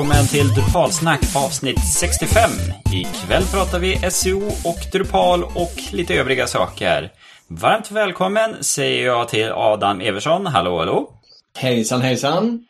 välkommen 0.00 0.26
till 0.26 0.48
Drupalsnack 0.48 1.20
avsnitt 1.36 1.84
65. 1.94 2.50
Ikväll 2.92 3.42
pratar 3.52 3.78
vi 3.78 4.10
SEO 4.10 4.46
och 4.46 4.78
Drupal 4.92 5.44
och 5.44 5.72
lite 5.92 6.14
övriga 6.14 6.46
saker. 6.46 7.12
Varmt 7.46 7.90
välkommen 7.90 8.64
säger 8.64 9.06
jag 9.06 9.28
till 9.28 9.52
Adam 9.52 10.00
Eversson. 10.00 10.46
Hallå, 10.46 10.78
hallå. 10.78 11.10
Hejsan, 11.58 12.02
hejsan. 12.02 12.66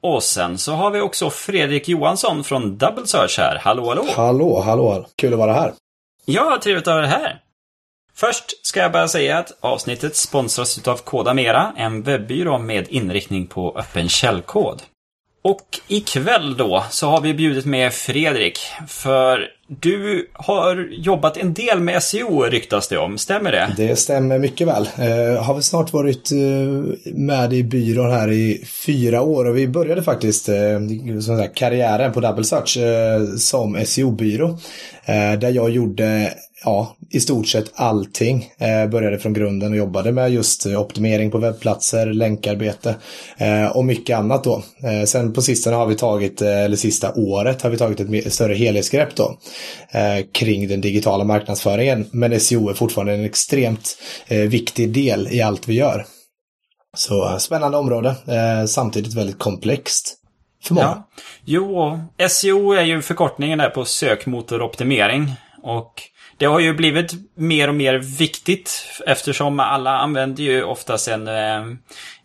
Och 0.00 0.22
sen 0.22 0.58
så 0.58 0.72
har 0.72 0.90
vi 0.90 1.00
också 1.00 1.30
Fredrik 1.30 1.88
Johansson 1.88 2.44
från 2.44 2.78
Double 2.78 3.06
Search 3.06 3.38
här. 3.38 3.58
Hallå, 3.62 3.88
hallå. 3.88 4.04
Hallå, 4.16 4.60
hallå. 4.60 5.06
Kul 5.16 5.32
att 5.32 5.38
vara 5.38 5.52
här. 5.52 5.72
Ja, 6.24 6.58
trevligt 6.62 6.88
att 6.88 6.94
ha 6.94 7.00
dig 7.00 7.10
här. 7.10 7.40
Först 8.14 8.66
ska 8.66 8.80
jag 8.80 8.92
bara 8.92 9.08
säga 9.08 9.38
att 9.38 9.52
avsnittet 9.60 10.16
sponsras 10.16 10.88
av 10.88 10.96
Kodamera, 10.96 11.72
en 11.76 12.02
webbyrå 12.02 12.58
med 12.58 12.88
inriktning 12.88 13.46
på 13.46 13.78
öppen 13.78 14.08
källkod. 14.08 14.82
Och 15.46 15.80
ikväll 15.88 16.56
då 16.56 16.84
så 16.90 17.06
har 17.06 17.20
vi 17.20 17.34
bjudit 17.34 17.64
med 17.64 17.92
Fredrik, 17.92 18.58
för 18.88 19.40
du 19.68 20.28
har 20.32 20.88
jobbat 20.90 21.36
en 21.36 21.54
del 21.54 21.80
med 21.80 22.02
SEO 22.02 22.42
ryktas 22.42 22.88
det 22.88 22.98
om, 22.98 23.18
stämmer 23.18 23.52
det? 23.52 23.74
Det 23.76 23.96
stämmer 23.96 24.38
mycket 24.38 24.66
väl. 24.66 24.88
Jag 24.98 25.42
har 25.42 25.54
väl 25.54 25.62
snart 25.62 25.92
varit 25.92 26.32
eh, 26.32 26.38
med 27.14 27.52
i 27.52 27.64
byrån 27.64 28.10
här 28.10 28.30
i 28.30 28.64
fyra 28.86 29.20
år 29.20 29.44
och 29.44 29.56
vi 29.56 29.68
började 29.68 30.02
faktiskt 30.02 30.48
eh, 30.48 30.54
karriären 31.54 32.12
på 32.12 32.20
Double 32.20 32.44
Search 32.44 32.78
som 33.38 33.84
SEO-byrå. 33.84 34.58
Där 35.38 35.50
jag 35.50 35.70
gjorde 35.70 36.34
ja, 36.66 36.96
i 37.10 37.20
stort 37.20 37.46
sett 37.46 37.72
allting. 37.74 38.50
Eh, 38.58 38.90
började 38.90 39.18
från 39.18 39.32
grunden 39.32 39.72
och 39.72 39.78
jobbade 39.78 40.12
med 40.12 40.32
just 40.32 40.66
eh, 40.66 40.80
optimering 40.80 41.30
på 41.30 41.38
webbplatser, 41.38 42.06
länkarbete 42.06 42.96
eh, 43.36 43.76
och 43.76 43.84
mycket 43.84 44.18
annat 44.18 44.44
då. 44.44 44.62
Eh, 44.82 45.04
sen 45.04 45.32
på 45.32 45.42
sistone 45.42 45.76
har 45.76 45.86
vi 45.86 45.94
tagit, 45.94 46.42
eh, 46.42 46.64
eller 46.64 46.76
sista 46.76 47.12
året 47.14 47.62
har 47.62 47.70
vi 47.70 47.76
tagit 47.76 48.00
ett 48.00 48.32
större 48.32 48.54
helhetsgrepp 48.54 49.16
då 49.16 49.38
eh, 49.90 50.26
kring 50.32 50.68
den 50.68 50.80
digitala 50.80 51.24
marknadsföringen. 51.24 52.08
Men 52.12 52.40
SEO 52.40 52.68
är 52.68 52.74
fortfarande 52.74 53.12
en 53.12 53.24
extremt 53.24 53.98
eh, 54.26 54.38
viktig 54.38 54.92
del 54.92 55.28
i 55.30 55.42
allt 55.42 55.68
vi 55.68 55.74
gör. 55.74 56.06
Så 56.96 57.28
eh, 57.28 57.36
spännande 57.36 57.78
område, 57.78 58.14
samtidigt 58.68 59.14
väldigt 59.14 59.38
komplext. 59.38 60.14
För 60.62 60.74
många. 60.74 60.86
Ja. 60.86 61.08
Jo, 61.44 62.00
SEO 62.28 62.72
är 62.72 62.84
ju 62.84 63.02
förkortningen 63.02 63.58
där 63.58 63.70
på 63.70 63.84
sökmotoroptimering. 63.84 65.32
Och 65.62 66.02
det 66.38 66.46
har 66.46 66.60
ju 66.60 66.74
blivit 66.74 67.12
mer 67.34 67.68
och 67.68 67.74
mer 67.74 67.98
viktigt 67.98 68.70
eftersom 69.06 69.60
alla 69.60 69.98
använder 69.98 70.42
ju 70.42 70.62
oftast 70.62 71.08
en, 71.08 71.28
eh, 71.28 71.64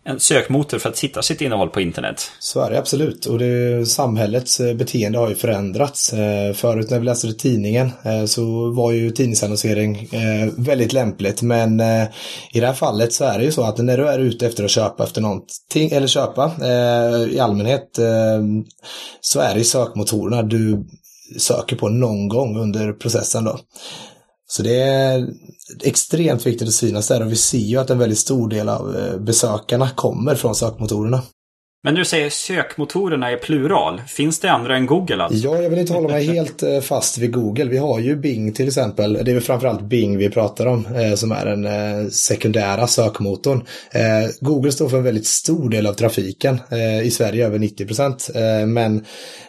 en 0.04 0.20
sökmotor 0.20 0.78
för 0.78 0.88
att 0.88 1.00
hitta 1.00 1.22
sitt 1.22 1.40
innehåll 1.40 1.70
på 1.70 1.80
internet. 1.80 2.30
Så 2.38 2.60
är 2.60 2.70
det 2.70 2.78
absolut. 2.78 3.26
Och 3.26 3.38
det, 3.38 3.86
samhällets 3.86 4.60
eh, 4.60 4.74
beteende 4.74 5.18
har 5.18 5.28
ju 5.28 5.34
förändrats. 5.34 6.12
Eh, 6.12 6.52
förut 6.52 6.90
när 6.90 6.98
vi 6.98 7.04
läste 7.04 7.26
i 7.26 7.34
tidningen 7.34 7.90
så 8.26 8.70
var 8.70 8.92
ju 8.92 9.10
tidningsannonsering 9.10 10.08
väldigt 10.56 10.92
lämpligt. 10.92 11.42
Men 11.42 11.80
i 12.52 12.60
det 12.60 12.66
här 12.66 12.74
fallet 12.74 13.12
så 13.12 13.24
är 13.24 13.38
det 13.38 13.44
ju 13.44 13.52
så 13.52 13.62
att 13.62 13.78
när 13.78 13.98
du 13.98 14.08
är 14.08 14.18
ute 14.18 14.46
efter 14.46 14.64
att 14.64 14.70
köpa 14.70 15.04
efter 15.04 15.20
någonting, 15.20 15.90
eller 15.92 16.06
köpa 16.06 16.52
i 17.30 17.38
allmänhet, 17.38 17.98
så 19.20 19.40
är 19.40 19.54
det 19.54 19.64
sökmotorerna 19.64 20.42
du 20.42 20.84
söker 21.38 21.76
på 21.76 21.88
någon 21.88 22.28
gång 22.28 22.56
under 22.56 22.92
processen 22.92 23.44
då. 23.44 23.58
Så 24.48 24.62
det 24.62 24.80
är 24.80 25.28
extremt 25.82 26.46
viktigt 26.46 26.68
att 26.68 26.74
synas 26.74 27.08
där 27.08 27.22
och 27.22 27.32
vi 27.32 27.36
ser 27.36 27.58
ju 27.58 27.76
att 27.76 27.90
en 27.90 27.98
väldigt 27.98 28.18
stor 28.18 28.48
del 28.48 28.68
av 28.68 28.96
eh, 28.96 29.18
besökarna 29.18 29.90
kommer 29.90 30.34
från 30.34 30.54
sökmotorerna. 30.54 31.22
Men 31.84 31.94
du 31.94 32.04
säger 32.04 32.30
sökmotorerna 32.30 33.30
är 33.30 33.36
plural. 33.36 34.00
Finns 34.06 34.40
det 34.40 34.50
andra 34.50 34.76
än 34.76 34.86
Google 34.86 35.22
alltså? 35.22 35.38
Ja, 35.38 35.62
jag 35.62 35.70
vill 35.70 35.78
inte 35.78 35.92
hålla 35.92 36.08
mig 36.08 36.24
helt 36.34 36.62
eh, 36.62 36.80
fast 36.80 37.18
vid 37.18 37.32
Google. 37.32 37.64
Vi 37.64 37.78
har 37.78 38.00
ju 38.00 38.16
Bing 38.16 38.52
till 38.52 38.68
exempel. 38.68 39.12
Det 39.12 39.30
är 39.30 39.34
väl 39.34 39.42
framförallt 39.42 39.82
Bing 39.82 40.18
vi 40.18 40.30
pratar 40.30 40.66
om 40.66 40.86
eh, 40.86 41.14
som 41.14 41.32
är 41.32 41.46
den 41.46 41.64
eh, 41.64 42.08
sekundära 42.08 42.86
sökmotorn. 42.86 43.64
Google 44.40 44.72
står 44.72 44.88
för 44.88 44.96
en 44.96 45.04
väldigt 45.04 45.26
stor 45.26 45.68
del 45.68 45.86
av 45.86 45.92
trafiken. 45.92 46.60
I 47.04 47.10
Sverige 47.10 47.46
över 47.46 47.58
90 47.58 47.86
procent. 47.86 48.30
Men 48.66 49.04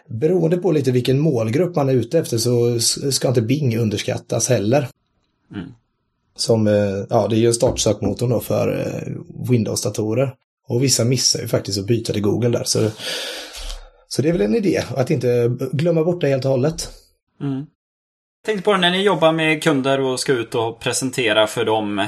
beroende 0.07 0.57
på 0.57 0.71
lite 0.71 0.91
vilken 0.91 1.19
målgrupp 1.19 1.75
man 1.75 1.89
är 1.89 1.93
ute 1.93 2.19
efter 2.19 2.37
så 2.37 2.79
ska 3.11 3.27
inte 3.27 3.41
Bing 3.41 3.77
underskattas 3.77 4.49
heller. 4.49 4.87
Mm. 5.55 5.69
Som, 6.35 6.67
ja, 7.09 7.27
det 7.27 7.35
är 7.35 7.39
ju 7.39 7.47
en 7.47 7.53
startsökmotorn 7.53 8.29
då 8.29 8.39
för 8.39 8.95
Windows-datorer. 9.49 10.33
Och 10.67 10.83
vissa 10.83 11.05
missar 11.05 11.41
ju 11.41 11.47
faktiskt 11.47 11.79
att 11.79 11.87
byta 11.87 12.13
till 12.13 12.21
Google 12.21 12.49
där. 12.49 12.63
Så, 12.63 12.89
så 14.07 14.21
det 14.21 14.29
är 14.29 14.33
väl 14.33 14.41
en 14.41 14.55
idé 14.55 14.83
att 14.95 15.09
inte 15.09 15.51
glömma 15.71 16.03
bort 16.03 16.21
det 16.21 16.27
helt 16.27 16.45
och 16.45 16.51
hållet. 16.51 16.89
Mm. 17.41 17.65
Jag 18.45 18.53
tänkte 18.53 18.65
på 18.65 18.73
det 18.73 18.79
när 18.79 18.91
ni 18.91 19.01
jobbar 19.01 19.31
med 19.31 19.63
kunder 19.63 19.99
och 19.99 20.19
ska 20.19 20.31
ut 20.31 20.55
och 20.55 20.79
presentera 20.79 21.47
för 21.47 21.65
dem. 21.65 22.07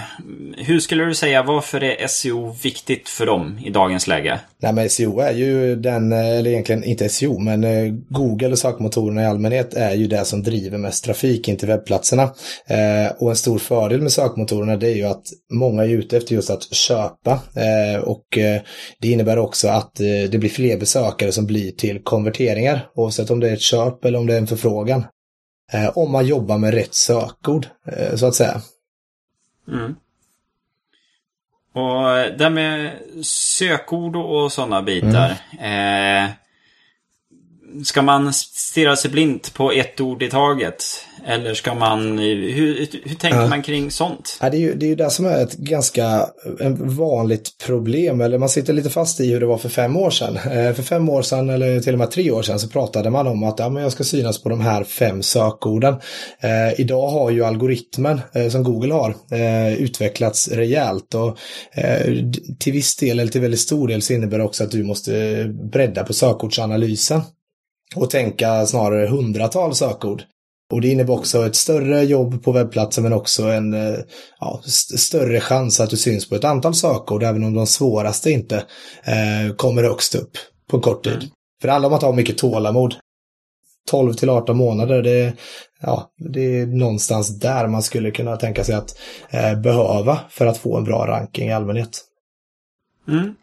Hur 0.57 0.79
skulle 0.79 1.05
du 1.05 1.15
säga, 1.15 1.43
varför 1.43 1.83
är 1.83 2.07
SEO 2.07 2.55
viktigt 2.63 3.09
för 3.09 3.25
dem 3.25 3.59
i 3.65 3.69
dagens 3.69 4.07
läge? 4.07 4.39
Nej, 4.61 4.73
men 4.73 4.89
SEO 4.89 5.19
är 5.19 5.31
ju 5.31 5.75
den, 5.75 6.11
eller 6.11 6.49
egentligen 6.49 6.83
inte 6.83 7.09
SEO, 7.09 7.39
men 7.39 7.63
eh, 7.63 7.93
Google 8.09 8.47
och 8.47 8.59
sökmotorerna 8.59 9.21
i 9.21 9.25
allmänhet 9.25 9.73
är 9.73 9.93
ju 9.93 10.07
det 10.07 10.25
som 10.25 10.43
driver 10.43 10.77
mest 10.77 11.03
trafik 11.03 11.47
in 11.47 11.57
till 11.57 11.67
webbplatserna. 11.67 12.23
Eh, 12.67 13.11
och 13.19 13.29
en 13.29 13.35
stor 13.35 13.57
fördel 13.57 14.01
med 14.01 14.11
sökmotorerna 14.11 14.77
det 14.77 14.87
är 14.87 14.95
ju 14.95 15.05
att 15.05 15.25
många 15.53 15.83
är 15.83 15.89
ute 15.89 16.17
efter 16.17 16.35
just 16.35 16.49
att 16.49 16.73
köpa. 16.73 17.31
Eh, 17.31 18.03
och 18.03 18.25
det 19.01 19.07
innebär 19.07 19.37
också 19.37 19.67
att 19.67 19.95
det 20.31 20.39
blir 20.39 20.49
fler 20.49 20.77
besökare 20.77 21.31
som 21.31 21.45
blir 21.45 21.71
till 21.71 22.03
konverteringar, 22.03 22.87
oavsett 22.95 23.29
om 23.29 23.39
det 23.39 23.49
är 23.49 23.53
ett 23.53 23.61
köp 23.61 24.05
eller 24.05 24.19
om 24.19 24.27
det 24.27 24.33
är 24.33 24.37
en 24.37 24.47
förfrågan. 24.47 25.03
Eh, 25.73 25.97
om 25.97 26.11
man 26.11 26.25
jobbar 26.25 26.57
med 26.57 26.73
rätt 26.73 26.93
sökord, 26.93 27.67
eh, 27.85 28.15
så 28.15 28.27
att 28.27 28.35
säga. 28.35 28.61
Mm. 29.67 29.95
Och 31.73 32.37
det 32.37 32.49
med 32.49 32.99
sökord 33.25 34.15
och 34.15 34.51
sådana 34.51 34.81
bitar. 34.81 35.41
Mm. 35.59 36.25
Eh, 36.25 36.31
ska 37.83 38.01
man 38.01 38.33
stirra 38.33 38.95
sig 38.95 39.11
blint 39.11 39.53
på 39.53 39.71
ett 39.71 40.01
ord 40.01 40.23
i 40.23 40.29
taget? 40.29 40.83
Eller 41.27 41.53
ska 41.53 41.73
man, 41.73 42.17
hur, 42.17 42.87
hur 43.03 43.15
tänker 43.15 43.41
ja. 43.41 43.47
man 43.47 43.63
kring 43.63 43.91
sånt? 43.91 44.37
Ja, 44.41 44.49
det, 44.49 44.57
är 44.57 44.59
ju, 44.59 44.73
det 44.73 44.85
är 44.85 44.87
ju 44.87 44.95
det 44.95 45.09
som 45.09 45.25
är 45.25 45.43
ett 45.43 45.57
ganska 45.57 46.25
vanligt 46.79 47.57
problem, 47.65 48.21
eller 48.21 48.37
man 48.37 48.49
sitter 48.49 48.73
lite 48.73 48.89
fast 48.89 49.19
i 49.19 49.31
hur 49.31 49.39
det 49.39 49.45
var 49.45 49.57
för 49.57 49.69
fem 49.69 49.97
år 49.97 50.09
sedan. 50.09 50.37
Eh, 50.37 50.73
för 50.73 50.83
fem 50.83 51.09
år 51.09 51.21
sedan, 51.21 51.49
eller 51.49 51.79
till 51.79 51.93
och 51.93 51.99
med 51.99 52.11
tre 52.11 52.31
år 52.31 52.41
sedan, 52.41 52.59
så 52.59 52.67
pratade 52.67 53.09
man 53.09 53.27
om 53.27 53.43
att 53.43 53.59
ja, 53.59 53.69
men 53.69 53.83
jag 53.83 53.91
ska 53.91 54.03
synas 54.03 54.43
på 54.43 54.49
de 54.49 54.61
här 54.61 54.83
fem 54.83 55.23
sökorden. 55.23 55.93
Eh, 56.39 56.79
idag 56.79 57.07
har 57.07 57.29
ju 57.29 57.45
algoritmen 57.45 58.21
eh, 58.33 58.49
som 58.49 58.63
Google 58.63 58.93
har 58.93 59.15
eh, 59.31 59.73
utvecklats 59.73 60.47
rejält 60.47 61.13
och 61.13 61.37
eh, 61.79 62.15
till 62.59 62.73
viss 62.73 62.95
del, 62.95 63.19
eller 63.19 63.31
till 63.31 63.41
väldigt 63.41 63.59
stor 63.59 63.87
del, 63.87 64.01
så 64.01 64.13
innebär 64.13 64.37
det 64.37 64.43
också 64.43 64.63
att 64.63 64.71
du 64.71 64.83
måste 64.83 65.45
bredda 65.71 66.03
på 66.03 66.13
sökordsanalysen 66.13 67.21
och 67.95 68.09
tänka 68.09 68.65
snarare 68.65 69.07
hundratals 69.07 69.77
sökord. 69.77 70.23
Och 70.71 70.81
det 70.81 70.87
innebär 70.87 71.13
också 71.13 71.45
ett 71.45 71.55
större 71.55 72.03
jobb 72.03 72.43
på 72.43 72.51
webbplatsen 72.51 73.03
men 73.03 73.13
också 73.13 73.43
en 73.43 73.73
eh, 73.73 73.99
ja, 74.39 74.61
st 74.65 74.97
större 74.97 75.39
chans 75.39 75.79
att 75.79 75.89
du 75.89 75.97
syns 75.97 76.29
på 76.29 76.35
ett 76.35 76.43
antal 76.43 76.75
sökord 76.75 77.23
även 77.23 77.43
om 77.43 77.53
de 77.53 77.67
svåraste 77.67 78.31
inte 78.31 78.55
eh, 79.03 79.55
kommer 79.55 79.83
högst 79.83 80.15
upp 80.15 80.31
på 80.69 80.79
kort 80.79 81.03
tid. 81.03 81.13
Mm. 81.13 81.27
För 81.61 81.67
det 81.67 81.71
handlar 81.71 81.89
om 81.89 81.95
att 81.95 82.01
ha 82.01 82.11
mycket 82.11 82.37
tålamod. 82.37 82.95
12 83.89 84.13
till 84.13 84.29
18 84.29 84.57
månader, 84.57 85.03
det, 85.03 85.33
ja, 85.81 86.11
det 86.33 86.59
är 86.59 86.65
någonstans 86.65 87.39
där 87.39 87.67
man 87.67 87.83
skulle 87.83 88.11
kunna 88.11 88.37
tänka 88.37 88.63
sig 88.63 88.75
att 88.75 88.97
eh, 89.29 89.59
behöva 89.59 90.19
för 90.29 90.45
att 90.45 90.57
få 90.57 90.77
en 90.77 90.83
bra 90.83 91.07
ranking 91.07 91.47
i 91.47 91.53
allmänhet. 91.53 92.01
Mm. 93.07 93.35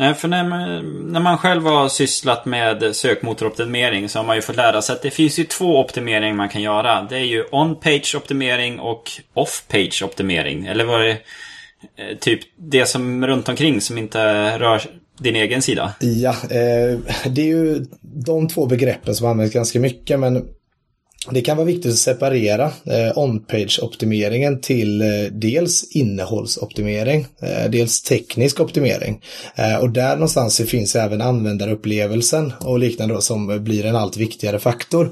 Nej, 0.00 0.14
för 0.14 0.28
när 0.28 0.44
man, 0.44 0.82
när 1.12 1.20
man 1.20 1.38
själv 1.38 1.66
har 1.66 1.88
sysslat 1.88 2.46
med 2.46 2.96
sökmotoroptimering 2.96 4.08
så 4.08 4.18
har 4.18 4.26
man 4.26 4.36
ju 4.36 4.42
fått 4.42 4.56
lära 4.56 4.82
sig 4.82 4.92
att 4.92 5.02
det 5.02 5.10
finns 5.10 5.38
ju 5.38 5.44
två 5.44 5.80
optimeringar 5.80 6.34
man 6.34 6.48
kan 6.48 6.62
göra. 6.62 7.02
Det 7.02 7.16
är 7.16 7.24
ju 7.24 7.44
on-page 7.52 8.14
optimering 8.16 8.80
och 8.80 9.10
off-page 9.34 10.02
optimering. 10.04 10.66
Eller 10.66 10.84
vad 10.84 11.00
det 11.00 11.10
eh, 11.10 12.16
typ 12.20 12.40
det 12.56 12.86
som 12.86 13.26
runt 13.26 13.48
omkring 13.48 13.80
som 13.80 13.98
inte 13.98 14.58
rör 14.58 14.82
din 15.18 15.36
egen 15.36 15.62
sida. 15.62 15.92
Ja, 16.00 16.30
eh, 16.30 16.98
det 17.26 17.42
är 17.42 17.46
ju 17.46 17.86
de 18.02 18.48
två 18.48 18.66
begreppen 18.66 19.14
som 19.14 19.26
används 19.26 19.54
ganska 19.54 19.80
mycket 19.80 20.20
men 20.20 20.48
det 21.28 21.40
kan 21.40 21.56
vara 21.56 21.66
viktigt 21.66 21.92
att 21.92 21.98
separera 21.98 22.64
eh, 22.84 23.18
on-page-optimeringen 23.18 24.60
till 24.60 25.02
eh, 25.02 25.08
dels 25.32 25.84
innehållsoptimering, 25.90 27.26
eh, 27.42 27.70
dels 27.70 28.02
teknisk 28.02 28.60
optimering. 28.60 29.22
Eh, 29.54 29.76
och 29.76 29.90
där 29.90 30.14
någonstans 30.14 30.60
finns 30.60 30.96
även 30.96 31.20
användarupplevelsen 31.20 32.52
och 32.60 32.78
liknande 32.78 33.14
då, 33.14 33.20
som 33.20 33.64
blir 33.64 33.86
en 33.86 33.96
allt 33.96 34.16
viktigare 34.16 34.58
faktor. 34.58 35.10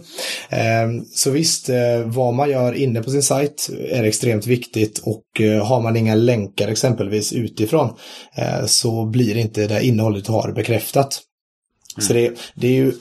Eh, 0.50 0.88
så 1.14 1.30
visst, 1.30 1.68
eh, 1.68 2.00
vad 2.04 2.34
man 2.34 2.50
gör 2.50 2.72
inne 2.72 3.02
på 3.02 3.10
sin 3.10 3.22
sajt 3.22 3.70
är 3.90 4.04
extremt 4.04 4.46
viktigt 4.46 4.98
och 4.98 5.24
har 5.62 5.80
man 5.80 5.96
inga 5.96 6.14
länkar 6.14 6.68
exempelvis 6.68 7.32
utifrån 7.32 7.96
så 8.66 9.04
blir 9.04 9.36
inte 9.36 9.66
det 9.66 9.84
innehållet 9.84 10.24
du 10.24 10.32
har 10.32 10.52
bekräftat. 10.52 11.20
Mm. 11.96 12.06
Så 12.06 12.12
det, 12.12 12.32
det 12.54 12.66
är 12.66 12.72
ju 12.72 12.92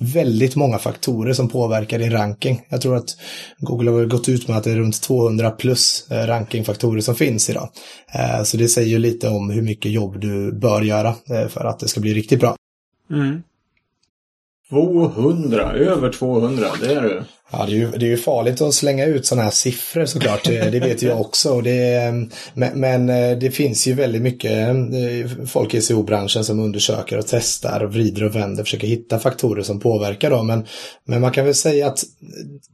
väldigt 0.00 0.56
många 0.56 0.78
faktorer 0.78 1.32
som 1.32 1.48
påverkar 1.48 1.98
din 1.98 2.12
ranking. 2.12 2.62
Jag 2.68 2.80
tror 2.80 2.96
att 2.96 3.16
Google 3.58 3.90
har 3.90 4.04
gått 4.04 4.28
ut 4.28 4.48
med 4.48 4.56
att 4.56 4.64
det 4.64 4.70
är 4.70 4.76
runt 4.76 5.02
200 5.02 5.50
plus 5.50 6.10
eh, 6.10 6.26
rankingfaktorer 6.26 7.00
som 7.00 7.14
finns 7.14 7.50
idag. 7.50 7.68
Eh, 8.14 8.42
så 8.42 8.56
det 8.56 8.68
säger 8.68 8.88
ju 8.88 8.98
lite 8.98 9.28
om 9.28 9.50
hur 9.50 9.62
mycket 9.62 9.92
jobb 9.92 10.20
du 10.20 10.52
bör 10.52 10.82
göra 10.82 11.08
eh, 11.08 11.48
för 11.48 11.64
att 11.64 11.78
det 11.78 11.88
ska 11.88 12.00
bli 12.00 12.14
riktigt 12.14 12.40
bra. 12.40 12.56
Mm. 13.10 13.42
200, 14.70 15.72
över 15.72 16.12
200, 16.12 16.66
det 16.80 16.92
är 16.92 17.02
du. 17.02 17.22
Ja, 17.52 17.66
det 17.66 17.72
är, 17.72 17.76
ju, 17.76 17.90
det 17.90 18.06
är 18.06 18.10
ju 18.10 18.16
farligt 18.16 18.60
att 18.60 18.74
slänga 18.74 19.06
ut 19.06 19.26
sådana 19.26 19.42
här 19.42 19.50
siffror 19.50 20.04
såklart. 20.04 20.48
Eh, 20.48 20.66
det 20.66 20.80
vet 20.80 21.02
jag 21.02 21.20
också. 21.20 21.60
Det, 21.60 21.94
eh, 21.94 22.12
men, 22.54 22.80
men 22.80 23.08
eh, 23.08 23.38
det 23.38 23.50
finns 23.50 23.86
ju 23.86 23.94
väldigt 23.94 24.22
mycket 24.22 24.68
folk 25.46 25.74
i 25.74 25.80
SEO-branschen 25.80 26.44
som 26.44 26.60
undersöker 26.60 27.18
och 27.18 27.24
testar 27.28 27.84
och 27.84 27.92
vrider 27.92 28.24
och 28.24 28.36
vänder, 28.36 28.64
försöker 28.64 28.86
hitta 28.86 29.18
faktorer 29.18 29.62
som 29.62 29.80
påverkar 29.80 30.30
dem. 30.30 30.46
Men, 30.46 30.66
men 31.06 31.20
man 31.20 31.32
kan 31.32 31.44
väl 31.44 31.54
säga 31.54 31.86
att 31.86 32.04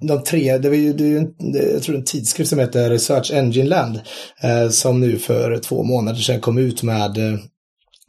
de 0.00 0.22
tre, 0.22 0.58
det 0.58 0.68
var 0.68 0.76
ju, 0.76 0.92
det 0.92 1.04
är 1.04 1.08
ju 1.08 1.26
jag 1.72 1.82
tror 1.82 1.96
en 1.96 2.04
tidskrift 2.04 2.50
som 2.50 2.58
heter 2.58 2.90
Research 2.90 3.32
Engine 3.34 3.68
Land 3.68 4.00
som 4.70 5.00
nu 5.00 5.18
för 5.18 5.58
två 5.58 5.82
månader 5.82 6.18
sedan 6.18 6.40
kom 6.40 6.58
ut 6.58 6.82
med 6.82 7.38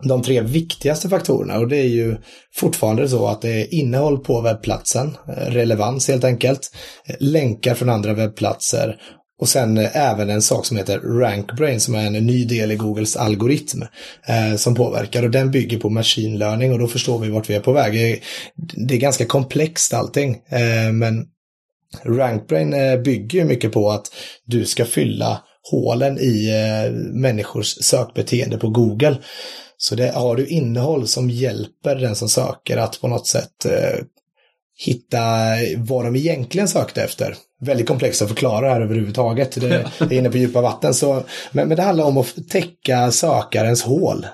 de 0.04 0.24
tre 0.24 0.42
viktigaste 0.42 1.10
faktorerna 1.10 1.60
och 1.60 1.68
det 1.68 1.78
är 1.78 1.88
ju 1.88 2.18
fortfarande 2.56 3.10
så 3.10 3.28
att 3.28 3.42
det 3.42 3.62
är 3.62 3.74
innehåll 3.74 4.20
på 4.20 4.42
webbplatsen, 4.42 5.18
eh, 5.28 5.52
relevans 5.52 6.08
helt 6.08 6.24
enkelt, 6.24 6.72
eh, 7.08 7.16
länkar 7.20 7.76
från 7.76 7.90
andra 7.90 8.14
webbplatser 8.14 8.98
och 9.40 9.50
sen 9.50 9.78
eh, 9.78 9.96
även 9.96 10.30
en 10.30 10.42
sak 10.42 10.66
som 10.66 10.78
heter 10.78 11.00
RankBrain 11.00 11.80
som 11.80 11.96
är 11.96 12.08
en 12.08 12.14
ny 12.14 12.46
del 12.46 12.72
i 12.72 12.76
Googles 12.76 13.16
algoritm 13.16 13.82
eh, 14.28 14.56
som 14.56 14.76
påverkar 14.76 15.24
och 15.24 15.32
den 15.32 15.52
bygger 15.52 15.80
på 15.80 15.90
machine 15.90 16.38
learning 16.38 16.74
och 16.74 16.80
då 16.80 16.88
förstår 16.88 17.20
vi 17.20 17.30
vart 17.30 17.50
vi 17.50 17.54
är 17.54 17.60
på 17.60 17.72
väg. 17.72 18.24
Det 18.88 18.96
är 18.96 19.00
ganska 19.00 19.26
komplext 19.26 19.94
allting 19.94 20.32
eh, 20.50 20.92
men 20.94 21.26
RankBrain 22.04 22.70
bygger 22.70 22.98
bygger 22.98 23.46
mycket 23.46 23.72
på 23.72 23.92
att 23.92 24.08
du 24.46 24.66
ska 24.66 24.86
fylla 24.86 25.42
hålen 25.72 26.20
i 26.20 26.50
människors 27.14 27.68
sökbeteende 27.68 28.58
på 28.58 28.70
Google. 28.70 29.18
Så 29.78 29.96
det 29.96 30.12
har 30.16 30.36
du 30.36 30.48
innehåll 30.48 31.08
som 31.08 31.30
hjälper 31.30 31.96
den 31.96 32.16
som 32.16 32.30
söker 32.30 32.78
att 32.78 33.02
på 33.02 33.08
något 33.08 33.28
sätt 33.28 33.66
eh, 33.66 34.04
hitta 34.78 35.28
vad 35.78 36.06
de 36.06 36.16
egentligen 36.16 36.68
sökte 36.68 37.04
efter. 37.04 37.36
Väldigt 37.62 37.88
komplext 37.88 38.22
att 38.22 38.28
förklara 38.28 38.70
här 38.70 38.82
överhuvudtaget. 38.82 39.62
Det, 39.62 39.88
det 40.00 40.16
är 40.16 40.20
inne 40.20 40.30
på 40.30 40.38
djupa 40.38 40.62
vatten. 40.62 40.94
Så, 40.94 41.24
men, 41.52 41.68
men 41.68 41.78
det 41.78 41.84
handlar 41.84 42.06
om 42.06 42.18
att 42.18 42.50
täcka 42.50 43.12
sökarens 43.12 43.84
hål. 43.84 44.26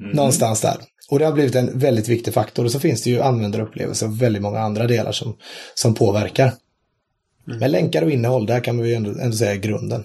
Mm. 0.00 0.16
Någonstans 0.16 0.60
där. 0.60 0.76
Och 1.10 1.18
det 1.18 1.24
har 1.24 1.32
blivit 1.32 1.54
en 1.54 1.78
väldigt 1.78 2.08
viktig 2.08 2.34
faktor. 2.34 2.64
Och 2.64 2.72
så 2.72 2.80
finns 2.80 3.02
det 3.02 3.10
ju 3.10 3.22
användarupplevelser 3.22 4.06
och 4.06 4.22
väldigt 4.22 4.42
många 4.42 4.60
andra 4.60 4.86
delar 4.86 5.12
som, 5.12 5.36
som 5.74 5.94
påverkar. 5.94 6.52
Mm. 7.46 7.58
Men 7.58 7.70
länkar 7.70 8.02
och 8.02 8.10
innehåll, 8.10 8.46
där 8.46 8.60
kan 8.60 8.78
vi 8.78 8.88
ju 8.88 8.94
ändå, 8.94 9.10
ändå 9.10 9.36
säga 9.36 9.56
grunden. 9.56 10.04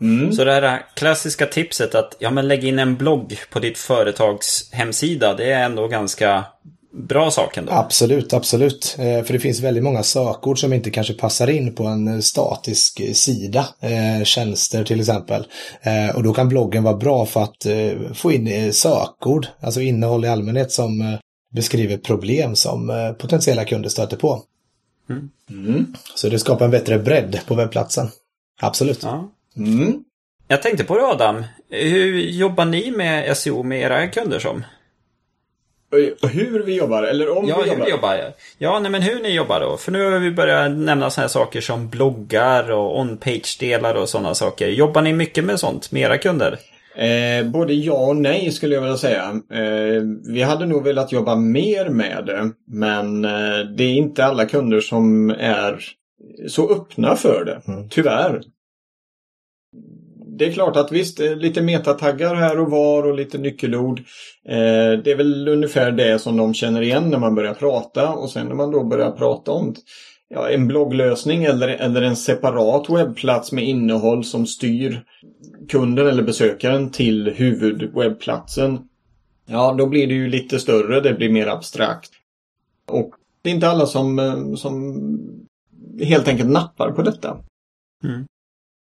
Mm. 0.00 0.32
Så 0.32 0.44
det 0.44 0.52
här 0.52 0.86
klassiska 0.94 1.46
tipset 1.46 1.94
att 1.94 2.16
ja, 2.18 2.30
men 2.30 2.48
lägg 2.48 2.64
in 2.64 2.78
en 2.78 2.96
blogg 2.96 3.38
på 3.50 3.58
ditt 3.58 3.78
företags 3.78 4.72
hemsida, 4.72 5.34
det 5.34 5.52
är 5.52 5.64
ändå 5.64 5.88
ganska 5.88 6.44
bra 6.92 7.30
sak 7.30 7.56
ändå. 7.56 7.72
Absolut, 7.72 8.32
absolut. 8.32 8.96
Eh, 8.98 9.22
för 9.22 9.32
det 9.32 9.38
finns 9.38 9.60
väldigt 9.60 9.84
många 9.84 10.02
sökord 10.02 10.60
som 10.60 10.72
inte 10.72 10.90
kanske 10.90 11.14
passar 11.14 11.50
in 11.50 11.74
på 11.74 11.84
en 11.84 12.08
eh, 12.08 12.20
statisk 12.20 13.00
eh, 13.00 13.12
sida. 13.12 13.68
Tjänster 14.24 14.84
till 14.84 15.00
exempel. 15.00 15.46
Och 16.14 16.22
då 16.22 16.32
kan 16.32 16.48
bloggen 16.48 16.82
vara 16.82 16.96
bra 16.96 17.26
för 17.26 17.42
att 17.42 17.66
få 18.14 18.32
in 18.32 18.72
sökord, 18.72 19.46
alltså 19.60 19.80
innehåll 19.80 20.24
i 20.24 20.28
allmänhet 20.28 20.72
som 20.72 21.18
beskriver 21.54 21.96
problem 21.96 22.56
som 22.56 23.14
potentiella 23.18 23.64
kunder 23.64 23.88
stöter 23.88 24.16
på. 24.16 24.42
Mm. 25.10 25.30
Mm. 25.50 25.94
Så 26.14 26.28
det 26.28 26.38
skapar 26.38 26.64
en 26.64 26.70
bättre 26.70 26.98
bredd 26.98 27.40
på 27.46 27.54
webbplatsen. 27.54 28.08
Absolut. 28.60 29.02
Ja. 29.02 29.30
Mm. 29.58 30.04
Jag 30.48 30.62
tänkte 30.62 30.84
på 30.84 30.96
det 30.98 31.06
Adam. 31.06 31.44
Hur 31.70 32.20
jobbar 32.20 32.64
ni 32.64 32.90
med 32.90 33.36
SEO 33.36 33.62
med 33.62 33.80
era 33.80 34.08
kunder 34.08 34.38
som? 34.38 34.64
Hur 36.32 36.62
vi 36.62 36.76
jobbar, 36.76 37.02
eller 37.02 37.38
om 37.38 37.48
ja, 37.48 37.60
vi 37.62 37.68
jobbar? 37.68 37.76
Hur 37.76 37.84
vi 37.84 37.90
jobbar. 37.90 38.32
Ja, 38.58 38.78
nej, 38.78 38.90
men 38.90 39.02
hur 39.02 39.22
ni 39.22 39.34
jobbar 39.34 39.60
då. 39.60 39.76
För 39.76 39.92
nu 39.92 40.10
har 40.10 40.18
vi 40.18 40.30
börjat 40.30 40.70
nämna 40.70 41.10
sådana 41.10 41.24
här 41.24 41.28
saker 41.28 41.60
som 41.60 41.88
bloggar 41.88 42.70
och 42.70 43.00
on-page-delar 43.00 43.94
och 43.94 44.08
sådana 44.08 44.34
saker. 44.34 44.68
Jobbar 44.68 45.02
ni 45.02 45.12
mycket 45.12 45.44
med 45.44 45.60
sånt 45.60 45.92
med 45.92 46.02
era 46.02 46.18
kunder? 46.18 46.58
Eh, 46.96 47.46
både 47.46 47.74
ja 47.74 48.06
och 48.06 48.16
nej 48.16 48.52
skulle 48.52 48.74
jag 48.74 48.82
vilja 48.82 48.96
säga. 48.96 49.40
Eh, 49.52 50.02
vi 50.28 50.42
hade 50.42 50.66
nog 50.66 50.84
velat 50.84 51.12
jobba 51.12 51.36
mer 51.36 51.88
med 51.88 52.24
det. 52.26 52.50
Men 52.66 53.24
eh, 53.24 53.58
det 53.76 53.84
är 53.84 53.94
inte 53.94 54.24
alla 54.24 54.46
kunder 54.46 54.80
som 54.80 55.30
är 55.30 55.80
så 56.48 56.72
öppna 56.72 57.16
för 57.16 57.44
det. 57.44 57.72
Mm. 57.72 57.88
Tyvärr 57.88 58.40
det 60.38 60.46
är 60.46 60.52
klart 60.52 60.76
att 60.76 60.92
visst, 60.92 61.20
eh, 61.20 61.36
lite 61.36 61.62
metataggar 61.62 62.34
här 62.34 62.60
och 62.60 62.70
var 62.70 63.02
och 63.06 63.14
lite 63.14 63.38
nyckelord. 63.38 63.98
Eh, 64.48 64.92
det 65.04 65.10
är 65.10 65.16
väl 65.16 65.48
ungefär 65.48 65.92
det 65.92 66.18
som 66.18 66.36
de 66.36 66.54
känner 66.54 66.82
igen 66.82 67.10
när 67.10 67.18
man 67.18 67.34
börjar 67.34 67.54
prata 67.54 68.12
och 68.12 68.30
sen 68.30 68.46
när 68.46 68.54
man 68.54 68.70
då 68.70 68.84
börjar 68.84 69.10
prata 69.10 69.50
om 69.50 69.74
ja, 70.28 70.50
en 70.50 70.66
blogglösning 70.66 71.44
eller, 71.44 71.68
eller 71.68 72.02
en 72.02 72.16
separat 72.16 72.90
webbplats 72.90 73.52
med 73.52 73.64
innehåll 73.64 74.24
som 74.24 74.46
styr 74.46 75.04
kunden 75.68 76.06
eller 76.06 76.22
besökaren 76.22 76.90
till 76.90 77.28
huvudwebbplatsen. 77.28 78.78
Ja, 79.46 79.74
då 79.78 79.86
blir 79.86 80.06
det 80.06 80.14
ju 80.14 80.28
lite 80.28 80.58
större, 80.58 81.00
det 81.00 81.14
blir 81.14 81.30
mer 81.30 81.46
abstrakt. 81.46 82.10
Och 82.86 83.10
det 83.42 83.50
är 83.50 83.54
inte 83.54 83.68
alla 83.68 83.86
som, 83.86 84.18
eh, 84.18 84.54
som 84.54 84.94
helt 86.02 86.28
enkelt 86.28 86.50
nappar 86.50 86.92
på 86.92 87.02
detta. 87.02 87.36
Mm. 88.04 88.26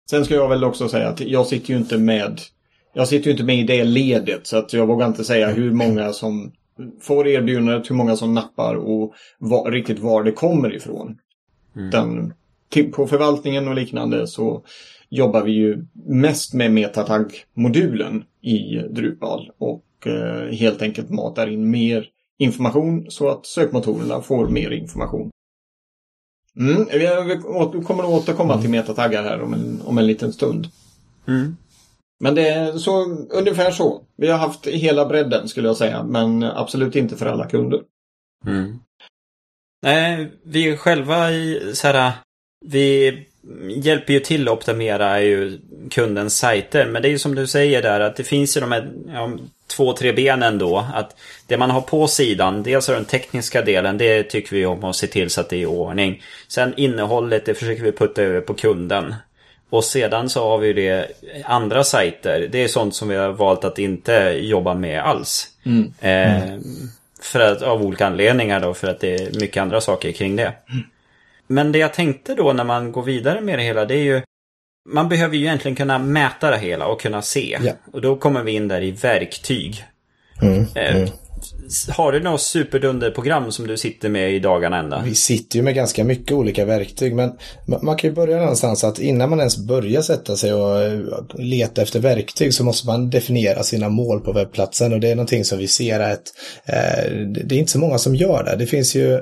Sen 0.09 0.25
ska 0.25 0.33
jag 0.33 0.49
väl 0.49 0.63
också 0.63 0.89
säga 0.89 1.07
att 1.07 1.19
jag 1.19 1.47
sitter 1.47 1.69
ju 1.69 1.77
inte 1.77 1.97
med 1.97 2.39
jag 2.93 3.07
sitter 3.07 3.25
ju 3.25 3.31
inte 3.31 3.43
med 3.43 3.59
i 3.59 3.63
det 3.63 3.83
ledet 3.83 4.47
så 4.47 4.57
att 4.57 4.73
jag 4.73 4.87
vågar 4.87 5.07
inte 5.07 5.23
säga 5.23 5.49
hur 5.49 5.71
många 5.71 6.13
som 6.13 6.51
får 7.01 7.27
erbjudandet, 7.27 7.89
hur 7.89 7.95
många 7.95 8.15
som 8.15 8.33
nappar 8.33 8.75
och 8.75 9.13
var, 9.39 9.71
riktigt 9.71 9.99
var 9.99 10.23
det 10.23 10.31
kommer 10.31 10.75
ifrån. 10.75 11.17
Mm. 11.75 11.89
Den, 11.89 12.33
på 12.91 13.07
förvaltningen 13.07 13.67
och 13.67 13.75
liknande 13.75 14.27
så 14.27 14.63
jobbar 15.09 15.43
vi 15.43 15.51
ju 15.51 15.85
mest 16.05 16.53
med 16.53 16.71
metatag-modulen 16.71 18.23
i 18.41 18.75
Drupal 18.89 19.51
och 19.57 19.85
eh, 20.05 20.55
helt 20.55 20.81
enkelt 20.81 21.09
matar 21.09 21.47
in 21.47 21.71
mer 21.71 22.05
information 22.37 23.05
så 23.09 23.29
att 23.29 23.45
sökmotorerna 23.45 24.21
får 24.21 24.47
mer 24.47 24.71
information. 24.71 25.29
Mm, 26.59 26.87
vi 26.91 27.81
kommer 27.83 28.03
att 28.03 28.09
återkomma 28.09 28.61
till 28.61 28.69
metataggar 28.69 29.23
här 29.23 29.41
om 29.41 29.53
en, 29.53 29.81
om 29.85 29.97
en 29.97 30.07
liten 30.07 30.33
stund. 30.33 30.67
Mm. 31.27 31.57
Men 32.19 32.35
det 32.35 32.49
är 32.49 32.77
så, 32.77 33.03
ungefär 33.29 33.71
så. 33.71 34.01
Vi 34.17 34.27
har 34.27 34.37
haft 34.37 34.67
hela 34.67 35.05
bredden 35.05 35.47
skulle 35.47 35.67
jag 35.67 35.77
säga, 35.77 36.03
men 36.03 36.43
absolut 36.43 36.95
inte 36.95 37.15
för 37.15 37.25
alla 37.25 37.49
kunder. 37.49 37.81
Mm. 38.45 38.79
Nej, 39.81 40.31
vi 40.43 40.77
själva 40.77 41.31
i 41.31 41.71
så 41.75 41.87
här, 41.87 42.11
vi 42.65 43.27
hjälper 43.69 44.13
ju 44.13 44.19
till 44.19 44.47
att 44.47 44.53
optimera 44.53 45.21
ju 45.21 45.59
kundens 45.91 46.37
sajter. 46.37 46.85
Men 46.85 47.01
det 47.01 47.07
är 47.07 47.11
ju 47.11 47.19
som 47.19 47.35
du 47.35 47.47
säger 47.47 47.81
där 47.81 47.99
att 47.99 48.15
det 48.15 48.23
finns 48.23 48.57
ju 48.57 48.61
de 48.61 48.71
här 48.71 48.91
ja, 49.13 49.29
två, 49.67 49.93
tre 49.93 50.11
benen 50.11 50.57
då. 50.57 50.85
Att 50.93 51.15
det 51.47 51.57
man 51.57 51.69
har 51.69 51.81
på 51.81 52.07
sidan, 52.07 52.63
dels 52.63 52.89
är 52.89 52.93
den 52.93 53.05
tekniska 53.05 53.61
delen, 53.61 53.97
det 53.97 54.23
tycker 54.23 54.55
vi 54.55 54.65
om 54.65 54.83
att 54.83 54.95
se 54.95 55.07
till 55.07 55.29
så 55.29 55.41
att 55.41 55.49
det 55.49 55.55
är 55.55 55.59
i 55.59 55.65
ordning. 55.65 56.21
Sen 56.47 56.73
innehållet, 56.77 57.45
det 57.45 57.53
försöker 57.53 57.83
vi 57.83 57.91
putta 57.91 58.21
över 58.21 58.41
på 58.41 58.53
kunden. 58.53 59.15
Och 59.69 59.83
sedan 59.83 60.29
så 60.29 60.49
har 60.49 60.57
vi 60.57 60.73
det 60.73 61.07
andra 61.45 61.83
sajter. 61.83 62.47
Det 62.51 62.63
är 62.63 62.67
sånt 62.67 62.95
som 62.95 63.07
vi 63.09 63.15
har 63.15 63.29
valt 63.29 63.63
att 63.63 63.79
inte 63.79 64.37
jobba 64.41 64.73
med 64.73 65.01
alls. 65.01 65.47
Mm. 65.65 65.93
Eh, 65.99 66.59
för 67.21 67.39
att, 67.39 67.61
av 67.61 67.83
olika 67.83 68.07
anledningar 68.07 68.59
då, 68.59 68.73
för 68.73 68.87
att 68.87 68.99
det 68.99 69.15
är 69.15 69.39
mycket 69.39 69.61
andra 69.61 69.81
saker 69.81 70.11
kring 70.11 70.35
det. 70.35 70.53
Mm. 70.71 70.83
Men 71.53 71.71
det 71.71 71.79
jag 71.79 71.93
tänkte 71.93 72.35
då 72.35 72.53
när 72.53 72.63
man 72.63 72.91
går 72.91 73.03
vidare 73.03 73.41
med 73.41 73.59
det 73.59 73.63
hela, 73.63 73.85
det 73.85 73.95
är 73.95 74.03
ju 74.03 74.21
man 74.89 75.09
behöver 75.09 75.35
ju 75.35 75.41
egentligen 75.41 75.75
kunna 75.75 75.99
mäta 75.99 76.51
det 76.51 76.57
hela 76.57 76.87
och 76.87 77.01
kunna 77.01 77.21
se. 77.21 77.59
Ja. 77.63 77.71
Och 77.93 78.01
då 78.01 78.15
kommer 78.15 78.43
vi 78.43 78.51
in 78.51 78.67
där 78.67 78.81
i 78.81 78.91
verktyg. 78.91 79.83
Mm, 80.41 80.65
eh, 80.75 80.95
mm. 80.95 81.09
Har 81.89 82.11
du 82.11 82.19
något 82.19 82.41
superdunderprogram 82.41 83.51
som 83.51 83.67
du 83.67 83.77
sitter 83.77 84.09
med 84.09 84.33
i 84.33 84.39
dagarna 84.39 84.77
ända? 84.77 85.01
Vi 85.05 85.15
sitter 85.15 85.57
ju 85.57 85.63
med 85.63 85.75
ganska 85.75 86.03
mycket 86.03 86.31
olika 86.31 86.65
verktyg 86.65 87.15
men 87.15 87.31
man 87.81 87.95
kan 87.95 88.09
ju 88.09 88.15
börja 88.15 88.37
någonstans 88.37 88.83
att 88.83 88.99
innan 88.99 89.29
man 89.29 89.39
ens 89.39 89.57
börjar 89.57 90.01
sätta 90.01 90.35
sig 90.35 90.53
och 90.53 90.81
eh, 90.81 90.99
leta 91.33 91.81
efter 91.81 91.99
verktyg 91.99 92.53
så 92.53 92.63
måste 92.63 92.87
man 92.87 93.09
definiera 93.09 93.63
sina 93.63 93.89
mål 93.89 94.19
på 94.19 94.33
webbplatsen 94.33 94.93
och 94.93 94.99
det 94.99 95.11
är 95.11 95.15
någonting 95.15 95.45
som 95.45 95.57
vi 95.57 95.67
ser 95.67 95.99
att 95.99 96.23
eh, 96.65 97.11
det 97.45 97.55
är 97.55 97.59
inte 97.59 97.71
så 97.71 97.79
många 97.79 97.97
som 97.97 98.15
gör 98.15 98.43
det. 98.43 98.55
Det 98.55 98.65
finns 98.65 98.95
ju 98.95 99.19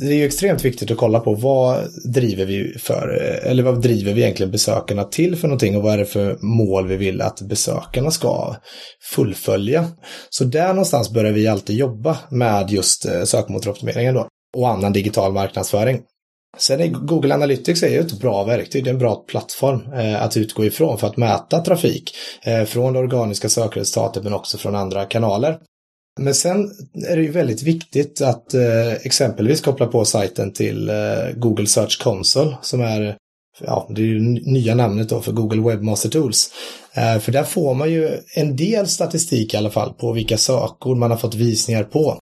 det 0.00 0.06
är 0.06 0.16
ju 0.16 0.26
extremt 0.26 0.64
viktigt 0.64 0.90
att 0.90 0.96
kolla 0.96 1.20
på 1.20 1.34
vad 1.34 1.84
driver 2.12 2.44
vi 2.44 2.78
för, 2.78 3.08
eller 3.44 3.62
vad 3.62 3.82
driver 3.82 4.12
vi 4.12 4.22
egentligen 4.22 4.52
besökarna 4.52 5.04
till 5.04 5.36
för 5.36 5.48
någonting 5.48 5.76
och 5.76 5.82
vad 5.82 5.92
är 5.92 5.98
det 5.98 6.06
för 6.06 6.38
mål 6.40 6.88
vi 6.88 6.96
vill 6.96 7.20
att 7.20 7.40
besökarna 7.40 8.10
ska 8.10 8.56
fullfölja. 9.12 9.86
Så 10.30 10.44
där 10.44 10.68
någonstans 10.68 11.10
börjar 11.10 11.32
vi 11.32 11.46
alltid 11.46 11.76
jobba 11.76 12.18
med 12.30 12.70
just 12.70 13.06
eh, 13.06 13.22
sökmotoroptimeringen 13.22 14.14
då 14.14 14.28
och 14.56 14.68
annan 14.68 14.92
digital 14.92 15.32
marknadsföring. 15.32 16.00
Sen 16.58 16.80
är 16.80 16.86
Google 16.86 17.34
Analytics 17.34 17.82
är 17.82 17.88
ju 17.88 17.98
ett 17.98 18.20
bra 18.20 18.44
verktyg, 18.44 18.84
det 18.84 18.90
är 18.90 18.92
en 18.92 18.98
bra 18.98 19.14
plattform 19.14 19.92
eh, 19.92 20.22
att 20.22 20.36
utgå 20.36 20.64
ifrån 20.64 20.98
för 20.98 21.06
att 21.06 21.16
mäta 21.16 21.60
trafik 21.60 22.16
eh, 22.42 22.64
från 22.64 22.92
det 22.92 22.98
organiska 22.98 23.48
sökresultatet 23.48 24.24
men 24.24 24.34
också 24.34 24.58
från 24.58 24.74
andra 24.74 25.04
kanaler. 25.04 25.58
Men 26.20 26.34
sen 26.34 26.70
är 27.08 27.16
det 27.16 27.22
ju 27.22 27.30
väldigt 27.30 27.62
viktigt 27.62 28.20
att 28.20 28.54
eh, 28.54 28.92
exempelvis 28.92 29.60
koppla 29.60 29.86
på 29.86 30.04
sajten 30.04 30.52
till 30.52 30.88
eh, 30.88 30.94
Google 31.36 31.66
Search 31.66 32.02
Console 32.02 32.56
som 32.62 32.80
är 32.80 33.16
ja, 33.60 33.86
det 33.90 34.00
är 34.00 34.06
ju 34.06 34.20
nya 34.20 34.74
namnet 34.74 35.08
då 35.08 35.20
för 35.20 35.32
Google 35.32 35.70
Webmaster 35.70 36.08
Tools. 36.08 36.50
Eh, 36.94 37.18
för 37.18 37.32
där 37.32 37.44
får 37.44 37.74
man 37.74 37.90
ju 37.90 38.18
en 38.34 38.56
del 38.56 38.86
statistik 38.86 39.54
i 39.54 39.56
alla 39.56 39.70
fall 39.70 39.94
på 39.94 40.12
vilka 40.12 40.38
sökord 40.38 40.96
man 40.96 41.10
har 41.10 41.18
fått 41.18 41.34
visningar 41.34 41.84
på. 41.84 42.18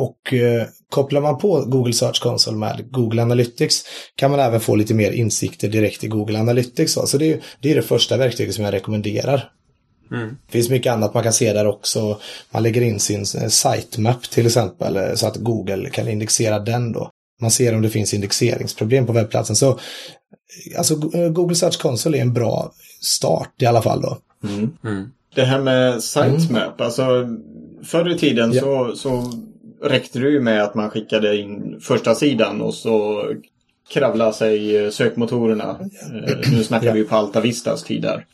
Och 0.00 0.32
eh, 0.32 0.66
kopplar 0.90 1.20
man 1.20 1.38
på 1.38 1.64
Google 1.66 1.92
Search 1.92 2.22
Console 2.22 2.56
med 2.56 2.90
Google 2.90 3.22
Analytics 3.22 3.84
kan 4.14 4.30
man 4.30 4.40
även 4.40 4.60
få 4.60 4.74
lite 4.74 4.94
mer 4.94 5.12
insikter 5.12 5.68
direkt 5.68 6.04
i 6.04 6.08
Google 6.08 6.40
Analytics. 6.40 6.92
Så 6.92 7.18
det 7.18 7.32
är, 7.32 7.40
det 7.60 7.70
är 7.70 7.74
det 7.74 7.82
första 7.82 8.16
verktyget 8.16 8.54
som 8.54 8.64
jag 8.64 8.74
rekommenderar. 8.74 9.50
Mm. 10.10 10.36
Det 10.46 10.52
finns 10.52 10.70
mycket 10.70 10.92
annat 10.92 11.14
man 11.14 11.22
kan 11.22 11.32
se 11.32 11.52
där 11.52 11.66
också. 11.66 12.18
Man 12.50 12.62
lägger 12.62 12.82
in 12.82 13.00
sin 13.00 13.20
eh, 13.20 13.48
sitemap 13.48 14.22
till 14.30 14.46
exempel 14.46 14.96
eh, 14.96 15.14
så 15.14 15.26
att 15.26 15.36
Google 15.36 15.90
kan 15.90 16.08
indexera 16.08 16.58
den 16.58 16.92
då. 16.92 17.10
Man 17.40 17.50
ser 17.50 17.74
om 17.74 17.82
det 17.82 17.90
finns 17.90 18.14
indexeringsproblem 18.14 19.06
på 19.06 19.12
webbplatsen. 19.12 19.56
Så 19.56 19.78
alltså 20.78 20.94
eh, 21.14 21.28
Google 21.28 21.56
Search 21.56 21.78
Console 21.78 22.18
är 22.18 22.22
en 22.22 22.32
bra 22.32 22.72
start 23.00 23.62
i 23.62 23.66
alla 23.66 23.82
fall 23.82 24.00
då. 24.00 24.18
Mm. 24.48 24.70
Mm. 24.84 25.10
Det 25.34 25.44
här 25.44 25.60
med 25.60 26.02
sitemap, 26.02 26.80
mm. 26.80 26.86
alltså 26.86 27.28
förr 27.84 28.10
i 28.10 28.18
tiden 28.18 28.52
ja. 28.52 28.60
så, 28.60 28.96
så 28.96 29.32
räckte 29.82 30.18
det 30.18 30.30
ju 30.30 30.40
med 30.40 30.62
att 30.62 30.74
man 30.74 30.90
skickade 30.90 31.36
in 31.36 31.80
första 31.80 32.14
sidan 32.14 32.60
och 32.60 32.74
så 32.74 33.24
kravla 33.92 34.32
sig 34.32 34.92
sökmotorerna. 34.92 35.78
Nu 36.52 36.64
snackar 36.64 36.86
ja. 36.86 36.92
vi 36.92 36.98
ju 36.98 37.04
på 37.04 37.16
Alta 37.16 37.40
Vistas 37.40 37.82
tid 37.82 38.02
där. 38.02 38.24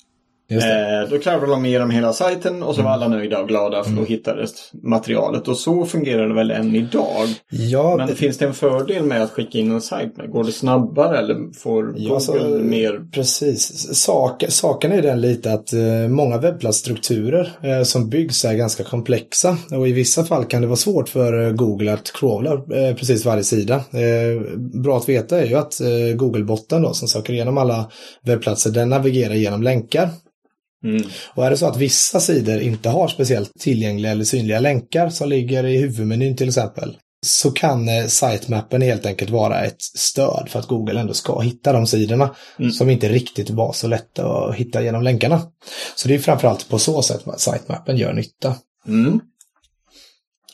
Eh, 0.57 1.11
då 1.11 1.19
klarade 1.19 1.47
de 1.47 1.65
igenom 1.65 1.91
hela 1.91 2.13
sajten 2.13 2.63
och 2.63 2.75
så 2.75 2.83
var 2.83 2.91
mm. 2.91 3.03
alla 3.03 3.17
nöjda 3.17 3.41
och 3.41 3.49
glada 3.49 3.85
för 3.85 3.91
då 3.91 3.97
mm. 3.97 4.07
hittades 4.07 4.51
materialet. 4.83 5.49
Och 5.49 5.57
så 5.57 5.85
fungerar 5.85 6.29
det 6.29 6.35
väl 6.35 6.51
än 6.51 6.77
idag. 6.77 7.29
Ja, 7.51 7.97
Men 7.97 8.07
det... 8.07 8.15
finns 8.15 8.39
det 8.39 8.45
en 8.45 8.55
fördel 8.55 9.05
med 9.05 9.23
att 9.23 9.31
skicka 9.31 9.59
in 9.59 9.73
en 9.73 9.81
sajt? 9.81 10.13
Går 10.29 10.45
det 10.45 10.53
snabbare 10.53 11.19
eller 11.19 11.59
får 11.59 11.83
Google 11.83 12.03
ja, 12.09 12.15
alltså, 12.15 12.33
mer? 12.63 13.11
Precis. 13.13 13.95
Sak, 13.95 14.45
saken 14.49 14.93
är 14.93 15.03
den 15.03 15.21
lite 15.21 15.53
att 15.53 15.73
eh, 15.73 16.09
många 16.09 16.39
webbplatsstrukturer 16.39 17.53
eh, 17.63 17.83
som 17.83 18.09
byggs 18.09 18.45
är 18.45 18.55
ganska 18.55 18.85
komplexa. 18.85 19.57
Och 19.71 19.89
i 19.89 19.93
vissa 19.93 20.25
fall 20.25 20.45
kan 20.45 20.61
det 20.61 20.67
vara 20.67 20.77
svårt 20.77 21.09
för 21.09 21.47
eh, 21.47 21.53
Google 21.53 21.93
att 21.93 22.13
crawla 22.13 22.53
eh, 22.53 22.97
precis 22.97 23.25
varje 23.25 23.45
sida. 23.45 23.75
Eh, 23.75 24.57
bra 24.57 24.97
att 24.97 25.09
veta 25.09 25.41
är 25.41 25.47
ju 25.47 25.55
att 25.55 25.81
Google-botten 26.15 26.83
då 26.83 26.93
som 26.93 27.09
söker 27.09 27.33
igenom 27.33 27.59
alla 27.59 27.91
webbplatser 28.23 28.71
den 28.71 28.89
navigerar 28.89 29.35
genom 29.35 29.63
länkar. 29.63 30.11
Mm. 30.85 31.03
Och 31.35 31.47
är 31.47 31.51
det 31.51 31.57
så 31.57 31.67
att 31.67 31.77
vissa 31.77 32.21
sidor 32.21 32.61
inte 32.61 32.89
har 32.89 33.09
speciellt 33.09 33.53
tillgängliga 33.61 34.12
eller 34.12 34.25
synliga 34.25 34.61
länkar 34.61 35.09
som 35.09 35.29
ligger 35.29 35.65
i 35.67 35.77
huvudmenyn 35.77 36.37
till 36.37 36.49
exempel, 36.49 36.97
så 37.27 37.51
kan 37.51 37.89
eh, 37.89 38.07
sitemappen 38.07 38.83
helt 38.83 39.07
enkelt 39.07 39.31
vara 39.31 39.61
ett 39.65 39.83
stöd 39.83 40.49
för 40.49 40.59
att 40.59 40.67
Google 40.67 41.01
ändå 41.01 41.15
ska 41.15 41.41
hitta 41.41 41.73
de 41.73 41.87
sidorna 41.87 42.35
mm. 42.59 42.71
som 42.71 42.91
inte 42.91 43.09
riktigt 43.09 43.51
var 43.51 43.73
så 43.73 43.89
lätta 43.89 44.27
att 44.27 44.55
hitta 44.55 44.83
genom 44.83 45.03
länkarna. 45.03 45.41
Så 45.97 46.09
det 46.09 46.15
är 46.15 46.19
framförallt 46.19 46.69
på 46.69 46.79
så 46.79 47.03
sätt 47.03 47.29
att 47.29 47.41
sitemappen 47.41 47.97
gör 47.97 48.12
nytta. 48.12 48.55
Mm. 48.87 49.21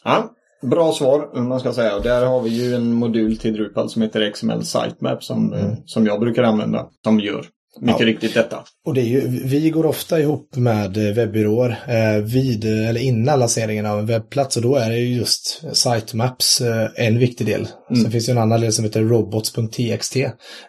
Ja, 0.04 0.30
bra 0.62 0.92
svar, 0.92 1.40
man 1.40 1.60
ska 1.60 1.72
säga. 1.72 1.98
Där 1.98 2.26
har 2.26 2.40
vi 2.40 2.50
ju 2.50 2.74
en 2.74 2.92
modul 2.92 3.36
till 3.36 3.52
Drupal 3.52 3.90
som 3.90 4.02
heter 4.02 4.30
XML 4.30 4.64
Sitemap 4.64 5.24
som, 5.24 5.52
mm. 5.52 5.76
som 5.84 6.06
jag 6.06 6.20
brukar 6.20 6.42
använda, 6.42 6.86
som 7.04 7.20
gör 7.20 7.46
mycket 7.80 8.00
ja. 8.00 8.06
riktigt 8.06 8.34
detta. 8.34 8.64
Och 8.86 8.94
det 8.94 9.00
är 9.00 9.04
ju, 9.04 9.20
vi 9.44 9.70
går 9.70 9.86
ofta 9.86 10.20
ihop 10.20 10.56
med 10.56 10.92
webbyråer 11.14 11.78
eh, 11.88 12.22
vid 12.22 12.64
eller 12.64 13.00
innan 13.00 13.38
lanseringen 13.38 13.86
av 13.86 13.98
en 13.98 14.06
webbplats 14.06 14.56
och 14.56 14.62
då 14.62 14.76
är 14.76 14.90
det 14.90 14.98
ju 14.98 15.16
just 15.16 15.62
sitemaps 15.72 16.60
eh, 16.60 16.88
en 16.96 17.18
viktig 17.18 17.46
del. 17.46 17.68
Mm. 17.90 18.02
Sen 18.02 18.12
finns 18.12 18.26
det 18.26 18.32
en 18.32 18.38
annan 18.38 18.60
del 18.60 18.72
som 18.72 18.84
heter 18.84 19.02
robots.txt 19.02 20.16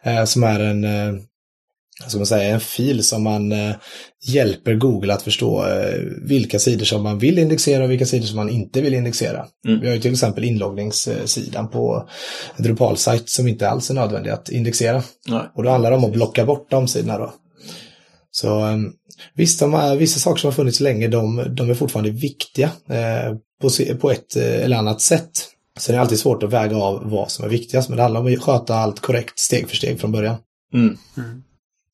eh, 0.04 0.26
som 0.26 0.44
är 0.44 0.60
en 0.60 0.86
man 2.16 2.26
säga, 2.26 2.54
en 2.54 2.60
fil 2.60 3.04
som 3.04 3.24
man 3.24 3.52
eh, 3.52 3.76
hjälper 4.28 4.74
Google 4.74 5.14
att 5.14 5.22
förstå 5.22 5.66
eh, 5.68 6.00
vilka 6.22 6.60
sidor 6.60 6.86
som 6.86 7.04
man 7.04 7.20
vill 7.20 7.40
indexera 7.40 7.84
och 7.84 7.92
vilka 7.92 8.06
sidor 8.06 8.26
som 8.26 8.36
man 8.36 8.50
inte 8.50 8.82
vill 8.82 8.94
indexera. 8.94 9.46
Mm. 9.68 9.80
Vi 9.80 9.88
har 9.88 9.96
ju 9.96 10.02
till 10.02 10.12
exempel 10.12 10.44
inloggningssidan 10.44 11.70
på 11.70 12.10
Drupal-sajt 12.58 13.30
som 13.30 13.48
inte 13.48 13.70
alls 13.70 13.90
är 13.90 13.94
nödvändig 13.94 14.30
att 14.30 14.50
indexera. 14.50 15.04
Nej. 15.28 15.42
Och 15.56 15.64
då 15.64 15.70
handlar 15.70 15.92
det 15.92 15.98
om 15.98 16.06
att 16.06 16.14
blocka 16.14 16.46
bort 16.46 16.72
de 16.72 16.88
sidorna 16.88 17.18
då. 17.18 17.34
Så 18.32 18.68
eh, 18.68 18.78
visst, 19.34 19.60
de, 19.60 19.98
vissa 19.98 20.20
saker 20.20 20.40
som 20.40 20.48
har 20.48 20.56
funnits 20.56 20.80
länge, 20.80 21.08
de, 21.08 21.46
de 21.56 21.70
är 21.70 21.74
fortfarande 21.74 22.12
viktiga 22.12 22.72
eh, 22.90 23.36
på, 23.62 23.70
på 24.00 24.12
ett 24.12 24.36
eh, 24.36 24.64
eller 24.64 24.78
annat 24.78 25.02
sätt. 25.02 25.32
Så 25.80 25.92
det 25.92 25.98
är 25.98 26.02
alltid 26.02 26.20
svårt 26.20 26.44
att 26.44 26.54
väga 26.54 26.78
av 26.78 27.10
vad 27.10 27.32
som 27.32 27.46
är 27.46 27.50
viktigast, 27.50 27.90
men 27.90 27.96
det 27.96 28.04
handlar 28.04 28.22
om 28.22 28.34
att 28.34 28.44
sköta 28.44 28.76
allt 28.76 29.00
korrekt 29.00 29.40
steg 29.40 29.70
för 29.70 29.76
steg 29.76 30.00
från 30.00 30.12
början. 30.12 30.38
Mm. 30.74 30.98
Mm. 31.18 31.44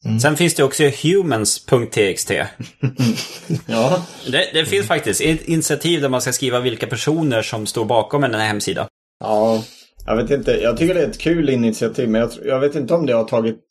Mm. 0.05 0.19
Sen 0.19 0.37
finns 0.37 0.53
det 0.53 0.63
också 0.63 0.83
humans.txt. 1.03 2.31
ja. 3.65 4.05
Det, 4.31 4.49
det, 4.53 4.65
finns 4.65 4.87
faktiskt 4.87 5.21
ett 5.21 5.47
initiativ 5.47 6.01
där 6.01 6.09
man 6.09 6.21
ska 6.21 6.33
skriva 6.33 6.59
vilka 6.59 6.87
personer 6.87 7.41
som 7.41 7.65
står 7.65 7.85
bakom 7.85 8.23
en 8.23 8.33
hemsida. 8.33 8.87
Ja, 9.19 9.63
jag 10.05 10.15
vet 10.15 10.31
inte. 10.31 10.51
Jag 10.51 10.77
tycker 10.77 10.93
det 10.93 11.01
är 11.01 11.09
ett 11.09 11.19
kul 11.19 11.49
initiativ, 11.49 12.09
men 12.09 12.21
jag, 12.21 12.31
jag 12.45 12.59
vet 12.59 12.75
inte 12.75 12.93
om 12.93 13.05
det 13.05 13.13
har 13.13 13.23
tagit 13.23 13.61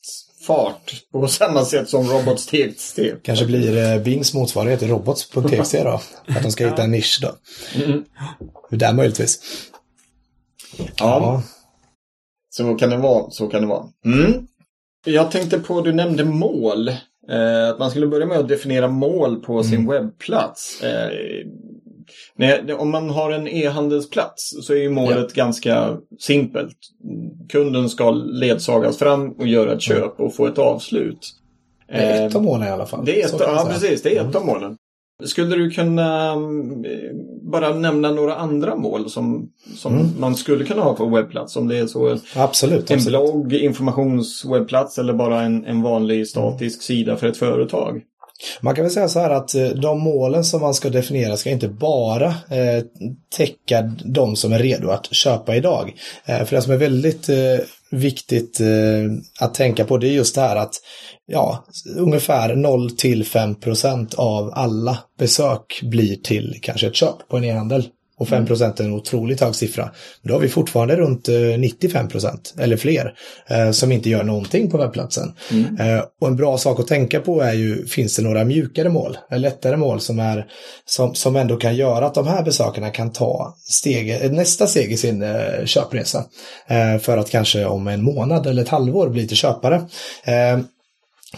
fart 0.46 0.92
på 1.12 1.28
samma 1.28 1.64
sätt 1.64 1.88
som 1.88 2.08
robots.txt. 2.08 2.98
Kanske 3.22 3.46
blir 3.46 3.98
Bings 4.00 4.34
motsvarighet 4.34 4.80
till 4.80 4.88
robots.txt 4.88 5.72
då. 5.72 6.00
Att 6.28 6.42
de 6.42 6.52
ska 6.52 6.66
hitta 6.66 6.82
en 6.82 6.90
nisch 6.90 7.18
då. 7.22 7.34
Mm. 7.84 8.04
Där 8.70 8.92
möjligtvis. 8.92 9.40
Ja. 10.78 10.86
ja. 10.96 11.42
Så 12.50 12.74
kan 12.74 12.90
det 12.90 12.96
vara. 12.96 13.30
Så 13.30 13.48
kan 13.48 13.60
det 13.60 13.68
vara. 13.68 13.84
Mm. 14.04 14.46
Jag 15.04 15.30
tänkte 15.30 15.58
på, 15.58 15.80
du 15.80 15.92
nämnde 15.92 16.24
mål. 16.24 16.88
Eh, 17.28 17.68
att 17.68 17.78
man 17.78 17.90
skulle 17.90 18.06
börja 18.06 18.26
med 18.26 18.38
att 18.38 18.48
definiera 18.48 18.88
mål 18.88 19.36
på 19.36 19.52
mm. 19.52 19.64
sin 19.64 19.90
webbplats. 19.90 20.82
Eh, 20.82 21.10
nej, 22.36 22.74
om 22.74 22.90
man 22.90 23.10
har 23.10 23.30
en 23.30 23.48
e-handelsplats 23.48 24.66
så 24.66 24.72
är 24.72 24.78
ju 24.78 24.90
målet 24.90 25.32
ja. 25.34 25.44
ganska 25.44 25.96
simpelt. 26.18 26.76
Kunden 27.48 27.88
ska 27.88 28.10
ledsagas 28.10 28.98
fram 28.98 29.32
och 29.32 29.46
göra 29.46 29.72
ett 29.72 29.88
mm. 29.88 30.00
köp 30.00 30.20
och 30.20 30.34
få 30.34 30.46
ett 30.46 30.58
avslut. 30.58 31.34
Det 31.88 31.94
är 31.94 32.26
ett 32.26 32.34
av 32.34 32.42
målen 32.42 32.68
i 32.68 32.70
alla 32.70 32.86
fall. 32.86 33.04
Det 33.04 33.22
är 33.22 33.26
ett, 33.26 33.34
ja, 33.38 33.68
precis. 33.70 34.02
Det 34.02 34.16
är 34.16 34.20
ett 34.20 34.20
mm. 34.20 34.36
av 34.36 34.46
målen. 34.46 34.76
Skulle 35.22 35.56
du 35.56 35.70
kunna 35.70 36.32
mm, 36.32 36.82
bara 37.50 37.74
nämna 37.74 38.10
några 38.10 38.34
andra 38.34 38.76
mål 38.76 39.10
som, 39.10 39.50
som 39.76 39.94
mm. 39.94 40.06
man 40.18 40.34
skulle 40.34 40.64
kunna 40.64 40.82
ha 40.82 40.94
på 40.94 41.06
webbplats? 41.06 41.56
Om 41.56 41.68
det 41.68 41.78
är 41.78 41.86
så 41.86 42.18
absolut, 42.36 42.90
en 42.90 42.96
absolut. 42.96 43.20
blogg, 43.20 43.52
informationswebbplats 43.52 44.98
eller 44.98 45.12
bara 45.12 45.42
en, 45.42 45.64
en 45.64 45.82
vanlig 45.82 46.28
statisk 46.28 46.76
mm. 46.76 46.82
sida 46.82 47.16
för 47.16 47.26
ett 47.26 47.36
företag? 47.36 48.02
Man 48.60 48.74
kan 48.74 48.84
väl 48.84 48.92
säga 48.92 49.08
så 49.08 49.20
här 49.20 49.30
att 49.30 49.54
eh, 49.54 49.68
de 49.68 50.00
målen 50.00 50.44
som 50.44 50.60
man 50.60 50.74
ska 50.74 50.90
definiera 50.90 51.36
ska 51.36 51.50
inte 51.50 51.68
bara 51.68 52.26
eh, 52.28 52.84
täcka 53.36 53.82
de 54.04 54.36
som 54.36 54.52
är 54.52 54.58
redo 54.58 54.88
att 54.88 55.14
köpa 55.14 55.56
idag. 55.56 55.94
Eh, 56.24 56.44
för 56.44 56.56
det 56.56 56.62
som 56.62 56.72
är 56.72 56.76
väldigt 56.76 57.28
eh, 57.28 57.36
viktigt 57.90 58.60
att 59.40 59.54
tänka 59.54 59.84
på 59.84 59.98
det 59.98 60.08
är 60.08 60.12
just 60.12 60.34
det 60.34 60.40
här 60.40 60.56
att 60.56 60.74
ja, 61.26 61.64
ungefär 61.96 62.56
0 62.56 62.90
till 62.90 63.24
5 63.24 63.54
procent 63.54 64.14
av 64.14 64.50
alla 64.54 64.98
besök 65.18 65.80
blir 65.82 66.16
till 66.16 66.58
kanske 66.62 66.86
ett 66.86 66.94
köp 66.94 67.28
på 67.28 67.36
en 67.36 67.44
e-handel. 67.44 67.88
Och 68.16 68.28
5 68.28 68.46
procent 68.46 68.80
är 68.80 68.84
en 68.84 68.92
otroligt 68.92 69.40
hög 69.40 69.54
siffra. 69.54 69.90
Då 70.22 70.34
har 70.34 70.40
vi 70.40 70.48
fortfarande 70.48 70.96
runt 70.96 71.28
95 71.58 72.04
eh, 72.04 72.10
procent 72.10 72.54
eller 72.58 72.76
fler 72.76 73.14
eh, 73.48 73.70
som 73.70 73.92
inte 73.92 74.10
gör 74.10 74.24
någonting 74.24 74.70
på 74.70 74.78
webbplatsen. 74.78 75.32
Mm. 75.50 75.80
Eh, 75.80 76.04
och 76.20 76.28
en 76.28 76.36
bra 76.36 76.58
sak 76.58 76.80
att 76.80 76.86
tänka 76.86 77.20
på 77.20 77.40
är 77.40 77.52
ju, 77.52 77.86
finns 77.86 78.16
det 78.16 78.22
några 78.22 78.44
mjukare 78.44 78.88
mål, 78.88 79.18
lättare 79.30 79.76
mål 79.76 80.00
som, 80.00 80.18
är, 80.18 80.46
som, 80.86 81.14
som 81.14 81.36
ändå 81.36 81.56
kan 81.56 81.76
göra 81.76 82.06
att 82.06 82.14
de 82.14 82.26
här 82.26 82.42
besökarna 82.42 82.90
kan 82.90 83.12
ta 83.12 83.54
steg, 83.58 84.32
nästa 84.32 84.66
steg 84.66 84.92
i 84.92 84.96
sin 84.96 85.24
köpresa. 85.64 86.24
För 87.00 87.18
att 87.18 87.30
kanske 87.30 87.64
om 87.64 87.88
en 87.88 88.04
månad 88.04 88.46
eller 88.46 88.62
ett 88.62 88.68
halvår 88.68 89.08
bli 89.08 89.28
till 89.28 89.36
köpare. 89.36 89.82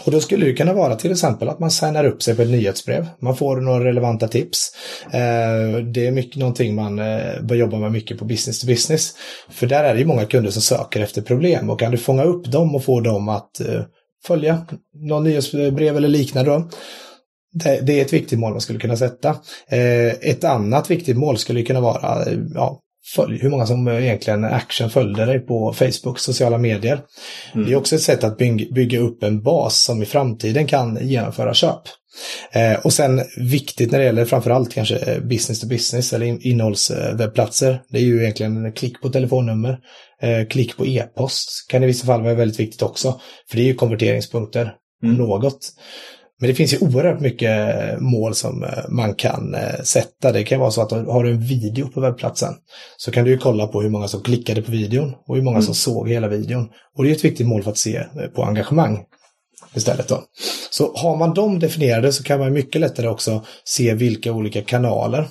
Och 0.05 0.11
då 0.11 0.19
skulle 0.19 0.45
det 0.45 0.53
kunna 0.53 0.73
vara 0.73 0.95
till 0.95 1.11
exempel 1.11 1.49
att 1.49 1.59
man 1.59 1.71
signar 1.71 2.05
upp 2.05 2.23
sig 2.23 2.35
på 2.35 2.41
ett 2.41 2.49
nyhetsbrev. 2.49 3.07
Man 3.19 3.35
får 3.35 3.57
några 3.57 3.83
relevanta 3.83 4.27
tips. 4.27 4.71
Eh, 5.05 5.81
det 5.93 6.07
är 6.07 6.11
mycket 6.11 6.39
någonting 6.39 6.75
man 6.75 6.99
eh, 6.99 7.41
bör 7.41 7.55
jobba 7.55 7.77
med 7.77 7.91
mycket 7.91 8.19
på 8.19 8.25
business 8.25 8.59
to 8.59 8.67
business. 8.67 9.13
För 9.49 9.67
där 9.67 9.83
är 9.83 9.93
det 9.93 9.99
ju 9.99 10.05
många 10.05 10.25
kunder 10.25 10.51
som 10.51 10.61
söker 10.61 11.01
efter 11.01 11.21
problem 11.21 11.69
och 11.69 11.79
kan 11.79 11.91
du 11.91 11.97
fånga 11.97 12.23
upp 12.23 12.51
dem 12.51 12.75
och 12.75 12.83
få 12.83 12.99
dem 12.99 13.29
att 13.29 13.59
eh, 13.59 13.81
följa 14.27 14.65
någon 14.93 15.23
nyhetsbrev 15.23 15.97
eller 15.97 16.07
liknande 16.07 16.51
då. 16.51 16.69
Det, 17.53 17.99
är 17.99 18.01
ett 18.01 18.13
viktigt 18.13 18.39
mål 18.39 18.51
man 18.51 18.61
skulle 18.61 18.79
kunna 18.79 18.97
sätta. 18.97 19.35
Ett 20.21 20.43
annat 20.43 20.91
viktigt 20.91 21.17
mål 21.17 21.37
skulle 21.37 21.63
kunna 21.63 21.81
vara 21.81 22.17
ja, 22.55 22.79
följ, 23.15 23.39
hur 23.41 23.49
många 23.49 23.65
som 23.65 23.87
egentligen 23.87 24.43
action 24.45 24.89
följde 24.89 25.25
dig 25.25 25.39
på 25.39 25.73
Facebook, 25.73 26.19
sociala 26.19 26.57
medier. 26.57 26.99
Mm. 27.53 27.65
Det 27.65 27.73
är 27.73 27.75
också 27.75 27.95
ett 27.95 28.01
sätt 28.01 28.23
att 28.23 28.37
bygga 28.71 28.99
upp 28.99 29.23
en 29.23 29.41
bas 29.41 29.83
som 29.83 30.03
i 30.03 30.05
framtiden 30.05 30.67
kan 30.67 31.07
genomföra 31.07 31.53
köp. 31.53 31.81
Eh, 32.51 32.79
och 32.79 32.93
sen 32.93 33.21
viktigt 33.37 33.91
när 33.91 33.99
det 33.99 34.05
gäller 34.05 34.25
framförallt 34.25 34.73
kanske 34.73 34.97
eh, 34.97 35.19
business 35.19 35.59
to 35.59 35.67
business 35.67 36.13
eller 36.13 36.47
innehållswebbplatser. 36.47 37.81
Det 37.89 37.97
är 37.97 38.01
ju 38.01 38.21
egentligen 38.21 38.65
en 38.65 38.71
klick 38.71 39.01
på 39.01 39.09
telefonnummer, 39.09 39.79
eh, 40.21 40.47
klick 40.47 40.77
på 40.77 40.85
e-post 40.85 41.49
kan 41.69 41.83
i 41.83 41.87
vissa 41.87 42.05
fall 42.05 42.21
vara 42.21 42.33
väldigt 42.33 42.59
viktigt 42.59 42.81
också. 42.81 43.19
För 43.49 43.57
det 43.57 43.63
är 43.63 43.67
ju 43.67 43.73
konverteringspunkter 43.73 44.73
mm. 45.03 45.15
något. 45.15 45.73
Men 46.39 46.49
det 46.49 46.55
finns 46.55 46.73
ju 46.73 46.77
oerhört 46.77 47.19
mycket 47.19 47.51
mål 48.01 48.35
som 48.35 48.63
eh, 48.63 48.89
man 48.89 49.15
kan 49.15 49.55
eh, 49.55 49.81
sätta. 49.83 50.31
Det 50.31 50.43
kan 50.43 50.59
vara 50.59 50.71
så 50.71 50.81
att 50.81 50.91
har 50.91 51.23
du 51.23 51.31
en 51.31 51.41
video 51.41 51.87
på 51.87 52.01
webbplatsen 52.01 52.53
så 52.97 53.11
kan 53.11 53.25
du 53.25 53.31
ju 53.31 53.37
kolla 53.37 53.67
på 53.67 53.81
hur 53.81 53.89
många 53.89 54.07
som 54.07 54.21
klickade 54.21 54.61
på 54.61 54.71
videon 54.71 55.13
och 55.27 55.35
hur 55.35 55.43
många 55.43 55.57
mm. 55.57 55.65
som 55.65 55.75
såg 55.75 56.09
hela 56.09 56.27
videon. 56.27 56.69
Och 56.97 57.03
det 57.03 57.09
är 57.09 57.15
ett 57.15 57.25
viktigt 57.25 57.47
mål 57.47 57.63
för 57.63 57.71
att 57.71 57.77
se 57.77 57.97
eh, 57.97 58.27
på 58.35 58.43
engagemang 58.43 59.03
istället 59.75 60.07
då. 60.07 60.23
Så 60.69 60.95
har 60.95 61.17
man 61.17 61.33
dem 61.33 61.59
definierade 61.59 62.11
så 62.13 62.23
kan 62.23 62.39
man 62.39 62.53
mycket 62.53 62.81
lättare 62.81 63.07
också 63.07 63.45
se 63.63 63.93
vilka 63.93 64.31
olika 64.31 64.61
kanaler 64.61 65.27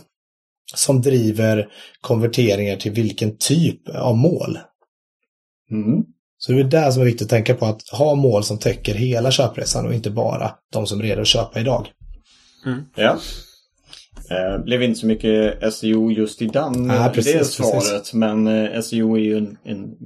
som 0.74 1.02
driver 1.02 1.68
konverteringar 2.00 2.76
till 2.76 2.92
vilken 2.92 3.36
typ 3.38 3.88
av 3.88 4.16
mål. 4.16 4.58
Mm. 5.70 6.04
Så 6.46 6.52
det 6.52 6.60
är 6.60 6.64
det 6.64 6.92
som 6.92 7.02
är 7.02 7.06
viktigt 7.06 7.22
att 7.22 7.30
tänka 7.30 7.54
på, 7.54 7.66
att 7.66 7.88
ha 7.88 8.14
mål 8.14 8.44
som 8.44 8.58
täcker 8.58 8.94
hela 8.94 9.30
köpresan 9.30 9.86
och 9.86 9.94
inte 9.94 10.10
bara 10.10 10.50
de 10.72 10.86
som 10.86 11.00
är 11.00 11.04
redo 11.04 11.20
att 11.20 11.26
köpa 11.26 11.60
idag. 11.60 11.88
Mm. 12.66 12.82
Ja. 12.96 13.18
Eh, 14.30 14.64
blev 14.64 14.82
inte 14.82 15.00
så 15.00 15.06
mycket 15.06 15.74
SEO 15.74 16.10
just 16.10 16.42
i 16.42 16.46
den, 16.46 16.90
ah, 16.90 17.08
precis, 17.08 17.34
det 17.34 17.44
svaret, 17.44 17.74
precis. 17.74 18.14
men 18.14 18.46
eh, 18.46 18.80
SEO 18.80 19.16
är 19.16 19.20
ju 19.20 19.36
en, 19.36 19.56
en 19.64 19.96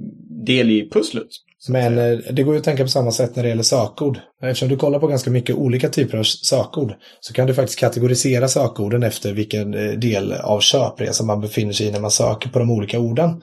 del 0.45 0.71
i 0.71 0.89
pusslet. 0.89 1.27
Men 1.69 1.97
eh, 1.97 2.17
det 2.31 2.43
går 2.43 2.53
ju 2.53 2.57
att 2.57 2.63
tänka 2.63 2.83
på 2.83 2.89
samma 2.89 3.11
sätt 3.11 3.35
när 3.35 3.43
det 3.43 3.49
gäller 3.49 3.63
sökord. 3.63 4.19
Eftersom 4.41 4.69
du 4.69 4.77
kollar 4.77 4.99
på 4.99 5.07
ganska 5.07 5.29
mycket 5.29 5.55
olika 5.55 5.89
typer 5.89 6.17
av 6.17 6.23
sökord 6.23 6.93
så 7.19 7.33
kan 7.33 7.47
du 7.47 7.53
faktiskt 7.53 7.79
kategorisera 7.79 8.47
sökorden 8.47 9.03
efter 9.03 9.33
vilken 9.33 9.73
eh, 9.73 9.91
del 9.91 10.33
av 10.33 10.59
köpresan 10.59 11.27
man 11.27 11.41
befinner 11.41 11.73
sig 11.73 11.87
i 11.87 11.91
när 11.91 11.99
man 11.99 12.11
söker 12.11 12.49
på 12.49 12.59
de 12.59 12.71
olika 12.71 12.99
orden. 12.99 13.41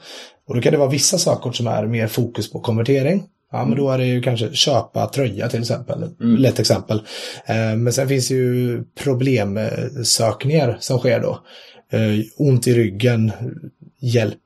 Och 0.48 0.54
då 0.54 0.60
kan 0.60 0.72
det 0.72 0.78
vara 0.78 0.90
vissa 0.90 1.18
sökord 1.18 1.56
som 1.56 1.66
är 1.66 1.86
mer 1.86 2.06
fokus 2.06 2.52
på 2.52 2.60
konvertering. 2.60 3.24
Ja, 3.52 3.64
men 3.64 3.78
då 3.78 3.90
är 3.90 3.98
det 3.98 4.06
ju 4.06 4.22
kanske 4.22 4.52
köpa 4.52 5.06
tröja 5.06 5.48
till 5.48 5.60
exempel. 5.60 6.02
Mm. 6.02 6.36
Lätt 6.36 6.58
exempel. 6.58 7.02
Eh, 7.46 7.76
men 7.76 7.92
sen 7.92 8.08
finns 8.08 8.30
ju 8.30 8.82
problemsökningar 9.04 10.76
som 10.80 10.98
sker 10.98 11.20
då. 11.20 11.38
Ont 12.36 12.66
i 12.66 12.74
ryggen, 12.74 13.32
hjälp 14.00 14.38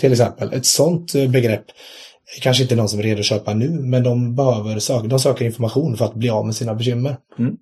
till 0.00 0.12
exempel. 0.12 0.52
Ett 0.52 0.66
sånt 0.66 1.12
begrepp 1.12 1.64
kanske 2.40 2.62
inte 2.62 2.76
någon 2.76 2.88
som 2.88 2.98
är 2.98 3.02
redo 3.02 3.20
att 3.20 3.26
köpa 3.26 3.54
nu, 3.54 3.68
men 3.68 4.02
de 4.02 4.34
behöver 4.34 4.78
söka, 4.78 5.06
de 5.06 5.18
söker 5.18 5.44
information 5.44 5.96
för 5.96 6.04
att 6.04 6.14
bli 6.14 6.30
av 6.30 6.46
med 6.46 6.54
sina 6.54 6.74
bekymmer. 6.74 7.16
Mm. 7.38 7.56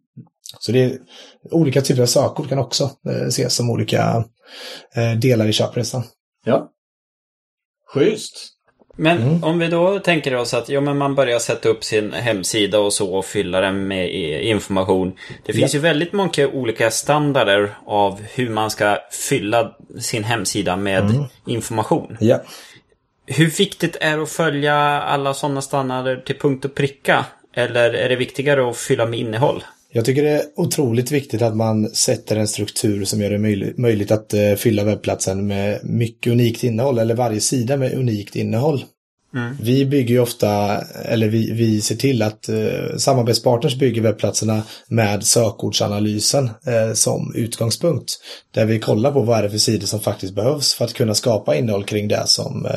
Så 0.59 0.73
det 0.73 0.85
är 0.85 0.99
olika 1.50 1.81
typer 1.81 2.03
av 2.03 2.07
sökord 2.07 2.49
kan 2.49 2.59
också 2.59 2.91
ses 3.29 3.55
som 3.55 3.71
olika 3.71 4.25
delar 5.21 5.47
i 5.47 5.53
köpresan. 5.53 6.03
Ja. 6.45 6.71
Schysst. 7.95 8.57
Men 8.97 9.19
mm. 9.19 9.45
om 9.45 9.59
vi 9.59 9.69
då 9.69 9.99
tänker 9.99 10.35
oss 10.35 10.55
att 10.55 10.69
ja, 10.69 10.81
men 10.81 10.99
man 10.99 11.15
börjar 11.15 11.39
sätta 11.39 11.69
upp 11.69 11.85
sin 11.85 12.12
hemsida 12.12 12.79
och 12.79 12.93
så 12.93 13.15
och 13.15 13.25
fylla 13.25 13.61
den 13.61 13.89
med 13.89 14.11
information. 14.45 15.13
Det 15.47 15.52
finns 15.52 15.75
ja. 15.75 15.78
ju 15.78 15.83
väldigt 15.83 16.13
många 16.13 16.49
olika 16.52 16.91
standarder 16.91 17.75
av 17.87 18.21
hur 18.35 18.50
man 18.50 18.71
ska 18.71 18.99
fylla 19.28 19.76
sin 20.00 20.25
hemsida 20.25 20.76
med 20.76 21.04
mm. 21.04 21.25
information. 21.47 22.17
Ja. 22.21 22.43
Hur 23.26 23.50
viktigt 23.50 23.97
är 24.00 24.17
det 24.17 24.23
att 24.23 24.28
följa 24.28 24.75
alla 25.02 25.35
sådana 25.35 25.63
standarder 25.63 26.17
till 26.17 26.39
punkt 26.39 26.65
och 26.65 26.75
pricka? 26.75 27.26
Eller 27.54 27.93
är 27.93 28.09
det 28.09 28.17
viktigare 28.17 28.71
att 28.71 28.76
fylla 28.76 29.06
med 29.06 29.19
innehåll? 29.19 29.65
Jag 29.93 30.04
tycker 30.04 30.23
det 30.23 30.30
är 30.30 30.43
otroligt 30.56 31.11
viktigt 31.11 31.43
att 31.43 31.56
man 31.56 31.89
sätter 31.89 32.37
en 32.37 32.49
struktur 32.49 33.04
som 33.04 33.21
gör 33.21 33.30
det 33.30 33.73
möjligt 33.78 34.11
att 34.11 34.35
eh, 34.35 34.54
fylla 34.54 34.85
webbplatsen 34.85 35.47
med 35.47 35.80
mycket 35.83 36.33
unikt 36.33 36.65
innehåll 36.65 36.99
eller 36.99 37.15
varje 37.15 37.41
sida 37.41 37.76
med 37.76 37.95
unikt 37.95 38.37
innehåll. 38.37 38.85
Mm. 39.34 39.56
Vi 39.60 39.86
bygger 39.86 40.14
ju 40.14 40.21
ofta, 40.21 40.80
eller 40.80 41.28
vi, 41.28 41.52
vi 41.52 41.80
ser 41.80 41.97
till 41.97 42.23
att 42.23 42.49
uh, 42.49 42.97
samarbetspartners 42.97 43.78
bygger 43.78 44.02
webbplatserna 44.02 44.62
med 44.88 45.25
sökordsanalysen 45.25 46.45
uh, 46.45 46.95
som 46.95 47.34
utgångspunkt. 47.34 48.12
Där 48.50 48.64
vi 48.64 48.78
kollar 48.78 49.12
på 49.12 49.21
vad 49.21 49.38
är 49.38 49.43
det 49.43 49.50
för 49.50 49.58
sidor 49.58 49.86
som 49.86 50.00
faktiskt 50.00 50.34
behövs 50.34 50.75
för 50.75 50.84
att 50.84 50.93
kunna 50.93 51.14
skapa 51.14 51.56
innehåll 51.56 51.84
kring 51.84 52.08
det 52.08 52.23
som 52.26 52.69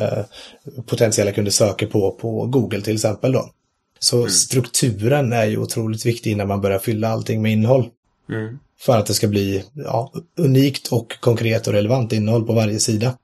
potentiella 0.86 1.32
kunder 1.32 1.52
söker 1.52 1.86
på 1.86 2.10
på 2.10 2.46
Google 2.46 2.80
till 2.80 2.94
exempel 2.94 3.32
då. 3.32 3.50
Så 3.98 4.16
mm. 4.18 4.30
strukturen 4.30 5.32
är 5.32 5.44
ju 5.44 5.58
otroligt 5.58 6.06
viktig 6.06 6.32
innan 6.32 6.48
man 6.48 6.60
börjar 6.60 6.78
fylla 6.78 7.08
allting 7.08 7.42
med 7.42 7.52
innehåll. 7.52 7.88
Mm. 8.30 8.58
För 8.80 8.98
att 8.98 9.06
det 9.06 9.14
ska 9.14 9.28
bli 9.28 9.64
ja, 9.74 10.12
unikt 10.38 10.88
och 10.88 11.20
konkret 11.20 11.66
och 11.66 11.72
relevant 11.72 12.12
innehåll 12.12 12.46
på 12.46 12.52
varje 12.52 12.78
sida. 12.78 13.16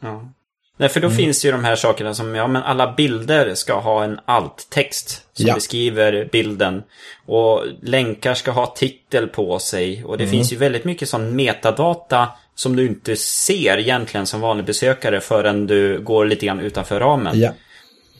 Ja. 0.00 0.32
Nej, 0.80 0.88
för 0.88 1.00
då 1.00 1.06
mm. 1.06 1.16
finns 1.16 1.44
ju 1.44 1.50
de 1.50 1.64
här 1.64 1.76
sakerna 1.76 2.14
som, 2.14 2.34
ja 2.34 2.46
men 2.46 2.62
alla 2.62 2.92
bilder 2.92 3.54
ska 3.54 3.80
ha 3.80 4.04
en 4.04 4.20
alt-text 4.24 5.24
som 5.32 5.46
ja. 5.46 5.54
beskriver 5.54 6.28
bilden. 6.32 6.82
Och 7.26 7.64
länkar 7.82 8.34
ska 8.34 8.50
ha 8.50 8.66
titel 8.66 9.28
på 9.28 9.58
sig. 9.58 10.04
Och 10.04 10.18
det 10.18 10.24
mm. 10.24 10.32
finns 10.32 10.52
ju 10.52 10.56
väldigt 10.56 10.84
mycket 10.84 11.08
sån 11.08 11.36
metadata 11.36 12.28
som 12.54 12.76
du 12.76 12.86
inte 12.86 13.16
ser 13.16 13.78
egentligen 13.78 14.26
som 14.26 14.40
vanlig 14.40 14.66
besökare 14.66 15.20
förrän 15.20 15.66
du 15.66 16.00
går 16.00 16.24
lite 16.24 16.46
grann 16.46 16.60
utanför 16.60 17.00
ramen. 17.00 17.40
Ja. 17.40 17.50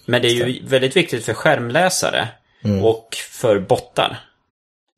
Men 0.07 0.23
det 0.23 0.29
är 0.29 0.47
ju 0.47 0.67
väldigt 0.67 0.97
viktigt 0.97 1.25
för 1.25 1.35
skärmläsare 1.35 2.29
mm. 2.65 2.85
och 2.85 3.17
för 3.31 3.59
bottar. 3.59 4.21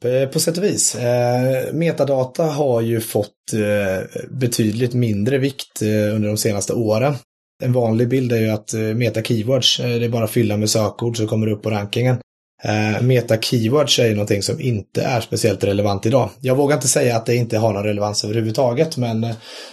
Eh, 0.04 0.28
på 0.28 0.40
sätt 0.40 0.58
och 0.58 0.64
vis. 0.64 0.94
Eh, 0.94 1.72
metadata 1.72 2.44
har 2.44 2.80
ju 2.80 3.00
fått 3.00 3.52
eh, 3.52 4.20
betydligt 4.30 4.94
mindre 4.94 5.38
vikt 5.38 5.82
under 5.82 6.28
de 6.28 6.36
senaste 6.36 6.72
åren. 6.72 7.14
En 7.62 7.72
vanlig 7.72 8.08
bild 8.08 8.32
är 8.32 8.40
ju 8.40 8.50
att 8.50 8.74
eh, 8.74 8.80
meta 8.80 9.22
keywords, 9.22 9.80
eh, 9.80 9.98
det 9.98 10.04
är 10.04 10.08
bara 10.08 10.24
att 10.24 10.30
fylla 10.30 10.56
med 10.56 10.70
sökord 10.70 11.16
så 11.16 11.26
kommer 11.26 11.46
det 11.46 11.52
upp 11.52 11.62
på 11.62 11.70
rankingen. 11.70 12.16
Eh, 12.64 13.02
meta 13.02 13.36
keywords 13.36 13.98
är 13.98 14.06
ju 14.06 14.14
någonting 14.14 14.42
som 14.42 14.60
inte 14.60 15.02
är 15.02 15.20
speciellt 15.20 15.64
relevant 15.64 16.06
idag. 16.06 16.30
Jag 16.40 16.56
vågar 16.56 16.76
inte 16.76 16.88
säga 16.88 17.16
att 17.16 17.26
det 17.26 17.36
inte 17.36 17.58
har 17.58 17.72
någon 17.72 17.84
relevans 17.84 18.24
överhuvudtaget, 18.24 18.96
men, 18.96 19.26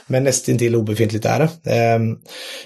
men 0.08 0.24
nästintill 0.24 0.76
obefintligt 0.76 1.26
är 1.26 1.40
det. 1.40 1.72
Ehm, 1.76 2.18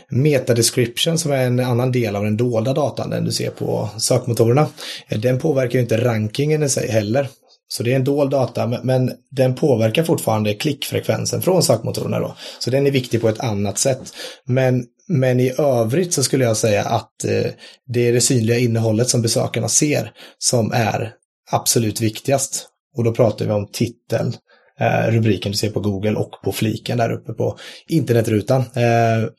meta 0.09 0.53
description 0.53 1.17
som 1.17 1.31
är 1.31 1.45
en 1.45 1.59
annan 1.59 1.91
del 1.91 2.15
av 2.15 2.23
den 2.23 2.37
dolda 2.37 2.73
datan, 2.73 3.09
den 3.09 3.25
du 3.25 3.31
ser 3.31 3.49
på 3.49 3.89
sökmotorerna, 3.97 4.67
den 5.09 5.39
påverkar 5.39 5.73
ju 5.73 5.81
inte 5.81 6.05
rankingen 6.05 6.63
i 6.63 6.69
sig 6.69 6.91
heller. 6.91 7.27
Så 7.67 7.83
det 7.83 7.91
är 7.91 7.95
en 7.95 8.03
dold 8.03 8.31
data, 8.31 8.79
men 8.83 9.11
den 9.31 9.55
påverkar 9.55 10.03
fortfarande 10.03 10.53
klickfrekvensen 10.53 11.41
från 11.41 11.63
sökmotorerna 11.63 12.19
då. 12.19 12.35
Så 12.59 12.69
den 12.69 12.87
är 12.87 12.91
viktig 12.91 13.21
på 13.21 13.29
ett 13.29 13.39
annat 13.39 13.77
sätt. 13.77 14.13
Men 14.45 14.85
men 15.07 15.39
i 15.39 15.53
övrigt 15.57 16.13
så 16.13 16.23
skulle 16.23 16.45
jag 16.45 16.57
säga 16.57 16.83
att 16.83 17.23
eh, 17.23 17.51
det 17.87 18.07
är 18.07 18.13
det 18.13 18.21
synliga 18.21 18.57
innehållet 18.57 19.09
som 19.09 19.21
besökarna 19.21 19.69
ser 19.69 20.11
som 20.37 20.71
är 20.71 21.13
absolut 21.51 22.01
viktigast. 22.01 22.67
Och 22.95 23.03
då 23.03 23.13
pratar 23.13 23.45
vi 23.45 23.51
om 23.51 23.67
titeln, 23.71 24.33
eh, 24.79 25.11
rubriken 25.11 25.51
du 25.51 25.57
ser 25.57 25.69
på 25.69 25.79
Google 25.79 26.15
och 26.15 26.31
på 26.43 26.51
fliken 26.51 26.97
där 26.97 27.11
uppe 27.11 27.33
på 27.33 27.57
internetrutan. 27.87 28.61
Eh, 28.61 29.29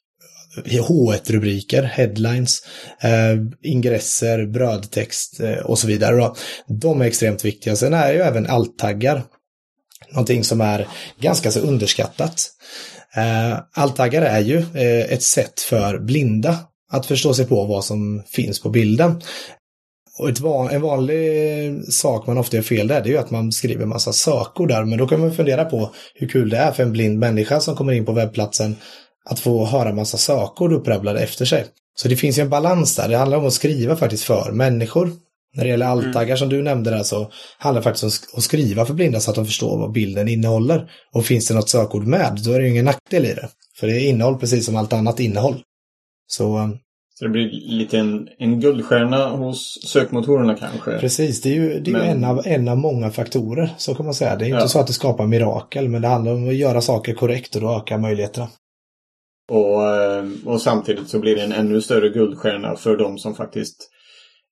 H1-rubriker, 0.65 1.83
headlines, 1.83 2.63
ingresser, 3.63 4.47
brödtext 4.47 5.41
och 5.65 5.79
så 5.79 5.87
vidare. 5.87 6.17
Då. 6.17 6.35
De 6.69 7.01
är 7.01 7.05
extremt 7.05 7.45
viktiga. 7.45 7.77
Sen 7.77 7.95
är 7.95 8.13
ju 8.13 8.21
även 8.21 8.47
alt-taggar 8.47 9.23
någonting 10.15 10.45
som 10.45 10.61
är 10.61 10.89
ganska 11.21 11.51
så 11.51 11.61
underskattat. 11.61 12.51
Eh, 13.17 13.59
är 14.23 14.41
ju 14.41 14.59
eh, 14.59 15.13
ett 15.13 15.23
sätt 15.23 15.61
för 15.61 15.99
blinda 15.99 16.59
att 16.93 17.07
förstå 17.07 17.35
sig 17.35 17.47
på 17.47 17.65
vad 17.65 17.85
som 17.85 18.23
finns 18.27 18.63
på 18.63 18.69
bilden. 18.69 19.23
Och 20.19 20.29
ett 20.29 20.41
van, 20.41 20.71
en 20.71 20.83
vanlig 20.83 21.93
sak 21.93 22.27
man 22.27 22.39
ofta 22.39 22.57
gör 22.57 22.63
fel 22.63 22.89
där, 22.89 23.01
det 23.01 23.09
är 23.09 23.13
ju 23.13 23.19
att 23.19 23.31
man 23.31 23.53
skriver 23.53 23.87
massa 23.87 24.13
sökord 24.13 24.69
där, 24.69 24.85
men 24.85 24.99
då 24.99 25.07
kan 25.07 25.21
man 25.21 25.35
fundera 25.35 25.65
på 25.65 25.91
hur 26.15 26.29
kul 26.29 26.49
det 26.49 26.57
är 26.57 26.73
för 26.73 26.83
en 26.83 26.93
blind 26.93 27.19
människa 27.19 27.61
som 27.61 27.77
kommer 27.77 27.93
in 27.93 28.05
på 28.05 28.13
webbplatsen 28.13 28.77
att 29.25 29.41
få 29.41 29.65
höra 29.65 29.93
massa 29.93 30.17
sökord 30.17 30.73
upprabblade 30.73 31.21
efter 31.21 31.45
sig. 31.45 31.65
Så 31.97 32.09
det 32.09 32.17
finns 32.17 32.39
ju 32.39 32.43
en 32.43 32.49
balans 32.49 32.97
där, 32.97 33.09
det 33.09 33.17
handlar 33.17 33.39
om 33.39 33.47
att 33.47 33.53
skriva 33.53 33.97
faktiskt 33.97 34.25
för 34.25 34.53
människor 34.53 35.13
när 35.57 35.65
det 35.65 35.71
gäller 35.71 35.87
alttaggar 35.87 36.37
som 36.37 36.49
du 36.49 36.63
nämnde 36.63 36.91
där 36.91 37.03
så 37.03 37.31
handlar 37.59 37.81
det 37.81 37.85
faktiskt 37.85 38.05
om 38.33 38.39
att 38.39 38.43
skriva 38.45 38.85
för 38.87 38.95
blinda 38.95 39.21
så 39.21 39.31
att 39.31 39.37
de 39.37 39.47
förstår 39.47 39.79
vad 39.79 39.93
bilden 39.93 40.29
innehåller. 40.29 40.91
Och 41.13 41.25
finns 41.25 41.49
det 41.49 41.55
något 41.55 41.69
sökord 41.69 42.07
med, 42.07 42.39
då 42.45 42.53
är 42.53 42.59
det 42.59 42.65
ju 42.65 42.71
ingen 42.71 42.85
nackdel 42.85 43.25
i 43.25 43.35
det. 43.35 43.49
För 43.81 43.87
det 43.87 43.93
är 44.01 44.09
innehåll 44.09 44.39
precis 44.39 44.67
som 44.67 44.77
allt 44.77 44.93
annat 44.93 45.21
innehåll. 45.21 45.63
Så 46.27 46.59
eh, 46.59 46.69
Så 47.15 47.25
det 47.25 47.31
blir 47.31 47.51
lite 47.53 47.99
en, 47.99 48.29
en 48.39 48.61
guldstjärna 48.61 49.29
hos 49.29 49.79
sökmotorerna 49.87 50.55
kanske. 50.55 50.99
Precis, 50.99 51.41
det 51.43 51.49
är 51.49 51.55
ju, 51.55 51.81
det 51.81 51.91
är 51.91 51.93
Men- 51.93 52.03
en, 52.09 52.25
av, 52.25 52.43
en 52.47 52.69
av 52.69 52.77
många 52.79 53.11
faktorer, 53.11 53.71
så 53.77 53.95
kan 53.95 54.05
man 54.07 54.15
säga. 54.15 54.37
Det 54.37 54.45
är 54.45 54.49
Ja. 54.49 54.57
inte 54.57 54.69
så 54.69 54.81
att 54.81 54.87
det 54.87 54.93
skapar 54.93 55.27
mirakel, 55.27 55.89
men 55.89 56.03
det 56.03 56.09
handlar 56.09 56.33
om 56.33 56.49
att 56.49 56.55
göra 56.55 56.81
saker 56.81 57.15
korrekt 57.15 57.55
och 57.57 57.61
då 57.63 57.77
ökar 57.77 57.99
möjligheterna. 57.99 58.49
Och, 59.51 59.87
eh, 59.89 60.25
och 60.45 60.61
samtidigt 60.61 61.09
så 61.09 61.19
blir 61.19 61.37
det 61.37 61.43
en 61.43 61.53
ännu 61.53 61.81
större 61.81 62.09
guldstjärna 62.09 62.77
för 62.77 62.97
de 62.97 63.19
som 63.19 63.35
faktiskt 63.35 63.91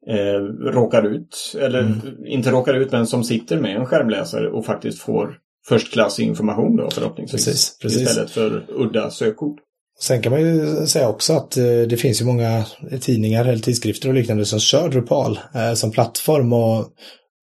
eh, 0.09 0.41
råkar 0.73 1.07
ut, 1.07 1.55
eller 1.61 1.79
Mm. 1.79 2.01
inte 2.27 2.51
råkar 2.51 2.75
ut, 2.75 2.93
men 2.93 3.07
som 3.07 3.25
sitter 3.25 3.61
med 3.61 3.77
en 3.77 3.87
skärmläsare 3.87 4.51
och 4.51 4.67
faktiskt 4.67 4.99
får 4.99 5.35
förstklassig 5.69 6.25
information 6.27 6.77
då 6.77 6.91
förhoppningsvis. 6.91 7.45
Precis, 7.45 7.79
precis. 7.83 8.03
Istället 8.03 8.31
för 8.31 8.65
udda 8.69 9.11
sökord. 9.11 9.59
Sen 10.01 10.23
kan 10.23 10.33
man 10.33 10.41
ju 10.41 10.87
säga 10.87 11.09
också 11.09 11.33
att 11.33 11.57
eh, 11.57 11.65
det 11.65 11.97
finns 11.97 12.21
ju 12.21 12.25
många 12.25 12.65
tidningar 13.01 13.45
eller 13.45 13.63
tidskrifter 13.63 14.09
och 14.09 14.15
liknande 14.15 14.45
som 14.45 14.61
kör 14.61 14.89
Drupal 14.89 15.39
eh, 15.55 15.75
som 15.75 15.91
plattform 15.91 16.53
och, 16.53 16.79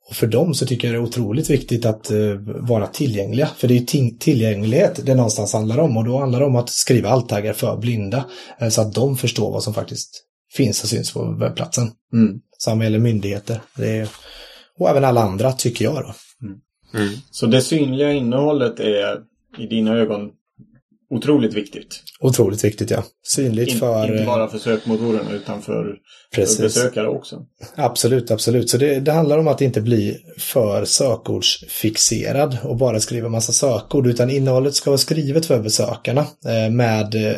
och 0.09 0.15
för 0.15 0.27
dem 0.27 0.53
så 0.53 0.65
tycker 0.65 0.87
jag 0.87 0.95
det 0.95 0.99
är 0.99 1.03
otroligt 1.03 1.49
viktigt 1.49 1.85
att 1.85 2.11
eh, 2.11 2.17
vara 2.45 2.87
tillgängliga. 2.87 3.49
För 3.57 3.67
det 3.67 3.77
är 3.77 4.17
tillgänglighet 4.19 4.99
det 5.05 5.15
någonstans 5.15 5.53
handlar 5.53 5.77
om 5.77 5.97
och 5.97 6.05
då 6.05 6.17
handlar 6.17 6.39
det 6.39 6.45
om 6.45 6.55
att 6.55 6.69
skriva 6.69 7.09
alttaggar 7.09 7.53
för 7.53 7.77
blinda 7.77 8.25
så 8.71 8.81
att 8.81 8.93
de 8.93 9.17
förstår 9.17 9.51
vad 9.51 9.63
som 9.63 9.73
faktiskt 9.73 10.23
finns 10.53 10.83
och 10.83 10.89
syns 10.89 11.13
på 11.13 11.37
webbplatsen. 11.39 11.91
Mm. 12.13 12.39
Samma 12.61 12.83
gäller 12.83 12.99
myndigheter. 12.99 13.61
Det 13.75 13.97
är, 13.97 14.09
och 14.77 14.89
även 14.89 15.05
alla 15.05 15.21
andra 15.21 15.51
tycker 15.51 15.85
jag 15.85 15.95
då. 15.95 16.13
Mm. 16.93 17.11
Så 17.31 17.45
det 17.45 17.61
synliga 17.61 18.11
innehållet 18.11 18.79
är 18.79 19.17
i 19.57 19.67
dina 19.67 19.97
ögon 19.97 20.31
otroligt 21.09 21.53
viktigt. 21.53 22.03
Otroligt 22.19 22.63
viktigt 22.63 22.91
ja. 22.91 23.03
Synligt 23.23 23.71
In, 23.71 23.79
för... 23.79 24.03
inte 24.03 24.19
eh, 24.19 24.25
bara 24.25 24.47
för 24.47 24.57
sökmotorerna 24.57 25.31
utan 25.31 25.61
för, 25.61 25.83
för 26.33 26.41
Precis. 26.41 26.59
besökare 26.59 27.07
också. 27.07 27.45
Absolut, 27.75 28.31
absolut. 28.31 28.69
Så 28.69 28.77
det, 28.77 28.99
det 28.99 29.11
handlar 29.11 29.37
om 29.37 29.47
att 29.47 29.61
inte 29.61 29.81
bli 29.81 30.17
för 30.37 30.85
sökordsfixerad 30.85 32.57
och 32.63 32.77
bara 32.77 32.99
skriva 32.99 33.29
massa 33.29 33.51
sökord, 33.51 34.07
utan 34.07 34.29
innehållet 34.29 34.75
ska 34.75 34.89
vara 34.89 34.97
skrivet 34.97 35.45
för 35.45 35.59
besökarna 35.59 36.21
eh, 36.21 36.71
med 36.71 37.15
eh, 37.15 37.37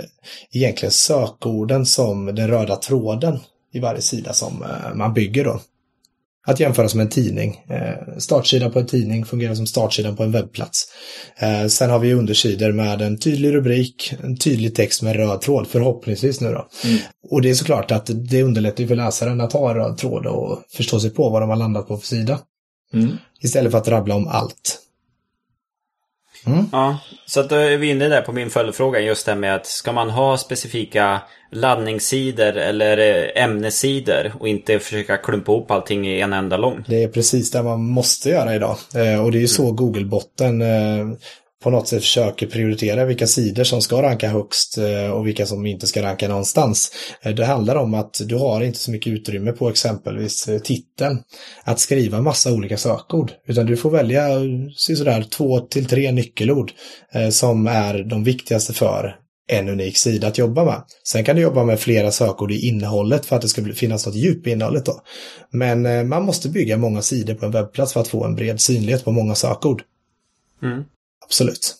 egentligen 0.51 0.91
sökorden 0.91 1.85
som 1.85 2.25
den 2.25 2.47
röda 2.47 2.75
tråden 2.75 3.39
i 3.73 3.79
varje 3.79 4.01
sida 4.01 4.33
som 4.33 4.63
eh, 4.63 4.95
man 4.95 5.13
bygger 5.13 5.43
då. 5.43 5.61
Att 6.47 6.59
jämföra 6.59 6.89
som 6.89 6.99
en 6.99 7.09
tidning. 7.09 7.61
Eh, 7.69 8.17
startsida 8.17 8.69
på 8.69 8.79
en 8.79 8.87
tidning 8.87 9.25
fungerar 9.25 9.55
som 9.55 9.67
startsidan 9.67 10.15
på 10.15 10.23
en 10.23 10.31
webbplats. 10.31 10.87
Eh, 11.37 11.67
sen 11.67 11.89
har 11.89 11.99
vi 11.99 12.13
undersidor 12.13 12.71
med 12.71 13.01
en 13.01 13.17
tydlig 13.17 13.53
rubrik, 13.53 14.13
en 14.23 14.37
tydlig 14.37 14.75
text 14.75 15.01
med 15.01 15.15
röd 15.15 15.41
tråd, 15.41 15.67
förhoppningsvis 15.67 16.41
nu 16.41 16.51
då. 16.51 16.67
Och 17.29 17.41
det 17.41 17.49
är 17.49 17.53
såklart 17.53 17.91
att 17.91 18.09
det 18.13 18.43
underlättar 18.43 18.85
för 18.85 18.95
läsaren 18.95 19.41
att 19.41 19.53
ha 19.53 19.69
en 19.69 19.75
röd 19.75 19.97
tråd 19.97 20.25
och 20.25 20.59
förstå 20.73 20.99
sig 20.99 21.09
på 21.09 21.29
vad 21.29 21.41
de 21.41 21.49
har 21.49 21.57
landat 21.57 21.87
på 21.87 21.97
för 21.97 22.07
sida. 22.07 22.39
Mm. 22.93 23.17
Istället 23.41 23.71
för 23.71 23.77
att 23.77 23.87
rabbla 23.87 24.15
om 24.15 24.27
allt. 24.27 24.79
Ja, 26.71 26.97
så 27.25 27.39
att 27.39 27.49
då 27.49 27.55
är 27.55 27.77
vi 27.77 27.89
inne 27.89 28.07
där 28.07 28.21
på 28.21 28.31
min 28.31 28.49
följdfråga 28.49 28.99
just 28.99 29.25
det 29.25 29.35
med 29.35 29.55
att 29.55 29.65
ska 29.65 29.91
man 29.91 30.09
ha 30.09 30.37
specifika 30.37 31.21
laddningssidor 31.51 32.57
eller 32.57 32.97
eh, 32.97 33.43
ämnessidor 33.43 34.31
och 34.39 34.47
inte 34.47 34.79
försöka 34.79 35.17
klumpa 35.17 35.51
ihop 35.51 35.71
allting 35.71 36.07
i 36.07 36.21
en 36.21 36.33
enda 36.33 36.57
lång? 36.57 36.83
Det 36.87 37.03
är 37.03 37.07
precis 37.07 37.51
det 37.51 37.63
man 37.63 37.85
måste 37.85 38.29
göra 38.29 38.55
idag. 38.55 38.77
Eh, 38.95 39.23
och 39.23 39.31
det 39.31 39.37
är 39.37 39.41
ju 39.41 39.47
så 39.47 39.71
Google-botten 39.71 40.61
eh, 40.61 41.17
på 41.61 41.69
något 41.69 41.87
sätt 41.87 42.01
försöker 42.01 42.47
prioritera 42.47 43.05
vilka 43.05 43.27
sidor 43.27 43.63
som 43.63 43.81
ska 43.81 44.01
ranka 44.01 44.29
högst 44.29 44.77
eh, 44.77 45.11
och 45.11 45.27
vilka 45.27 45.45
som 45.45 45.65
inte 45.65 45.87
ska 45.87 46.01
ranka 46.01 46.27
någonstans. 46.27 46.91
Eh, 47.21 47.33
det 47.33 47.45
handlar 47.45 47.75
om 47.75 47.93
att 47.93 48.21
du 48.25 48.35
har 48.35 48.61
inte 48.61 48.79
så 48.79 48.91
mycket 48.91 49.13
utrymme 49.13 49.51
på 49.51 49.69
exempelvis 49.69 50.47
eh, 50.47 50.59
titeln 50.59 51.19
att 51.63 51.79
skriva 51.79 52.21
massa 52.21 52.53
olika 52.53 52.77
sökord. 52.77 53.31
Utan 53.47 53.65
du 53.65 53.77
får 53.77 53.89
välja 53.89 54.27
sådär 54.75 55.23
två 55.23 55.59
till 55.59 55.85
tre 55.85 56.11
nyckelord 56.11 56.71
som 57.29 57.67
är 57.67 58.03
de 58.03 58.23
viktigaste 58.23 58.73
för 58.73 59.15
en 59.47 59.69
unik 59.69 59.97
sida 59.97 60.27
att 60.27 60.37
jobba 60.37 60.65
med. 60.65 60.81
Sen 61.03 61.23
kan 61.23 61.35
du 61.35 61.41
jobba 61.41 61.63
med 61.63 61.79
flera 61.79 62.11
sökord 62.11 62.51
i 62.51 62.67
innehållet 62.67 63.25
för 63.25 63.35
att 63.35 63.41
det 63.41 63.47
ska 63.47 63.73
finnas 63.73 64.05
något 64.05 64.15
djup 64.15 64.47
i 64.47 64.51
innehållet 64.51 64.85
då. 64.85 65.01
Men 65.49 66.07
man 66.07 66.23
måste 66.23 66.49
bygga 66.49 66.77
många 66.77 67.01
sidor 67.01 67.33
på 67.33 67.45
en 67.45 67.51
webbplats 67.51 67.93
för 67.93 67.99
att 67.99 68.07
få 68.07 68.25
en 68.25 68.35
bred 68.35 68.61
synlighet 68.61 69.03
på 69.03 69.11
många 69.11 69.35
sökord. 69.35 69.83
Mm. 70.63 70.83
Absolut. 71.31 71.75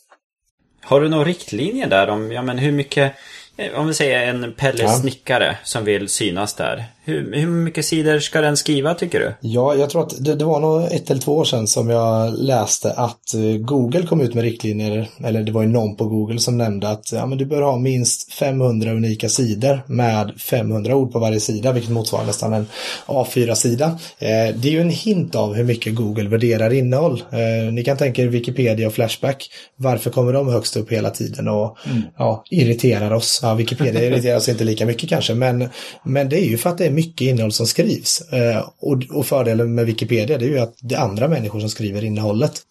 Har 0.83 1.01
du 1.01 1.09
några 1.09 1.23
riktlinjer 1.25 1.87
där 1.87 2.07
om, 2.09 2.31
ja 2.31 2.41
men 2.41 2.57
hur 2.57 2.71
mycket, 2.71 3.13
eh, 3.57 3.73
om 3.73 3.87
vi 3.87 3.93
säger 3.93 4.27
en 4.27 4.53
Pelle 4.53 4.83
Ja. 4.83 4.97
snickare 4.99 5.57
som 5.63 5.83
vill 5.85 6.09
synas 6.09 6.53
där. 6.55 6.85
Hur, 7.03 7.33
hur 7.35 7.47
mycket 7.47 7.85
sidor 7.85 8.19
ska 8.19 8.41
den 8.41 8.57
skriva 8.57 8.93
tycker 8.93 9.19
du? 9.19 9.33
Ja, 9.41 9.75
jag 9.75 9.89
tror 9.89 10.01
att 10.01 10.25
det, 10.25 10.35
det 10.35 10.45
var 10.45 10.59
nog 10.59 10.83
ett 10.83 11.11
eller 11.11 11.21
två 11.21 11.37
år 11.37 11.43
sedan 11.43 11.67
som 11.67 11.89
jag 11.89 12.33
läste 12.37 12.91
att 12.91 13.33
eh, 13.33 13.41
Google 13.41 14.05
kom 14.05 14.21
ut 14.21 14.33
med 14.33 14.43
riktlinjer, 14.43 15.09
eller 15.23 15.43
det 15.43 15.51
var 15.51 15.61
ju 15.61 15.67
någon 15.67 15.95
på 15.95 16.05
Google 16.05 16.39
som 16.39 16.57
nämnde 16.57 16.89
att 16.89 17.11
ja, 17.11 17.25
men 17.25 17.37
du 17.37 17.45
bör 17.45 17.61
ha 17.61 17.77
minst 17.77 18.33
500 18.33 18.91
unika 18.91 19.29
sidor 19.29 19.81
med 19.87 20.31
500 20.39 20.95
ord 20.95 21.11
på 21.11 21.19
varje 21.19 21.39
sida, 21.39 21.71
vilket 21.71 21.91
motsvarar 21.91 22.25
nästan 22.25 22.53
en 22.53 22.67
A4-sida. 23.05 23.85
Eh, 24.19 24.55
det 24.55 24.67
är 24.67 24.71
ju 24.71 24.81
en 24.81 24.89
hint 24.89 25.35
av 25.35 25.53
hur 25.53 25.63
mycket 25.63 25.95
Google 25.95 26.29
värderar 26.29 26.73
innehåll. 26.73 27.23
Eh, 27.31 27.73
ni 27.73 27.83
kan 27.83 27.97
tänka 27.97 28.21
er 28.21 28.27
Wikipedia 28.27 28.87
och 28.87 28.93
Flashback. 28.93 29.49
Varför 29.75 30.09
kommer 30.09 30.33
de 30.33 30.47
högst 30.47 30.77
upp 30.77 30.91
hela 30.91 31.09
tiden 31.09 31.47
och 31.47 31.77
ja, 32.17 32.43
irriterar 32.49 33.13
oss? 33.13 33.39
Ja, 33.43 33.53
Wikipedia 33.53 34.03
irriterar 34.03 34.37
oss 34.37 34.49
inte 34.49 34.63
lika 34.63 34.85
mycket 34.85 35.09
kanske, 35.09 35.33
men, 35.33 35.69
men 36.03 36.29
det 36.29 36.37
är 36.37 36.45
ju 36.45 36.57
för 36.57 36.69
att 36.69 36.77
det 36.77 36.85
är 36.85 36.90
mycket 36.91 37.27
innehåll 37.27 37.51
som 37.51 37.67
skrivs. 37.67 38.21
Eh, 38.21 38.69
och, 38.80 39.04
och 39.12 39.25
fördelen 39.25 39.75
med 39.75 39.86
Wikipedia 39.86 40.38
det 40.38 40.45
är 40.45 40.49
ju 40.49 40.60
att 40.60 40.75
det 40.82 40.95
är 40.95 40.99
andra 40.99 41.27
människor 41.27 41.60
som 41.60 41.69
skriver 41.69 42.04
innehållet. 42.04 42.62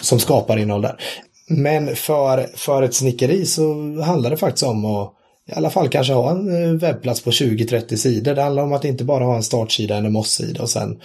Som 0.00 0.20
skapar 0.20 0.56
innehåll 0.56 0.82
där. 0.82 0.96
Men 1.48 1.96
för, 1.96 2.46
för 2.54 2.82
ett 2.82 2.94
snickeri 2.94 3.46
så 3.46 3.74
handlar 4.02 4.30
det 4.30 4.36
faktiskt 4.36 4.66
om 4.66 4.84
att 4.84 5.12
i 5.48 5.52
alla 5.52 5.70
fall 5.70 5.88
kanske 5.88 6.12
ha 6.12 6.30
en 6.30 6.64
eh, 6.64 6.72
webbplats 6.72 7.20
på 7.20 7.30
20-30 7.30 7.96
sidor. 7.96 8.34
Det 8.34 8.42
handlar 8.42 8.62
om 8.62 8.72
att 8.72 8.84
inte 8.84 9.04
bara 9.04 9.24
ha 9.24 9.36
en 9.36 9.42
startsida, 9.42 9.96
en 9.96 10.06
emoss-sida 10.06 10.62
och 10.62 10.70
sen 10.70 11.00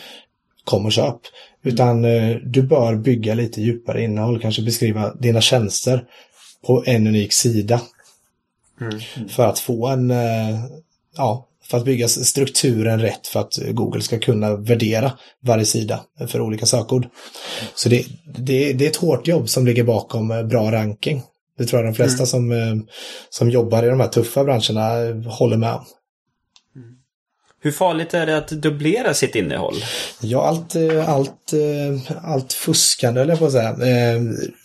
kom 0.64 0.86
och 0.86 0.92
köp. 0.92 1.20
Utan 1.64 2.06
eh, 2.06 2.36
du 2.36 2.62
bör 2.62 2.96
bygga 2.96 3.34
lite 3.34 3.62
djupare 3.62 4.04
innehåll, 4.04 4.42
kanske 4.42 4.62
beskriva 4.62 5.14
dina 5.14 5.42
tjänster 5.42 6.04
på 6.66 6.84
en 6.86 7.08
unik 7.08 7.34
sida. 7.34 7.82
För 9.30 9.46
att 9.46 9.60
få 9.60 9.88
en, 9.88 10.14
ja, 11.18 11.49
för 11.70 11.78
att 11.78 11.86
bygga 11.86 12.08
strukturen 12.08 13.02
rätt 13.02 13.28
för 13.28 13.40
att 13.40 13.58
Google 13.72 14.02
ska 14.02 14.20
kunna 14.20 14.56
värdera 14.56 15.12
varje 15.44 15.66
sida 15.66 16.00
för 16.28 16.42
olika 16.42 16.66
sökord. 16.66 17.08
Så 17.76 17.90
det, 17.90 18.06
det, 18.38 18.74
det 18.74 18.86
är 18.86 18.90
ett 18.90 18.96
hårt 18.96 19.28
jobb 19.28 19.50
som 19.50 19.66
ligger 19.66 19.84
bakom 19.84 20.32
eh, 20.32 20.44
bra 20.44 20.72
ranking. 20.72 21.24
Det 21.58 21.66
tror 21.66 21.82
jag 21.82 21.92
de 21.92 21.96
flesta 21.96 22.26
som, 22.26 22.52
eh, 22.52 22.76
som 23.30 23.50
jobbar 23.50 23.84
i 23.84 23.90
de 23.90 24.00
här 24.00 24.08
tuffa 24.08 24.44
branscherna 24.44 25.00
eh, 25.00 25.32
håller 25.32 25.58
med 25.58 25.74
om. 25.74 25.86
Hur 27.62 27.72
farligt 27.72 28.14
är 28.14 28.26
det 28.26 28.38
att 28.38 28.48
dubblera 28.48 29.14
sitt 29.14 29.36
innehåll? 29.36 29.76
Ja, 30.22 30.48
allt, 30.48 30.76
allt, 31.08 31.54
allt 32.24 32.54
fuskande, 32.54 33.22
eller 33.22 33.36
på 33.36 33.46
att 33.46 33.52
säga, 33.52 33.76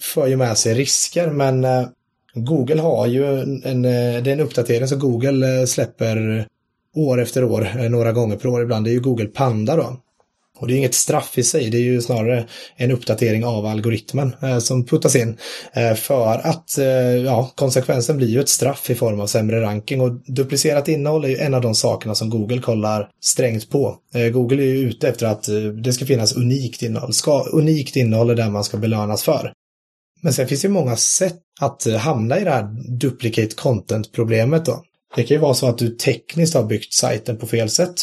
för 0.00 0.26
ju 0.26 0.36
med 0.36 0.58
sig 0.58 0.74
risker, 0.74 1.30
men 1.30 1.66
Google 2.34 2.80
har 2.80 3.06
ju 3.06 3.40
en, 3.40 3.82
det 3.82 3.90
är 3.90 4.28
en 4.28 4.40
uppdatering 4.40 4.88
som 4.88 4.98
Google 4.98 5.66
släpper 5.66 6.46
år 6.94 7.20
efter 7.20 7.44
år, 7.44 7.68
eh, 7.78 7.90
några 7.90 8.12
gånger 8.12 8.36
per 8.36 8.48
år 8.48 8.62
ibland. 8.62 8.84
Det 8.86 8.90
är 8.90 8.92
ju 8.92 9.00
Google 9.00 9.26
Panda 9.26 9.76
då. 9.76 9.96
Och 10.58 10.68
det 10.68 10.74
är 10.74 10.76
inget 10.76 10.94
straff 10.94 11.38
i 11.38 11.42
sig, 11.42 11.70
det 11.70 11.78
är 11.78 11.82
ju 11.82 12.00
snarare 12.00 12.46
en 12.76 12.90
uppdatering 12.90 13.44
av 13.44 13.66
algoritmen 13.66 14.34
eh, 14.42 14.58
som 14.58 14.84
puttas 14.84 15.16
in. 15.16 15.36
Eh, 15.72 15.94
för 15.94 16.46
att 16.46 16.78
eh, 16.78 16.86
ja, 17.24 17.52
konsekvensen 17.54 18.16
blir 18.16 18.28
ju 18.28 18.40
ett 18.40 18.48
straff 18.48 18.90
i 18.90 18.94
form 18.94 19.20
av 19.20 19.26
sämre 19.26 19.60
ranking 19.60 20.00
och 20.00 20.10
duplicerat 20.26 20.88
innehåll 20.88 21.24
är 21.24 21.28
ju 21.28 21.36
en 21.36 21.54
av 21.54 21.60
de 21.60 21.74
sakerna 21.74 22.14
som 22.14 22.30
Google 22.30 22.60
kollar 22.60 23.08
strängt 23.20 23.70
på. 23.70 23.96
Eh, 24.14 24.28
Google 24.28 24.62
är 24.62 24.66
ju 24.66 24.78
ute 24.78 25.08
efter 25.08 25.26
att 25.26 25.48
eh, 25.48 25.54
det 25.54 25.92
ska 25.92 26.06
finnas 26.06 26.36
unikt 26.36 26.82
innehåll. 26.82 27.12
Ska, 27.12 27.44
unikt 27.52 27.96
innehåll 27.96 28.30
är 28.30 28.34
det 28.34 28.50
man 28.50 28.64
ska 28.64 28.76
belönas 28.76 29.22
för. 29.22 29.52
Men 30.20 30.32
sen 30.32 30.48
finns 30.48 30.62
det 30.62 30.68
ju 30.68 30.74
många 30.74 30.96
sätt 30.96 31.38
att 31.60 31.86
eh, 31.86 31.96
hamna 31.96 32.38
i 32.40 32.44
det 32.44 32.50
här 32.50 32.68
duplicate 32.98 33.54
content-problemet 33.56 34.64
då. 34.64 34.82
Det 35.16 35.24
kan 35.24 35.34
ju 35.34 35.40
vara 35.40 35.54
så 35.54 35.66
att 35.66 35.78
du 35.78 35.88
tekniskt 35.88 36.54
har 36.54 36.64
byggt 36.64 36.92
sajten 36.92 37.36
på 37.36 37.46
fel 37.46 37.70
sätt 37.70 37.94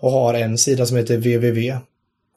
och 0.00 0.10
har 0.10 0.34
en 0.34 0.58
sida 0.58 0.86
som 0.86 0.96
heter 0.96 1.16
www 1.16 1.78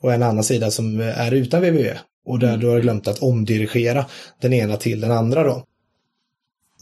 och 0.02 0.14
en 0.14 0.24
annan 0.24 0.44
sida 0.44 0.72
som 0.72 1.00
är 1.00 1.32
utan 1.32 1.62
www 1.62 1.98
och 2.26 2.40
där 2.40 2.58
du 2.58 2.68
har 2.68 2.80
glömt 2.80 3.08
att 3.08 3.20
omdirigera 3.20 4.06
den 4.42 4.54
ena 4.54 4.78
till 4.78 5.02
den 5.02 5.12
andra 5.12 5.44
då. 5.44 5.64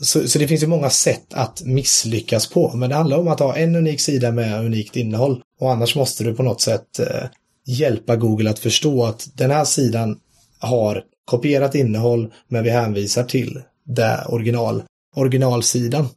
Så, 0.01 0.27
så 0.27 0.39
det 0.39 0.47
finns 0.47 0.63
ju 0.63 0.67
många 0.67 0.89
sätt 0.89 1.33
att 1.33 1.61
misslyckas 1.65 2.47
på, 2.47 2.75
men 2.75 2.89
det 2.89 2.95
handlar 2.95 3.17
om 3.17 3.27
att 3.27 3.39
ha 3.39 3.55
en 3.55 3.75
unik 3.75 4.01
sida 4.01 4.31
med 4.31 4.65
unikt 4.65 4.95
innehåll 4.95 5.41
och 5.59 5.71
annars 5.71 5.95
måste 5.95 6.23
du 6.23 6.35
på 6.35 6.43
något 6.43 6.61
sätt 6.61 6.99
eh, 6.99 7.29
hjälpa 7.65 8.15
Google 8.15 8.49
att 8.49 8.59
förstå 8.59 9.03
att 9.03 9.29
den 9.33 9.51
här 9.51 9.65
sidan 9.65 10.19
har 10.59 11.03
kopierat 11.25 11.75
innehåll 11.75 12.33
men 12.47 12.63
vi 12.63 12.69
hänvisar 12.69 13.23
till 13.23 13.61
det 13.85 14.25
original, 14.27 14.83
originalsidan. 15.15 16.07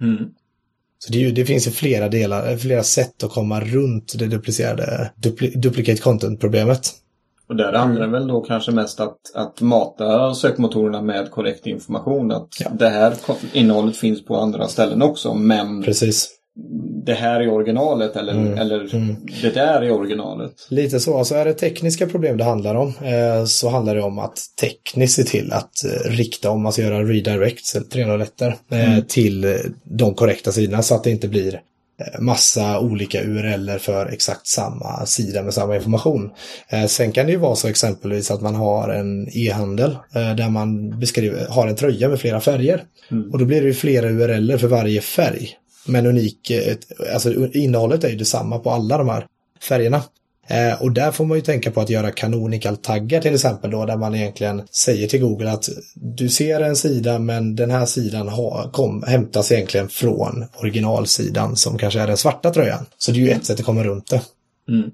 Mm. 0.00 0.30
Så 1.04 1.12
det, 1.12 1.30
det 1.30 1.44
finns 1.44 1.66
ju 1.66 1.70
flera 1.70 2.08
delar, 2.08 2.56
flera 2.56 2.82
sätt 2.82 3.22
att 3.22 3.30
komma 3.30 3.60
runt 3.60 4.14
det 4.18 4.26
duplicerade 4.26 5.10
dupli, 5.16 5.50
duplicate 5.50 6.02
content-problemet. 6.02 6.92
Och 7.48 7.56
där 7.56 7.72
handlar 7.72 8.00
det 8.00 8.12
väl 8.12 8.26
då 8.28 8.40
kanske 8.40 8.72
mest 8.72 9.00
att, 9.00 9.16
att 9.34 9.60
mata 9.60 10.34
sökmotorerna 10.34 11.02
med 11.02 11.30
korrekt 11.30 11.66
information. 11.66 12.32
Att 12.32 12.48
Ja. 12.60 12.70
det 12.70 12.88
här 12.88 13.14
innehållet 13.52 13.96
finns 13.96 14.24
på 14.24 14.36
andra 14.36 14.68
ställen 14.68 15.02
också 15.02 15.34
men 15.34 15.82
Precis. 15.82 16.28
Det 17.06 17.14
här 17.14 17.40
är 17.40 17.48
originalet 17.48 18.16
eller, 18.16 18.32
Mm. 18.32 18.58
eller 18.58 18.94
Mm. 18.94 19.16
det 19.42 19.50
där 19.50 19.82
är 19.82 19.90
originalet. 19.90 20.52
Lite 20.68 21.00
så. 21.00 21.18
Alltså 21.18 21.34
är 21.34 21.44
det 21.44 21.54
tekniska 21.54 22.06
problem 22.06 22.36
det 22.36 22.44
handlar 22.44 22.74
om 22.74 22.88
eh, 22.88 23.44
så 23.44 23.68
handlar 23.68 23.94
det 23.94 24.02
om 24.02 24.18
att 24.18 24.38
tekniskt 24.60 25.14
se 25.16 25.22
till 25.24 25.52
att 25.52 25.84
eh, 25.84 26.10
rikta 26.10 26.50
om 26.50 26.72
ska 26.72 26.82
göra 26.82 27.02
redirects 27.04 27.74
eller 27.76 27.86
301 27.86 28.40
eh, 28.42 28.52
Mm. 28.92 29.02
till 29.08 29.44
eh, 29.44 29.50
de 29.84 30.14
korrekta 30.14 30.52
sidorna 30.52 30.82
så 30.82 30.94
att 30.94 31.04
det 31.04 31.10
inte 31.10 31.28
blir 31.28 31.54
eh, 31.54 32.20
massa 32.20 32.80
olika 32.80 33.22
URLer 33.22 33.78
för 33.78 34.06
exakt 34.06 34.46
samma 34.46 35.06
sida 35.06 35.42
med 35.42 35.54
samma 35.54 35.76
information. 35.76 36.30
Eh, 36.68 36.86
sen 36.86 37.12
kan 37.12 37.26
det 37.26 37.32
ju 37.32 37.38
vara 37.38 37.54
så 37.56 37.68
exempelvis 37.68 38.30
att 38.30 38.40
man 38.40 38.54
har 38.54 38.88
en 38.88 39.28
e-handel 39.32 39.90
eh, 40.14 40.34
där 40.36 40.48
man 40.50 41.00
beskriver, 41.00 41.46
har 41.48 41.66
en 41.68 41.76
tröja 41.76 42.08
med 42.08 42.20
flera 42.20 42.40
färger. 42.40 42.82
Mm. 43.10 43.30
Och 43.32 43.38
då 43.38 43.44
blir 43.44 43.60
det 43.60 43.66
ju 43.66 43.74
flera 43.74 44.06
URLer 44.10 44.58
för 44.58 44.68
varje 44.68 45.00
färg. 45.00 45.56
Men 45.86 46.06
unik, 46.06 46.52
alltså 47.14 47.46
innehållet 47.46 48.04
är 48.04 48.08
ju 48.08 48.16
detsamma 48.16 48.58
på 48.58 48.70
alla 48.70 48.98
de 48.98 49.08
här 49.08 49.26
färgerna. 49.60 50.02
Eh, 50.50 50.82
och 50.82 50.92
där 50.92 51.12
får 51.12 51.24
man 51.24 51.38
ju 51.38 51.42
tänka 51.42 51.70
på 51.70 51.80
att 51.80 51.90
göra 51.90 52.10
canonical-taggar 52.10 53.20
till 53.20 53.34
exempel 53.34 53.70
då, 53.70 53.86
där 53.86 53.96
man 53.96 54.14
egentligen 54.14 54.62
säger 54.70 55.08
till 55.08 55.20
Google 55.20 55.52
att 55.52 55.68
du 55.94 56.28
ser 56.28 56.60
en 56.60 56.76
sida 56.76 57.18
men 57.18 57.56
den 57.56 57.70
här 57.70 57.86
sidan 57.86 58.28
har, 58.28 58.70
kom, 58.72 59.02
hämtas 59.06 59.52
egentligen 59.52 59.88
från 59.88 60.44
originalsidan 60.56 61.56
som 61.56 61.78
kanske 61.78 62.00
är 62.00 62.06
den 62.06 62.16
svarta 62.16 62.50
tröjan. 62.50 62.86
Så 62.98 63.12
det 63.12 63.18
är 63.18 63.20
ju 63.20 63.30
ett 63.30 63.44
sätt 63.44 63.60
att 63.60 63.66
komma 63.66 63.84
runt 63.84 64.10
det. 64.10 64.22
Mm. 64.68 64.90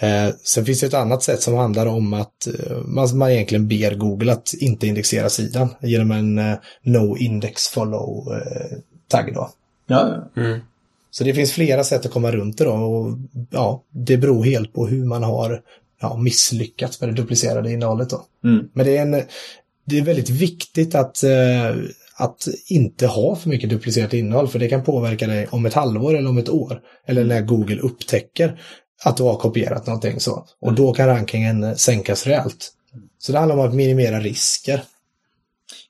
Eh, 0.00 0.34
sen 0.42 0.64
finns 0.64 0.80
det 0.80 0.86
ett 0.86 0.94
annat 0.94 1.22
sätt 1.22 1.42
som 1.42 1.54
handlar 1.54 1.86
om 1.86 2.14
att 2.14 2.46
eh, 2.46 2.76
man, 2.84 3.18
man 3.18 3.30
egentligen 3.30 3.68
ber 3.68 3.94
Google 3.94 4.32
att 4.32 4.54
inte 4.54 4.86
indexera 4.86 5.28
sidan 5.28 5.68
genom 5.82 6.10
en 6.10 6.38
eh, 6.38 6.56
no 6.82 7.16
index 7.16 7.68
follow 7.68 8.34
eh, 9.12 9.24
då. 9.34 9.50
Ja. 9.88 10.30
Mm. 10.36 10.60
Så 11.10 11.24
det 11.24 11.34
finns 11.34 11.52
flera 11.52 11.84
sätt 11.84 12.06
att 12.06 12.12
komma 12.12 12.32
runt 12.32 12.58
det 12.58 12.64
då 12.64 12.72
och 12.72 13.18
ja, 13.50 13.82
det 13.90 14.16
beror 14.16 14.44
helt 14.44 14.72
på 14.72 14.86
hur 14.86 15.04
man 15.04 15.22
har 15.22 15.62
ja, 16.00 16.16
misslyckats 16.16 17.00
med 17.00 17.10
det 17.10 17.14
duplicerade 17.14 17.72
innehållet 17.72 18.10
då. 18.10 18.24
Mm. 18.44 18.68
Men 18.72 18.86
det 18.86 18.96
är, 18.96 19.02
en, 19.02 19.22
det 19.84 19.98
är 19.98 20.02
väldigt 20.02 20.30
viktigt 20.30 20.94
att, 20.94 21.22
eh, 21.22 21.76
att 22.16 22.48
inte 22.66 23.06
ha 23.06 23.36
för 23.36 23.48
mycket 23.48 23.70
duplicerat 23.70 24.14
innehåll 24.14 24.48
för 24.48 24.58
det 24.58 24.68
kan 24.68 24.84
påverka 24.84 25.26
dig 25.26 25.46
om 25.50 25.66
ett 25.66 25.74
halvår 25.74 26.16
eller 26.16 26.28
om 26.28 26.38
ett 26.38 26.48
år. 26.48 26.80
Eller 27.06 27.24
när 27.24 27.40
Google 27.40 27.80
upptäcker 27.80 28.60
att 29.04 29.16
du 29.16 29.22
har 29.22 29.36
kopierat 29.36 29.86
någonting 29.86 30.20
så. 30.20 30.46
Och 30.60 30.72
då 30.72 30.92
kan 30.92 31.06
rankingen 31.06 31.76
sänkas 31.76 32.26
rejält. 32.26 32.72
Så 33.18 33.32
det 33.32 33.38
handlar 33.38 33.56
om 33.56 33.68
att 33.68 33.74
minimera 33.74 34.20
risker. 34.20 34.82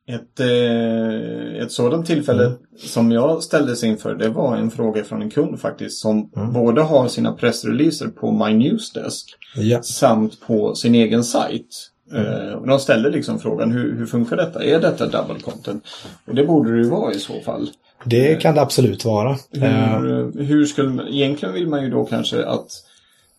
Ett, 0.09 0.40
eh, 0.40 1.62
ett 1.62 1.73
sådant 1.73 2.07
tillfälle 2.07 2.44
Mm. 2.47 2.59
som 2.77 3.12
jag 3.12 3.42
ställdes 3.42 3.85
inför 3.85 4.14
det 4.14 4.29
var 4.29 4.57
en 4.57 4.71
fråga 4.71 5.05
från 5.05 5.23
en 5.23 5.31
kund 5.31 5.61
faktiskt 5.61 5.99
som 6.01 6.31
Mm. 6.37 6.53
både 6.53 6.81
har 6.83 7.09
sina 7.09 7.33
pressreleaser 7.33 8.09
på 8.09 8.33
My 8.33 8.55
Newsdesk 8.55 9.27
Ja. 9.57 9.83
samt 9.83 10.40
på 10.47 10.75
sin 10.75 10.94
egen 10.94 11.25
sajt. 11.25 11.66
Eh, 12.14 12.53
och 12.53 12.66
de 12.66 12.79
ställer 12.79 13.11
liksom 13.11 13.38
frågan 13.38 13.73
hur, 13.73 13.97
hur 13.97 14.07
funkar 14.07 14.37
detta? 14.37 14.64
Är 14.64 14.81
detta 14.81 15.07
double 15.07 15.40
content? 15.42 15.85
Och 16.27 16.35
det 16.35 16.44
borde 16.44 16.71
det 16.73 16.79
ju 16.79 16.88
vara 16.88 17.12
i 17.12 17.18
så 17.18 17.40
fall. 17.44 17.71
Det 18.05 18.35
kan 18.42 18.55
det 18.55 18.61
absolut 18.61 19.05
vara. 19.05 19.31
Eh, 19.53 20.01
Hur, 20.01 20.42
hur 20.42 20.66
skulle 20.66 21.03
egentligen 21.11 21.55
vill 21.55 21.66
man 21.68 21.83
ju 21.85 21.90
då 21.90 22.05
kanske 22.05 22.44
att, 22.47 22.68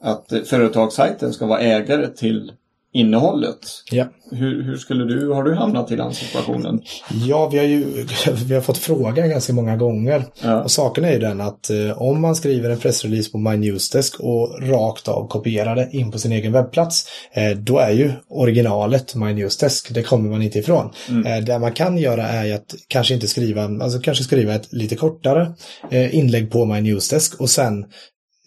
att 0.02 0.34
företagssajten 0.46 1.34
ska 1.34 1.46
vara 1.46 1.60
ägare 1.60 2.08
till 2.08 2.52
innehållet. 2.94 3.60
ja. 3.92 4.06
Hur, 4.32 4.64
hur 4.64 4.78
skulle 4.78 5.04
du, 5.04 5.30
har 5.30 5.44
du 5.44 5.56
hamnat 5.56 5.92
i 5.92 5.96
den 5.96 6.14
situationen? 6.14 6.82
Ja, 7.28 7.50
vi 7.50 7.58
har 7.58 7.66
ju 7.66 7.86
vi 8.46 8.56
har 8.56 8.62
fått 8.62 8.78
frågan 8.78 9.30
ganska 9.30 9.54
många 9.54 9.78
gånger. 9.78 10.24
Ja. 10.42 10.64
Och 10.64 10.72
saken 10.72 11.06
är 11.06 11.12
ju 11.12 11.20
den 11.20 11.42
att 11.42 11.70
eh, 11.70 12.02
om 12.02 12.22
man 12.22 12.36
skriver 12.36 12.70
en 12.70 12.80
pressrelease 12.80 13.32
på 13.32 13.38
My 13.38 13.58
Newsdesk 13.58 14.20
och 14.20 14.70
rakt 14.70 15.08
av 15.08 15.28
kopierar 15.28 15.76
det 15.76 15.90
in 15.92 16.12
på 16.12 16.20
sin 16.20 16.32
egen 16.32 16.52
webbplats, 16.52 17.08
eh, 17.34 17.58
då 17.58 17.78
är 17.80 17.92
ju 17.92 18.12
originalet 18.30 19.16
My 19.16 19.34
Newsdesk. 19.34 19.94
Det 19.94 20.04
kommer 20.04 20.30
man 20.30 20.42
inte 20.42 20.60
ifrån. 20.60 20.90
Eh, 21.26 21.44
det 21.44 21.60
man 21.60 21.72
kan 21.72 21.98
göra 21.98 22.28
är 22.28 22.54
att 22.54 22.76
kanske 22.88 23.14
inte 23.14 23.28
skriva, 23.28 23.64
alltså 23.64 24.00
kanske 24.00 24.24
skriva 24.24 24.56
ett 24.56 24.74
lite 24.74 24.96
kortare 24.96 25.54
eh, 25.92 26.16
inlägg 26.16 26.52
på 26.52 26.66
My 26.66 26.82
Newsdesk 26.82 27.42
och 27.42 27.50
sen 27.50 27.86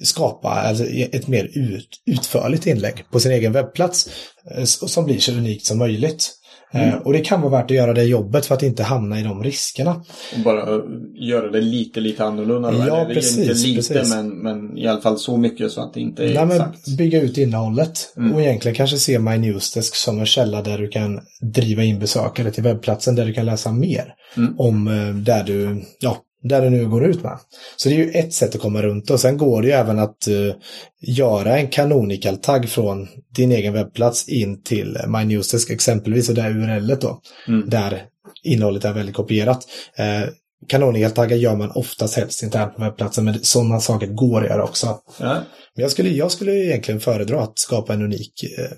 skapa 0.03 0.49
alltså, 0.49 0.85
ett 0.87 1.29
mer 1.29 1.51
ut, 1.59 1.89
utförligt 2.07 2.67
inlägg 2.67 3.05
på 3.13 3.21
sin 3.21 3.33
egen 3.33 3.53
webbplats 3.53 4.09
eh, 4.57 4.65
som 4.65 5.05
blir 5.05 5.19
så 5.19 5.33
unikt 5.33 5.67
som 5.67 5.79
möjligt. 5.79 6.31
Eh, 6.75 6.95
Och 6.95 7.13
det 7.13 7.21
kan 7.21 7.41
vara 7.41 7.51
värt 7.51 7.71
att 7.71 7.77
göra 7.77 7.93
det 7.95 8.03
jobbet 8.05 8.47
för 8.47 8.55
att 8.55 8.63
inte 8.63 8.83
hamna 8.83 9.21
i 9.21 9.23
de 9.23 9.45
riskerna. 9.45 9.91
Och 10.37 10.41
bara 10.45 10.81
göra 11.15 11.51
det 11.51 11.61
lite, 11.61 12.01
lite 12.01 12.25
annorlunda. 12.25 12.73
Ja, 12.87 13.01
Eller 13.05 13.15
precis, 13.15 13.39
Inte 13.39 13.53
lite, 13.69 13.95
precis. 13.95 14.15
Men, 14.15 14.29
men 14.29 14.79
i 14.79 14.87
alla 14.87 15.01
fall 15.01 15.19
så 15.19 15.37
mycket 15.37 15.73
så 15.73 15.81
att 15.81 15.95
det 15.95 16.01
inte 16.01 16.25
är 16.25 16.47
Nej, 16.47 16.57
exakt. 16.57 16.97
bygga 16.99 17.21
ut 17.21 17.39
innehållet 17.39 18.13
Mm. 18.17 18.33
och 18.35 18.43
egentligen 18.43 18.75
kanske 18.75 18.97
se 18.97 19.19
My 19.19 19.39
Newsdesk 19.39 19.95
som 19.97 20.21
en 20.21 20.27
källa 20.27 20.63
där 20.63 20.79
du 20.79 20.89
kan 20.89 21.21
driva 21.55 21.83
in 21.83 21.99
besökare 21.99 22.51
till 22.51 22.63
webbplatsen 22.63 23.15
där 23.15 23.27
du 23.27 23.33
kan 23.33 23.47
läsa 23.47 23.73
mer 23.73 24.15
Mm. 24.37 24.55
om 24.59 24.89
eh, 24.89 25.15
där 25.15 25.45
du, 25.45 25.85
ja, 26.01 26.17
där 26.43 26.63
du 26.63 26.71
nu 26.71 26.89
går 26.89 27.05
ut 27.05 27.23
med. 27.23 27.39
Så 27.77 27.89
det 27.89 27.95
är 27.95 27.99
ju 27.99 28.11
ett 28.11 28.33
sätt 28.33 28.55
att 28.55 28.61
komma 28.61 28.83
runt 28.83 29.11
och 29.11 29.21
sen 29.21 29.37
går 29.39 29.63
det 29.63 29.69
ju 29.69 29.75
även 29.75 29.99
att 29.99 30.29
eh, 30.29 30.55
göra 31.01 31.59
en 31.59 31.69
canonical-tagg 31.69 32.69
från 32.69 33.09
din 33.37 33.53
egen 33.53 33.73
webbplats 33.73 34.29
in 34.29 34.63
till 34.63 34.99
My 35.09 35.25
Newsdesk 35.25 35.71
exempelvis 35.71 36.29
och 36.29 36.35
det 36.35 36.43
här 36.43 36.51
URLet 36.51 37.01
då, 37.01 37.21
Mm. 37.49 37.69
där 37.71 38.03
innehållet 38.45 38.85
är 38.85 38.93
väldigt 38.93 39.15
kopierat. 39.15 39.69
Eh, 39.97 40.29
Canonical-taggar 40.69 41.37
gör 41.37 41.57
man 41.57 41.71
oftast 41.75 42.17
helst 42.17 42.43
internt 42.43 42.77
på 42.77 42.83
webbplatsen 42.83 43.25
men 43.25 43.35
sådana 43.43 43.81
saker 43.81 44.07
går 44.07 44.43
att 44.43 44.49
göra 44.51 44.65
också. 44.65 44.87
Ja. 45.21 45.35
Men 45.75 45.83
jag 45.83 45.91
skulle, 45.91 46.09
jag 46.09 46.31
skulle 46.33 46.53
egentligen 46.53 47.01
föredra 47.01 47.41
att 47.43 47.59
skapa 47.59 47.95
en 47.95 48.03
unik 48.03 48.33
eh, 48.59 48.77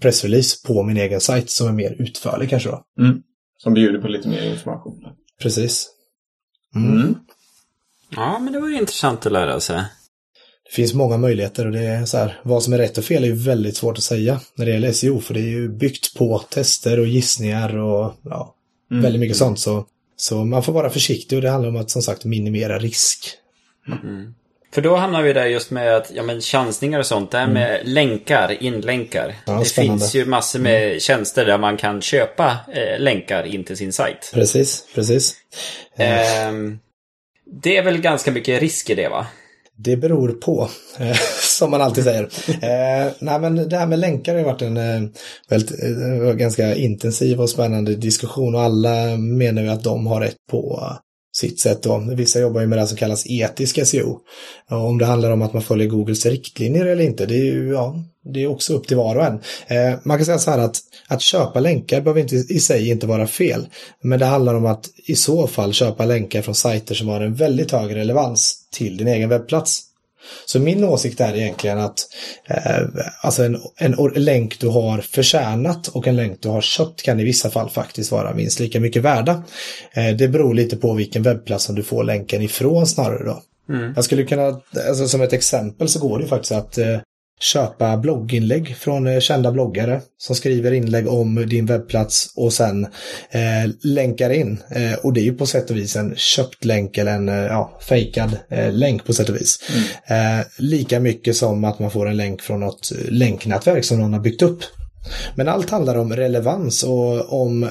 pressrelease 0.00 0.66
på 0.66 0.82
min 0.82 0.96
egen 0.96 1.20
sajt 1.20 1.50
som 1.50 1.68
är 1.68 1.72
mer 1.72 1.96
utförlig 1.98 2.50
kanske 2.50 2.68
då. 2.68 2.82
Mm. 3.00 3.16
Som 3.58 3.74
bjuder 3.74 3.98
på 3.98 4.08
lite 4.08 4.28
mer 4.28 4.50
information. 4.50 4.94
Precis. 5.42 5.86
Mm. 6.74 6.92
Mm. 6.96 7.14
Ja, 8.10 8.38
men 8.38 8.52
det 8.52 8.60
var 8.60 8.68
ju 8.68 8.78
intressant 8.78 9.26
att 9.26 9.32
lära 9.32 9.60
sig. 9.60 9.76
Det 10.64 10.72
finns 10.74 10.94
många 10.94 11.16
möjligheter 11.16 11.66
och 11.66 11.72
det 11.72 11.80
är 11.84 12.04
så 12.04 12.16
här, 12.16 12.40
vad 12.42 12.62
som 12.62 12.72
är 12.72 12.78
rätt 12.78 12.98
och 12.98 13.04
fel 13.04 13.24
är 13.24 13.28
ju 13.28 13.34
väldigt 13.34 13.76
svårt 13.76 13.98
att 13.98 14.04
säga 14.04 14.40
när 14.56 14.66
det 14.66 14.72
gäller 14.72 14.92
SEO 14.92 15.20
för 15.20 15.34
det 15.34 15.40
är 15.40 15.50
ju 15.50 15.68
byggt 15.68 16.14
på 16.18 16.38
tester 16.38 17.00
och 17.00 17.06
gissningar 17.06 17.76
och 17.76 18.14
ja, 18.24 18.54
Mm. 18.90 19.02
väldigt 19.02 19.20
mycket 19.20 19.36
sånt 19.36 19.58
så, 19.58 19.86
så 20.16 20.44
man 20.44 20.62
får 20.62 20.72
vara 20.72 20.90
försiktig 20.90 21.38
och 21.38 21.42
det 21.42 21.50
handlar 21.50 21.68
om 21.68 21.76
att 21.76 21.90
som 21.90 22.02
sagt 22.02 22.24
minimera 22.24 22.78
risk. 22.78 23.26
För 24.74 24.82
då 24.82 24.96
hamnar 24.96 25.22
vi 25.22 25.32
där 25.32 25.46
just 25.46 25.70
med 25.70 25.96
att, 25.96 26.10
ja 26.14 26.22
men 26.22 26.40
chansningar 26.40 26.98
och 26.98 27.06
sånt. 27.06 27.30
Det 27.30 27.38
här 27.38 27.46
med 27.46 27.80
länkar, 27.84 28.62
inlänkar. 28.62 29.24
Mm. 29.24 29.36
Ja, 29.46 29.52
det 29.52 29.64
spännande. 29.64 30.00
finns 30.00 30.14
ju 30.14 30.26
massor 30.26 30.58
med 30.58 31.02
tjänster 31.02 31.44
där 31.44 31.58
man 31.58 31.76
kan 31.76 32.00
köpa 32.00 32.56
eh, 32.72 33.00
länkar 33.00 33.44
in 33.44 33.64
till 33.64 33.76
sin 33.76 33.92
sajt. 33.92 34.30
Precis, 34.34 34.86
precis. 34.94 35.34
Ehm, 35.96 36.78
det 37.62 37.76
är 37.76 37.82
väl 37.82 38.00
ganska 38.00 38.32
mycket 38.32 38.62
risk 38.62 38.90
i 38.90 38.94
det 38.94 39.08
va? 39.08 39.26
Det 39.76 39.96
beror 39.96 40.28
på, 40.28 40.68
eh, 40.98 41.16
som 41.58 41.70
man 41.70 41.82
alltid 41.82 42.04
säger. 42.04 42.22
Eh, 42.48 43.12
nej, 43.18 43.40
men 43.40 43.68
det 43.68 43.76
här 43.76 43.86
med 43.86 43.98
länkar 43.98 44.34
har 44.34 44.42
varit 44.42 44.62
en 44.62 44.76
eh, 44.76 45.10
väldigt, 45.48 45.82
eh, 45.82 46.32
ganska 46.32 46.74
intensiv 46.74 47.40
och 47.40 47.50
spännande 47.50 47.94
diskussion 47.94 48.54
och 48.54 48.60
alla 48.60 49.16
menar 49.16 49.62
ju 49.62 49.68
att 49.68 49.84
de 49.84 50.06
har 50.06 50.20
rätt 50.20 50.36
på 50.50 50.78
eh, 50.82 50.96
sitt 51.36 51.60
sätt. 51.60 51.82
Då. 51.82 51.98
Vissa 52.16 52.40
jobbar 52.40 52.60
ju 52.60 52.66
med 52.66 52.78
det 52.78 52.86
som 52.86 52.96
kallas 52.96 53.26
etisk 53.26 53.86
SEO. 53.86 54.20
Och 54.70 54.88
om 54.88 54.98
det 54.98 55.06
handlar 55.06 55.30
om 55.30 55.42
att 55.42 55.52
man 55.52 55.62
följer 55.62 55.88
Googles 55.88 56.26
riktlinjer 56.26 56.86
eller 56.86 57.04
inte, 57.04 57.26
det 57.26 57.34
är 57.34 57.44
ju 57.44 57.68
ja, 57.72 58.04
det 58.24 58.42
är 58.42 58.46
också 58.46 58.74
upp 58.74 58.86
till 58.86 58.96
var 58.96 59.16
och 59.16 59.24
en. 59.24 59.40
Eh, 59.66 59.98
man 60.04 60.18
kan 60.18 60.26
säga 60.26 60.38
så 60.38 60.50
här 60.50 60.58
att 60.58 60.80
att 61.08 61.20
köpa 61.20 61.60
länkar 61.60 62.00
behöver 62.00 62.20
inte 62.20 62.36
i 62.36 62.60
sig 62.60 62.88
inte 62.88 63.06
vara 63.06 63.26
fel. 63.26 63.66
Men 64.02 64.18
det 64.18 64.26
handlar 64.26 64.54
om 64.54 64.66
att 64.66 64.90
i 65.06 65.16
så 65.16 65.46
fall 65.46 65.72
köpa 65.72 66.04
länkar 66.04 66.42
från 66.42 66.54
sajter 66.54 66.94
som 66.94 67.08
har 67.08 67.20
en 67.20 67.34
väldigt 67.34 67.70
hög 67.70 67.96
relevans 67.96 68.56
till 68.72 68.96
din 68.96 69.08
egen 69.08 69.28
webbplats. 69.28 69.82
Så 70.46 70.60
min 70.60 70.84
åsikt 70.84 71.20
är 71.20 71.36
egentligen 71.36 71.78
att 71.78 71.98
eh, 72.48 72.82
alltså 73.22 73.44
en, 73.44 73.58
en 73.76 74.10
länk 74.14 74.60
du 74.60 74.68
har 74.68 74.98
förtjänat 74.98 75.88
och 75.88 76.06
en 76.06 76.16
länk 76.16 76.42
du 76.42 76.48
har 76.48 76.60
köpt 76.60 77.02
kan 77.02 77.20
i 77.20 77.24
vissa 77.24 77.50
fall 77.50 77.70
faktiskt 77.70 78.12
vara 78.12 78.34
minst 78.34 78.60
lika 78.60 78.80
mycket 78.80 79.02
värda. 79.02 79.42
Eh, 79.92 80.16
det 80.16 80.28
beror 80.28 80.54
lite 80.54 80.76
på 80.76 80.94
vilken 80.94 81.22
webbplats 81.22 81.64
som 81.64 81.74
du 81.74 81.82
får 81.82 82.04
länken 82.04 82.42
ifrån 82.42 82.86
snarare 82.86 83.24
då. 83.24 83.42
Jag 83.96 84.04
skulle 84.04 84.24
kunna, 84.24 84.60
alltså 84.88 85.08
som 85.08 85.20
ett 85.20 85.32
exempel 85.32 85.88
så 85.88 85.98
går 85.98 86.18
det 86.18 86.26
faktiskt 86.26 86.52
att 86.52 86.78
eh, 86.78 86.98
köpa 87.40 87.96
blogginlägg 87.96 88.76
från 88.76 89.06
eh, 89.06 89.20
kända 89.20 89.52
bloggare 89.52 90.00
som 90.18 90.36
skriver 90.36 90.72
inlägg 90.72 91.08
om 91.08 91.46
din 91.48 91.66
webbplats 91.66 92.32
och 92.36 92.52
sen 92.52 92.84
eh, 93.30 93.70
länkar 93.82 94.30
in. 94.30 94.58
Eh, 94.70 94.98
och 95.02 95.12
det 95.12 95.20
är 95.20 95.24
ju 95.24 95.34
på 95.34 95.46
sätt 95.46 95.70
och 95.70 95.76
vis 95.76 95.96
en 95.96 96.16
köpt 96.16 96.64
länk 96.64 96.98
eller 96.98 97.12
en 97.12 97.28
eh, 97.28 97.34
ja, 97.34 97.78
fejkad 97.88 98.36
eh, 98.50 98.72
länk 98.72 99.04
på 99.04 99.12
sätt 99.12 99.28
och 99.28 99.36
vis. 99.36 99.58
Mm. 100.06 100.38
Eh, 100.40 100.46
lika 100.58 101.00
mycket 101.00 101.36
som 101.36 101.64
att 101.64 101.78
man 101.78 101.90
får 101.90 102.08
en 102.08 102.16
länk 102.16 102.42
från 102.42 102.60
något 102.60 102.92
länknätverk 103.08 103.84
som 103.84 103.98
någon 103.98 104.12
har 104.12 104.20
byggt 104.20 104.42
upp. 104.42 104.60
Men 105.34 105.48
allt 105.48 105.70
handlar 105.70 105.96
om 105.96 106.16
relevans 106.16 106.82
och 106.82 107.42
om 107.42 107.68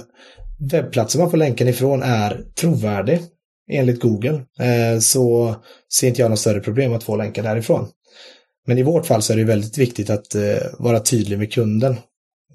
webbplatsen 0.72 1.22
man 1.22 1.32
får 1.32 1.38
länken 1.38 1.68
ifrån 1.68 2.04
är 2.04 2.42
trovärdig 2.60 3.20
enligt 3.72 4.02
Google 4.02 4.42
så 5.02 5.56
ser 5.94 6.08
inte 6.08 6.22
jag 6.22 6.30
något 6.30 6.40
större 6.40 6.60
problem 6.60 6.94
att 6.94 7.04
få 7.04 7.16
länkar 7.16 7.44
därifrån. 7.44 7.88
Men 8.66 8.78
i 8.78 8.84
vårt 8.84 9.06
fall 9.06 9.22
så 9.22 9.34
är 9.34 9.38
det 9.38 9.44
väldigt 9.44 9.78
viktigt 9.78 10.10
att 10.10 10.36
eh, 10.36 10.42
vara 10.80 11.00
tydlig 11.00 11.40
med 11.40 11.54
kunden 11.54 11.96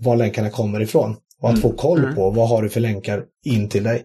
var 0.01 0.17
länkarna 0.17 0.51
kommer 0.51 0.83
ifrån 0.83 1.17
och 1.43 1.49
att 1.49 1.59
mm. 1.59 1.63
få 1.63 1.73
koll 1.73 1.99
mm. 1.99 2.15
på 2.15 2.31
vad 2.31 2.49
har 2.49 2.63
du 2.63 2.69
för 2.69 2.81
länkar 2.81 3.23
in 3.45 3.69
till 3.69 3.85
dig. 3.85 4.05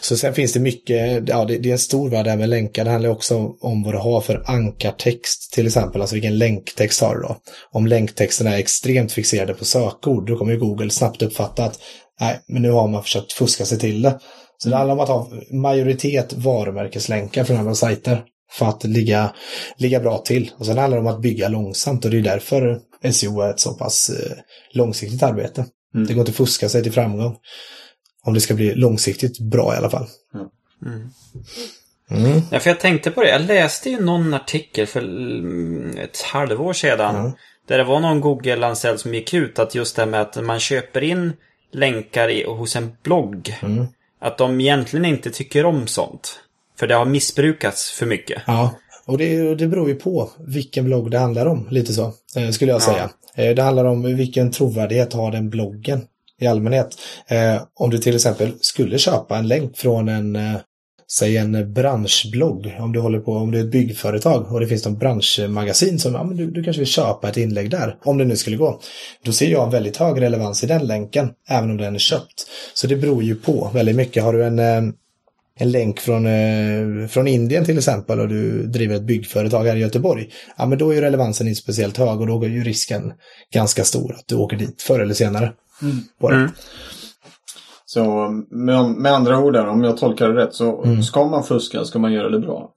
Så 0.00 0.16
sen 0.16 0.34
finns 0.34 0.52
det 0.52 0.60
mycket, 0.60 1.28
ja 1.28 1.44
det, 1.44 1.58
det 1.58 1.68
är 1.68 1.72
en 1.72 1.78
stor 1.78 2.10
värld 2.10 2.24
där 2.24 2.36
med 2.36 2.48
länkar. 2.48 2.84
Det 2.84 2.90
handlar 2.90 3.10
också 3.10 3.54
om 3.60 3.82
vad 3.82 3.94
du 3.94 3.98
har 3.98 4.20
för 4.20 4.42
ankartext 4.46 5.52
till 5.52 5.66
exempel, 5.66 6.00
alltså 6.00 6.14
vilken 6.14 6.38
länktext 6.38 7.00
har 7.00 7.14
du 7.14 7.20
då. 7.20 7.36
Om 7.72 7.86
länktexterna 7.86 8.50
är 8.50 8.58
extremt 8.58 9.12
fixerade 9.12 9.54
på 9.54 9.64
sökord, 9.64 10.26
då 10.26 10.36
kommer 10.36 10.56
Google 10.56 10.90
snabbt 10.90 11.22
uppfatta 11.22 11.64
att 11.64 11.78
nej, 12.20 12.40
men 12.48 12.62
nu 12.62 12.70
har 12.70 12.88
man 12.88 13.02
försökt 13.02 13.32
fuska 13.32 13.64
sig 13.64 13.78
till 13.78 14.02
det. 14.02 14.18
Så 14.58 14.68
det 14.68 14.76
handlar 14.76 14.94
om 14.94 15.00
att 15.00 15.08
ha 15.08 15.30
majoritet 15.52 16.32
varumärkeslänkar 16.32 17.44
från 17.44 17.56
andra 17.56 17.74
sajter 17.74 18.22
för 18.50 18.66
att 18.66 18.84
ligga, 18.84 19.34
ligga 19.76 20.00
bra 20.00 20.18
till. 20.18 20.50
Och 20.56 20.66
sen 20.66 20.78
handlar 20.78 20.98
det 20.98 21.08
om 21.08 21.14
att 21.14 21.22
bygga 21.22 21.48
långsamt 21.48 22.04
och 22.04 22.10
det 22.10 22.18
är 22.18 22.22
därför 22.22 22.80
SEO 23.12 23.40
är 23.40 23.50
ett 23.50 23.60
så 23.60 23.74
pass 23.74 24.10
eh, 24.10 24.36
långsiktigt 24.72 25.22
arbete. 25.22 25.66
Mm. 25.94 26.06
Det 26.06 26.14
går 26.14 26.20
inte 26.20 26.30
att 26.30 26.36
fuska 26.36 26.68
sig 26.68 26.82
till 26.82 26.92
framgång. 26.92 27.36
Om 28.22 28.34
det 28.34 28.40
ska 28.40 28.54
bli 28.54 28.74
långsiktigt 28.74 29.38
bra 29.38 29.74
i 29.74 29.76
alla 29.76 29.90
fall. 29.90 30.06
Mm. 30.34 31.10
Mm. 32.10 32.42
Ja, 32.50 32.60
för 32.60 32.70
jag 32.70 32.80
tänkte 32.80 33.10
på 33.10 33.22
det. 33.22 33.30
Jag 33.30 33.42
läste 33.42 33.90
ju 33.90 34.00
någon 34.00 34.34
artikel 34.34 34.86
för 34.86 35.00
ett 35.98 36.22
halvår 36.22 36.72
sedan. 36.72 37.16
Mm. 37.16 37.32
Där 37.68 37.78
det 37.78 37.84
var 37.84 38.00
någon 38.00 38.20
Google-anställd 38.20 39.00
som 39.00 39.14
gick 39.14 39.34
ut 39.34 39.58
att 39.58 39.74
just 39.74 39.96
det 39.96 40.02
här 40.02 40.08
med 40.08 40.20
att 40.20 40.44
man 40.44 40.60
köper 40.60 41.04
in 41.04 41.32
länkar 41.72 42.28
i, 42.28 42.44
hos 42.44 42.76
en 42.76 42.92
blogg. 43.02 43.58
Mm. 43.62 43.86
Att 44.20 44.38
de 44.38 44.60
egentligen 44.60 45.04
inte 45.04 45.30
tycker 45.30 45.66
om 45.66 45.86
sånt. 45.86 46.40
För 46.80 46.86
det 46.86 46.94
har 46.94 47.04
missbrukats 47.04 47.90
för 47.90 48.06
mycket. 48.06 48.42
Ja, 48.46 48.74
och 49.06 49.18
det, 49.18 49.54
det 49.54 49.66
beror 49.66 49.88
ju 49.88 49.94
på 49.94 50.30
vilken 50.38 50.84
blogg 50.84 51.10
det 51.10 51.18
handlar 51.18 51.46
om, 51.46 51.66
lite 51.70 51.92
så, 51.92 52.12
eh, 52.36 52.50
skulle 52.50 52.72
jag 52.72 52.82
säga. 52.82 53.10
Ja. 53.34 53.42
Eh, 53.42 53.54
det 53.54 53.62
handlar 53.62 53.84
om 53.84 54.16
vilken 54.16 54.50
trovärdighet 54.50 55.12
har 55.12 55.32
den 55.32 55.50
bloggen 55.50 56.02
i 56.40 56.46
allmänhet. 56.46 56.98
Eh, 57.28 57.62
om 57.74 57.90
du 57.90 57.98
till 57.98 58.14
exempel 58.14 58.52
skulle 58.60 58.98
köpa 58.98 59.38
en 59.38 59.48
länk 59.48 59.76
från 59.76 60.08
en 60.08 60.38
säg 61.12 61.36
en 61.36 61.72
branschblogg, 61.72 62.76
om 62.78 62.92
du 62.92 63.00
håller 63.00 63.20
på, 63.20 63.32
om 63.32 63.50
du 63.50 63.60
är 63.60 63.64
ett 63.64 63.70
byggföretag 63.70 64.52
och 64.52 64.60
det 64.60 64.66
finns 64.66 64.84
någon 64.84 64.98
branschmagasin 64.98 65.98
som, 65.98 66.14
ja 66.14 66.24
men 66.24 66.36
du, 66.36 66.50
du 66.50 66.62
kanske 66.62 66.80
vill 66.80 66.88
köpa 66.88 67.28
ett 67.28 67.36
inlägg 67.36 67.70
där, 67.70 67.96
om 68.04 68.18
det 68.18 68.24
nu 68.24 68.36
skulle 68.36 68.56
gå. 68.56 68.80
Då 69.24 69.32
ser 69.32 69.48
jag 69.48 69.64
en 69.64 69.70
väldigt 69.70 69.96
hög 69.96 70.20
relevans 70.20 70.64
i 70.64 70.66
den 70.66 70.86
länken, 70.86 71.30
även 71.48 71.70
om 71.70 71.76
den 71.76 71.94
är 71.94 71.98
köpt. 71.98 72.46
Så 72.74 72.86
det 72.86 72.96
beror 72.96 73.22
ju 73.22 73.34
på 73.34 73.70
väldigt 73.74 73.96
mycket. 73.96 74.22
Har 74.22 74.32
du 74.32 74.44
en, 74.44 74.58
en 75.60 75.70
länk 75.70 76.00
från, 76.00 76.26
eh, 76.26 77.08
från 77.08 77.28
Indien 77.28 77.64
till 77.64 77.78
exempel 77.78 78.20
och 78.20 78.28
du 78.28 78.66
driver 78.66 78.96
ett 78.96 79.02
byggföretag 79.02 79.64
här 79.64 79.76
i 79.76 79.80
Göteborg, 79.80 80.28
ja 80.56 80.66
men 80.66 80.78
då 80.78 80.90
är 80.90 80.94
ju 80.94 81.00
relevansen 81.00 81.48
inte 81.48 81.60
speciellt 81.60 81.96
hög 81.96 82.20
och 82.20 82.26
då 82.26 82.42
är 82.42 82.48
ju 82.48 82.64
risken 82.64 83.12
ganska 83.54 83.84
stor 83.84 84.14
att 84.14 84.24
du 84.26 84.34
åker 84.34 84.56
dit 84.56 84.82
förr 84.82 85.00
eller 85.00 85.14
senare. 85.14 85.52
Mm. 85.82 85.96
På 86.20 86.30
det. 86.30 86.36
Mm. 86.36 86.50
Så 87.84 88.28
med, 88.50 88.84
med 88.84 89.12
andra 89.12 89.38
ord, 89.38 89.52
där, 89.52 89.66
om 89.66 89.84
jag 89.84 89.96
tolkar 89.96 90.28
det 90.28 90.44
rätt, 90.44 90.54
så 90.54 90.82
mm. 90.82 91.02
ska 91.02 91.24
man 91.24 91.44
fuska 91.44 91.84
ska 91.84 91.98
man 91.98 92.12
göra 92.12 92.28
det 92.28 92.40
bra. 92.40 92.70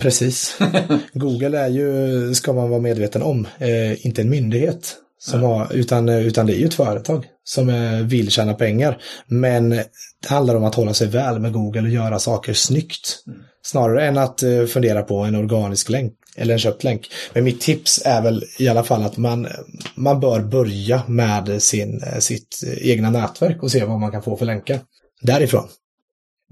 Precis. 0.00 0.58
Google 1.12 1.58
är 1.58 1.68
ju, 1.68 2.34
ska 2.34 2.52
man 2.52 2.70
vara 2.70 2.80
medveten 2.80 3.22
om, 3.22 3.46
eh, 3.58 4.06
inte 4.06 4.22
en 4.22 4.30
myndighet. 4.30 4.96
Som 5.18 5.42
har, 5.42 5.72
utan, 5.74 6.08
utan 6.08 6.46
det 6.46 6.52
är 6.52 6.58
ju 6.58 6.66
ett 6.66 6.74
företag 6.74 7.26
som 7.48 7.68
eh, 7.68 8.00
vill 8.00 8.30
tjäna 8.30 8.54
pengar. 8.54 8.98
Men 9.26 9.68
det 9.70 10.28
handlar 10.28 10.54
om 10.54 10.64
att 10.64 10.74
hålla 10.74 10.94
sig 10.94 11.08
väl 11.08 11.38
med 11.38 11.52
Google 11.52 11.80
och 11.80 11.88
göra 11.88 12.18
saker 12.18 12.52
snyggt. 12.52 13.22
Mm. 13.26 13.38
Snarare 13.62 14.06
än 14.06 14.18
att 14.18 14.42
eh, 14.42 14.64
fundera 14.64 15.02
på 15.02 15.18
en 15.18 15.34
organisk 15.34 15.88
länk 15.88 16.12
eller 16.36 16.52
en 16.52 16.58
köpt 16.58 16.84
länk. 16.84 17.10
Men 17.32 17.44
mitt 17.44 17.60
tips 17.60 18.02
är 18.04 18.22
väl 18.22 18.44
i 18.58 18.68
alla 18.68 18.84
fall 18.84 19.02
att 19.02 19.16
man, 19.16 19.46
man 19.94 20.20
bör 20.20 20.40
börja 20.40 21.02
med 21.06 21.62
sin, 21.62 22.02
sitt 22.20 22.60
egna 22.80 23.10
nätverk 23.10 23.62
och 23.62 23.70
se 23.70 23.84
vad 23.84 24.00
man 24.00 24.12
kan 24.12 24.22
få 24.22 24.36
för 24.36 24.46
länkar 24.46 24.80
därifrån. 25.22 25.68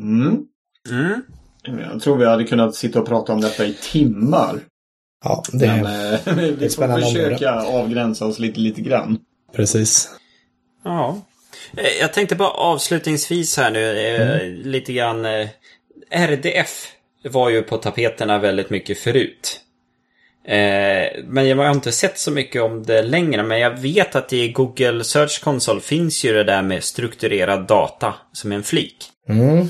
Mm. 0.00 0.38
Mm. 0.90 1.20
Jag 1.92 2.00
tror 2.02 2.16
vi 2.16 2.26
hade 2.26 2.44
kunnat 2.44 2.74
sitta 2.74 3.00
och 3.00 3.08
prata 3.08 3.32
om 3.32 3.40
detta 3.40 3.64
i 3.64 3.76
timmar. 3.92 4.60
Ja, 5.24 5.42
det, 5.52 5.66
Men, 5.66 5.86
äh, 6.14 6.20
vi 6.36 6.50
det 6.50 6.64
är 6.64 6.68
får 6.68 7.00
försöka 7.00 7.52
område. 7.60 7.78
avgränsa 7.78 8.26
oss 8.26 8.38
lite, 8.38 8.60
lite 8.60 8.80
grann. 8.80 9.18
Precis. 9.56 10.10
Ja. 10.84 11.20
Eh, 11.76 12.00
jag 12.00 12.12
tänkte 12.12 12.36
bara 12.36 12.50
avslutningsvis 12.50 13.56
här 13.56 13.70
nu, 13.70 13.98
eh, 13.98 14.40
mm. 14.40 14.62
lite 14.62 14.92
grann. 14.92 15.26
RDF 16.10 16.92
var 17.24 17.50
ju 17.50 17.62
på 17.62 17.76
tapeterna 17.76 18.38
väldigt 18.38 18.70
mycket 18.70 18.98
förut. 18.98 19.60
Eh, 20.46 21.22
men 21.24 21.48
jag 21.48 21.56
har 21.56 21.70
inte 21.70 21.92
sett 21.92 22.18
så 22.18 22.30
mycket 22.30 22.62
om 22.62 22.82
det 22.82 23.02
längre. 23.02 23.42
Men 23.42 23.60
jag 23.60 23.80
vet 23.80 24.16
att 24.16 24.32
i 24.32 24.48
Google 24.48 25.04
Search 25.04 25.40
Console 25.44 25.80
finns 25.80 26.24
ju 26.24 26.32
det 26.32 26.44
där 26.44 26.62
med 26.62 26.84
strukturerad 26.84 27.66
data 27.66 28.14
som 28.32 28.52
en 28.52 28.62
flik. 28.62 28.96
Mm. 29.28 29.68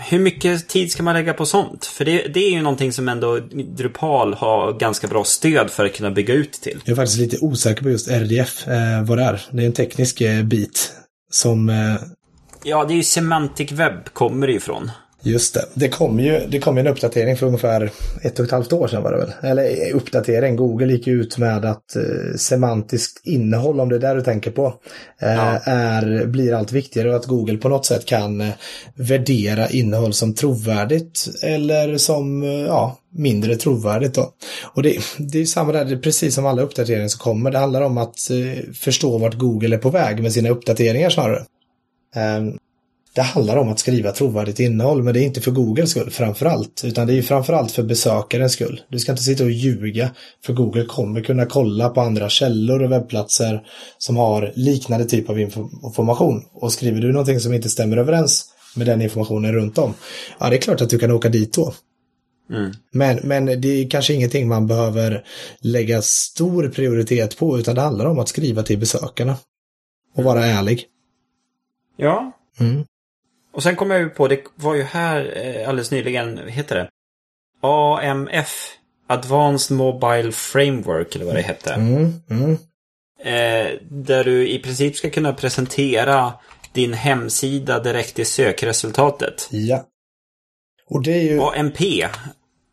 Hur 0.00 0.18
mycket 0.18 0.68
tid 0.68 0.92
ska 0.92 1.02
man 1.02 1.14
lägga 1.14 1.34
på 1.34 1.46
sånt? 1.46 1.86
För 1.86 2.04
det, 2.04 2.28
det, 2.34 2.40
är 2.40 2.50
ju 2.50 2.62
någonting 2.62 2.92
som 2.92 3.08
ändå 3.08 3.38
Drupal 3.76 4.34
har 4.34 4.72
ganska 4.72 5.06
bra 5.06 5.24
stöd 5.24 5.70
för 5.70 5.84
att 5.84 5.92
kunna 5.92 6.10
bygga 6.10 6.34
ut 6.34 6.52
till. 6.52 6.80
Jag 6.84 6.92
är 6.92 6.96
faktiskt 6.96 7.18
lite 7.18 7.38
osäker 7.40 7.82
på 7.82 7.90
just 7.90 8.08
RDF, 8.08 8.68
eh, 8.68 9.04
vad 9.04 9.18
det 9.18 9.24
är. 9.24 9.42
Det 9.50 9.62
är 9.62 9.66
en 9.66 9.72
teknisk 9.72 10.20
eh, 10.20 10.42
bit 10.42 10.92
som... 11.30 11.68
Eh... 11.68 11.96
Ja, 12.64 12.84
det 12.84 12.94
är 12.94 12.96
ju 12.96 13.02
Semantic 13.02 13.72
Web 13.72 14.04
kommer 14.12 14.46
det 14.46 14.52
ifrån. 14.52 14.90
Just 15.26 15.54
det. 15.54 15.64
Det 15.74 15.88
kom 15.88 16.20
ju 16.20 16.40
det 16.48 16.60
kom 16.60 16.78
en 16.78 16.86
uppdatering 16.86 17.36
för 17.36 17.46
ungefär 17.46 17.90
ett 18.22 18.38
och 18.38 18.44
ett 18.44 18.50
halvt 18.50 18.72
år 18.72 18.88
sedan 18.88 19.02
var 19.02 19.12
det 19.12 19.18
väl? 19.18 19.32
Eller 19.42 19.64
eh, 19.64 19.96
uppdatering. 19.96 20.56
Google 20.56 20.92
gick 20.92 21.06
ut 21.06 21.38
med 21.38 21.64
att 21.64 21.96
eh, 21.96 22.36
semantiskt 22.36 23.26
innehåll, 23.26 23.80
om 23.80 23.88
det 23.88 23.96
är 23.96 24.00
det 24.00 24.14
du 24.14 24.22
tänker 24.22 24.50
på, 24.50 24.74
eh, 25.20 25.34
ja. 25.34 25.58
är, 25.64 26.26
blir 26.26 26.54
allt 26.54 26.72
viktigare 26.72 27.10
och 27.10 27.16
att 27.16 27.26
Google 27.26 27.56
på 27.56 27.68
något 27.68 27.86
sätt 27.86 28.06
kan 28.06 28.40
eh, 28.40 28.50
värdera 28.94 29.68
innehåll 29.68 30.12
som 30.12 30.34
trovärdigt 30.34 31.28
eller 31.42 31.96
som 31.98 32.42
eh, 32.42 32.48
ja, 32.48 32.98
mindre 33.12 33.56
trovärdigt. 33.56 34.14
Då. 34.14 34.32
Och 34.74 34.82
det, 34.82 34.98
det 35.18 35.38
är 35.38 35.44
samma 35.46 35.72
där, 35.72 35.84
det 35.84 35.94
är 35.94 35.98
precis 35.98 36.34
som 36.34 36.46
alla 36.46 36.62
uppdateringar 36.62 37.08
som 37.08 37.18
kommer. 37.18 37.50
Det 37.50 37.58
handlar 37.58 37.82
om 37.82 37.98
att 37.98 38.30
eh, 38.30 38.72
förstå 38.74 39.18
vart 39.18 39.34
Google 39.34 39.76
är 39.76 39.80
på 39.80 39.90
väg 39.90 40.22
med 40.22 40.32
sina 40.32 40.48
uppdateringar 40.48 41.10
snarare. 41.10 41.44
Det 43.14 43.22
handlar 43.22 43.56
om 43.56 43.68
att 43.68 43.78
skriva 43.78 44.12
trovärdigt 44.12 44.60
innehåll, 44.60 45.02
men 45.02 45.14
det 45.14 45.20
är 45.20 45.24
inte 45.24 45.40
för 45.40 45.50
Googles 45.50 45.90
skull 45.90 46.10
framför 46.10 46.46
allt, 46.46 46.82
utan 46.84 47.06
det 47.06 47.12
är 47.12 47.14
ju 47.14 47.22
framför 47.22 47.52
allt 47.52 47.72
för 47.72 47.82
besökarens 47.82 48.52
skull. 48.52 48.80
Du 48.88 48.98
ska 48.98 49.12
inte 49.12 49.22
sitta 49.22 49.44
och 49.44 49.50
ljuga, 49.50 50.10
för 50.44 50.52
Google 50.52 50.84
kommer 50.84 51.20
kunna 51.20 51.46
kolla 51.46 51.88
på 51.88 52.00
andra 52.00 52.28
källor 52.28 52.82
och 52.82 52.92
webbplatser 52.92 53.66
som 53.98 54.16
har 54.16 54.52
liknande 54.54 55.04
typ 55.04 55.30
av 55.30 55.40
information. 55.40 56.44
Och 56.52 56.72
skriver 56.72 57.00
du 57.00 57.12
någonting 57.12 57.40
som 57.40 57.54
inte 57.54 57.68
stämmer 57.68 57.96
överens 57.96 58.44
med 58.76 58.86
den 58.86 59.02
informationen 59.02 59.52
runt 59.52 59.78
om, 59.78 59.94
ja 60.38 60.50
det 60.50 60.56
är 60.56 60.60
klart 60.60 60.80
att 60.80 60.90
du 60.90 60.98
kan 60.98 61.10
åka 61.10 61.28
dit 61.28 61.52
då. 61.52 61.74
Mm. 62.50 62.72
Men, 62.92 63.20
men 63.22 63.60
det 63.60 63.68
är 63.68 63.90
kanske 63.90 64.14
ingenting 64.14 64.48
man 64.48 64.66
behöver 64.66 65.24
lägga 65.60 66.02
stor 66.02 66.68
prioritet 66.68 67.38
på, 67.38 67.58
utan 67.58 67.74
det 67.74 67.80
handlar 67.80 68.06
om 68.06 68.18
att 68.18 68.28
skriva 68.28 68.62
till 68.62 68.78
besökarna. 68.78 69.36
Och 70.16 70.24
vara 70.24 70.46
ärlig. 70.46 70.84
Ja. 71.96 72.32
Mm. 72.60 72.84
Och 73.54 73.62
sen 73.62 73.76
kom 73.76 73.90
jag 73.90 74.00
ju 74.00 74.08
på, 74.10 74.28
det 74.28 74.44
var 74.54 74.74
ju 74.74 74.82
här 74.82 75.32
eh, 75.36 75.68
alldeles 75.68 75.90
nyligen, 75.90 76.36
vad 76.36 76.50
heter 76.50 76.76
det? 76.76 76.88
AMF. 77.62 78.70
Advanced 79.06 79.76
Mobile 79.76 80.32
Framework 80.32 81.14
eller 81.14 81.24
vad 81.24 81.34
det 81.34 81.42
hette. 81.42 81.74
Mm, 81.74 82.12
mm. 82.30 82.52
Eh, 83.24 83.78
där 83.90 84.24
du 84.24 84.48
i 84.48 84.58
princip 84.58 84.96
ska 84.96 85.10
kunna 85.10 85.32
presentera 85.32 86.32
din 86.72 86.92
hemsida 86.92 87.80
direkt 87.80 88.18
i 88.18 88.24
sökresultatet. 88.24 89.48
Ja. 89.50 89.84
Och 90.90 91.02
det 91.02 91.12
är 91.12 91.22
ju... 91.22 91.40
AMP 91.40 91.78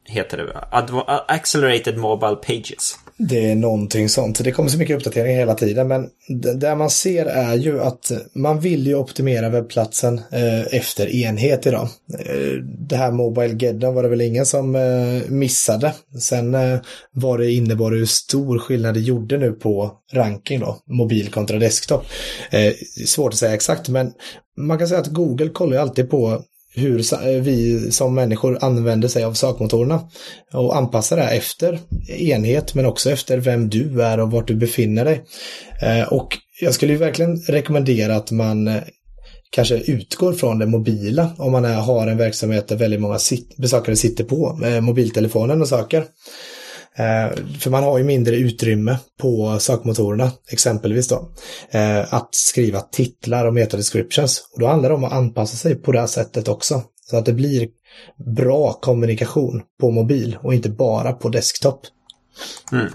heter 0.05 0.37
det. 0.37 0.67
Adva 0.71 1.25
Accelerated 1.27 1.97
Mobile 1.97 2.35
Pages. 2.35 2.95
Det 3.29 3.51
är 3.51 3.55
någonting 3.55 4.09
sånt. 4.09 4.43
Det 4.43 4.51
kommer 4.51 4.69
så 4.69 4.77
mycket 4.77 4.95
uppdateringar 4.95 5.39
hela 5.39 5.55
tiden, 5.55 5.87
men 5.87 6.09
det 6.59 6.75
man 6.75 6.89
ser 6.89 7.25
är 7.25 7.55
ju 7.55 7.81
att 7.81 8.11
man 8.33 8.59
vill 8.59 8.87
ju 8.87 8.95
optimera 8.95 9.49
webbplatsen 9.49 10.21
eh, 10.31 10.75
efter 10.75 11.15
enhet 11.15 11.65
idag. 11.65 11.87
Eh, 12.19 12.63
det 12.89 12.95
här 12.95 13.11
Mobile 13.11 13.57
Geddon 13.59 13.93
var 13.93 14.03
det 14.03 14.09
väl 14.09 14.21
ingen 14.21 14.45
som 14.45 14.75
eh, 14.75 15.31
missade. 15.31 15.93
Sen 16.19 16.55
eh, 16.55 16.79
var 17.11 17.37
det 17.37 17.51
innebar 17.51 17.91
det 17.91 17.97
hur 17.97 18.05
stor 18.05 18.59
skillnad 18.59 18.93
det 18.93 18.99
gjorde 18.99 19.37
nu 19.37 19.51
på 19.51 19.91
ranking 20.13 20.59
då, 20.59 20.77
mobil 20.85 21.31
kontra 21.31 21.59
desktop. 21.59 22.05
Eh, 22.51 22.73
svårt 23.05 23.33
att 23.33 23.39
säga 23.39 23.53
exakt, 23.53 23.89
men 23.89 24.11
man 24.57 24.77
kan 24.77 24.87
säga 24.87 24.99
att 24.99 25.07
Google 25.07 25.49
kollar 25.49 25.73
ju 25.73 25.81
alltid 25.81 26.09
på 26.09 26.43
hur 26.75 27.13
eh, 27.13 27.41
vi 27.41 27.91
som 27.91 28.15
människor 28.15 28.57
använder 28.61 29.07
sig 29.07 29.23
av 29.23 29.33
sökmotorerna 29.33 30.09
och 30.53 30.77
anpassar 30.77 31.17
det 31.17 31.23
efter 31.23 31.79
enhet 32.07 32.73
men 32.73 32.85
också 32.85 33.11
efter 33.11 33.37
vem 33.37 33.69
du 33.69 34.03
är 34.03 34.19
och 34.19 34.31
vart 34.31 34.47
du 34.47 34.55
befinner 34.55 35.05
dig. 35.05 35.23
Eh, 35.81 36.13
och 36.13 36.37
jag 36.61 36.73
skulle 36.73 36.93
ju 36.93 36.99
verkligen 36.99 37.37
rekommendera 37.37 38.15
att 38.15 38.31
man 38.31 38.67
eh, 38.67 38.81
kanske 39.49 39.75
utgår 39.75 40.33
från 40.33 40.59
det 40.59 40.65
mobila 40.65 41.29
om 41.37 41.51
man 41.51 41.65
har 41.65 42.07
en 42.07 42.17
verksamhet 42.17 42.67
där 42.67 42.75
väldigt 42.75 43.01
många 43.01 43.19
besökare 43.57 43.95
sitter 43.95 44.23
på 44.23 44.59
mobiltelefonen 44.81 45.61
och 45.61 45.67
söker. 45.67 46.05
Eh, 46.95 47.37
för 47.59 47.69
man 47.69 47.83
har 47.83 47.97
ju 47.97 48.03
mindre 48.03 48.35
utrymme 48.35 48.97
på 49.19 49.59
sökmotorerna, 49.59 50.31
exempelvis 50.51 51.07
då, 51.07 51.31
eh, 51.71 52.13
att 52.13 52.29
skriva 52.31 52.81
titlar 52.81 53.45
och 53.45 53.53
metadescriptions. 53.53 54.49
Och 54.53 54.59
då 54.59 54.67
handlar 54.67 54.89
det 54.89 54.95
om 54.95 55.03
att 55.03 55.13
anpassa 55.13 55.57
sig 55.57 55.75
på 55.75 55.91
det 55.91 55.99
här 55.99 56.07
sättet 56.07 56.47
också. 56.47 56.83
Så 57.09 57.17
att 57.17 57.25
det 57.25 57.33
blir 57.33 57.67
bra 58.35 58.73
kommunikation 58.73 59.61
på 59.79 59.91
mobil 59.91 60.37
och 60.41 60.53
inte 60.53 60.69
bara 60.69 61.13
på 61.13 61.29
desktop. 61.29 61.81
Mm. 62.71 62.87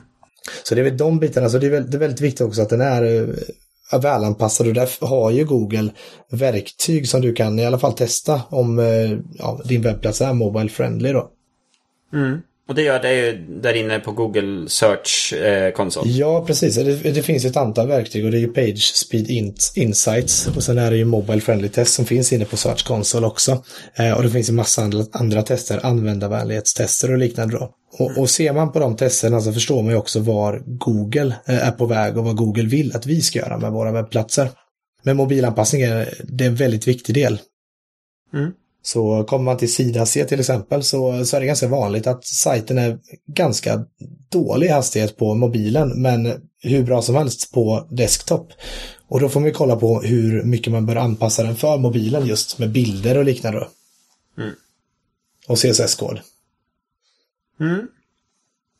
Så 0.62 0.74
det 0.74 0.80
är 0.80 0.84
väl 0.84 0.96
de 0.96 1.18
bitarna, 1.18 1.48
så 1.48 1.58
det 1.58 1.66
är, 1.66 1.70
väldigt, 1.70 1.92
det 1.92 1.96
är 1.96 2.00
väldigt 2.00 2.20
viktigt 2.20 2.46
också 2.46 2.62
att 2.62 2.68
den 2.68 2.80
är 2.80 3.02
eh, 3.92 4.00
välanpassad 4.00 4.66
och 4.66 4.74
därför 4.74 5.06
har 5.06 5.30
ju 5.30 5.44
Google 5.44 5.90
verktyg 6.30 7.08
som 7.08 7.20
du 7.20 7.32
kan 7.32 7.58
i 7.58 7.66
alla 7.66 7.78
fall 7.78 7.92
testa 7.92 8.42
om 8.48 8.78
ja, 9.38 9.60
din 9.64 9.82
webbplats 9.82 10.20
är 10.20 10.32
mobile 10.32 10.68
friendly 10.68 11.12
då. 11.12 11.30
Mm. 12.12 12.40
Och 12.68 12.74
det 12.74 12.82
gör 12.82 13.02
det 13.02 13.14
ju 13.14 13.46
där 13.48 13.74
inne 13.74 14.00
på 14.00 14.12
Google 14.12 14.68
Search 14.68 15.32
eh, 15.32 15.72
konsol. 15.72 16.04
Ja, 16.08 16.44
precis. 16.46 16.74
Det, 16.74 17.10
det, 17.12 17.22
finns 17.22 17.44
ett 17.44 17.56
antal 17.56 17.88
verktyg 17.88 18.24
och 18.24 18.30
det 18.30 18.38
är 18.38 18.40
ju 18.40 18.52
Page 18.52 18.92
Speed 18.94 19.30
Insights 19.74 20.48
och 20.56 20.62
sen 20.62 20.78
är 20.78 20.90
det 20.90 20.96
ju 20.96 21.04
Mobile 21.04 21.40
Friendly 21.40 21.68
Test 21.68 21.94
som 21.94 22.04
finns 22.04 22.32
inne 22.32 22.44
på 22.44 22.56
Search 22.56 22.86
konsol 22.86 23.24
också. 23.24 23.64
Eh, 23.94 24.12
och 24.12 24.22
det 24.22 24.30
finns 24.30 24.48
en 24.48 24.54
massa 24.54 24.82
andra, 24.82 25.04
andra 25.12 25.42
tester, 25.42 25.86
användarvänlighetstester 25.86 27.12
och 27.12 27.18
liknande 27.18 27.58
då. 27.58 27.70
Och, 27.98 28.18
och 28.18 28.30
ser 28.30 28.52
man 28.52 28.72
på 28.72 28.78
de 28.78 28.96
testerna 28.96 29.40
så 29.40 29.52
förstår 29.52 29.82
man 29.82 29.92
ju 29.92 29.98
också 29.98 30.20
var 30.20 30.62
Google 30.66 31.34
eh, 31.46 31.68
är 31.68 31.72
på 31.72 31.86
väg 31.86 32.16
och 32.18 32.24
vad 32.24 32.36
Google 32.36 32.68
vill 32.68 32.96
att 32.96 33.06
vi 33.06 33.20
ska 33.20 33.38
göra 33.38 33.58
med 33.58 33.72
våra 33.72 33.92
webbplatser. 33.92 34.48
Men 35.02 35.16
mobilanpassning 35.16 35.82
är, 35.82 36.14
det 36.24 36.44
är 36.44 36.48
en 36.48 36.56
väldigt 36.56 36.88
viktig 36.88 37.14
del. 37.14 37.38
Mm. 38.34 38.52
Så 38.86 39.24
kommer 39.24 39.44
man 39.44 39.56
till 39.56 39.72
sida 39.72 40.06
C 40.06 40.24
till 40.24 40.40
exempel 40.40 40.82
så, 40.82 41.24
så 41.24 41.36
är 41.36 41.40
det 41.40 41.46
ganska 41.46 41.68
vanligt 41.68 42.06
att 42.06 42.26
sajten 42.26 42.78
är 42.78 42.98
ganska 43.26 43.84
dålig 44.28 44.68
hastighet 44.68 45.16
på 45.16 45.34
mobilen 45.34 46.02
men 46.02 46.32
hur 46.62 46.82
bra 46.82 47.02
som 47.02 47.14
helst 47.14 47.52
på 47.52 47.86
desktop. 47.90 48.52
Och 49.08 49.20
då 49.20 49.28
får 49.28 49.40
man 49.40 49.52
kolla 49.52 49.76
på 49.76 50.00
hur 50.00 50.42
mycket 50.42 50.72
man 50.72 50.86
bör 50.86 50.96
anpassa 50.96 51.42
den 51.42 51.56
för 51.56 51.78
mobilen 51.78 52.26
just 52.26 52.58
med 52.58 52.72
bilder 52.72 53.18
och 53.18 53.24
liknande. 53.24 53.68
Mm. 54.38 54.54
Och 55.48 55.58
CSS-kod. 55.58 56.20
Mm. 57.60 57.86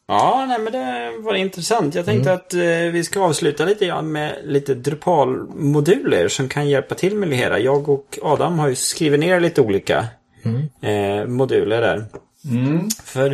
Ja, 0.09 0.44
nej, 0.48 0.59
men 0.59 0.72
det 0.72 1.12
var 1.18 1.34
intressant. 1.34 1.94
Jag 1.94 2.04
tänkte 2.04 2.30
mm. 2.30 2.40
att 2.40 2.54
eh, 2.54 2.92
vi 2.92 3.04
ska 3.04 3.20
avsluta 3.20 3.64
lite 3.64 3.86
grann 3.86 4.12
med 4.12 4.38
lite 4.44 4.74
Drupal-moduler 4.74 6.28
som 6.28 6.48
kan 6.48 6.68
hjälpa 6.68 6.94
till 6.94 7.16
med 7.16 7.28
det 7.28 7.36
hela. 7.36 7.59
Jag 7.59 7.88
och 7.88 8.18
Adam 8.22 8.59
har 8.59 8.68
ju 8.68 8.74
skrivit 8.74 9.20
ner 9.20 9.40
lite 9.40 9.61
olika 9.61 10.07
mm. 10.42 10.68
eh, 10.80 11.26
moduler 11.26 11.80
där. 11.80 12.04
Mm. 12.50 12.88
För 13.04 13.30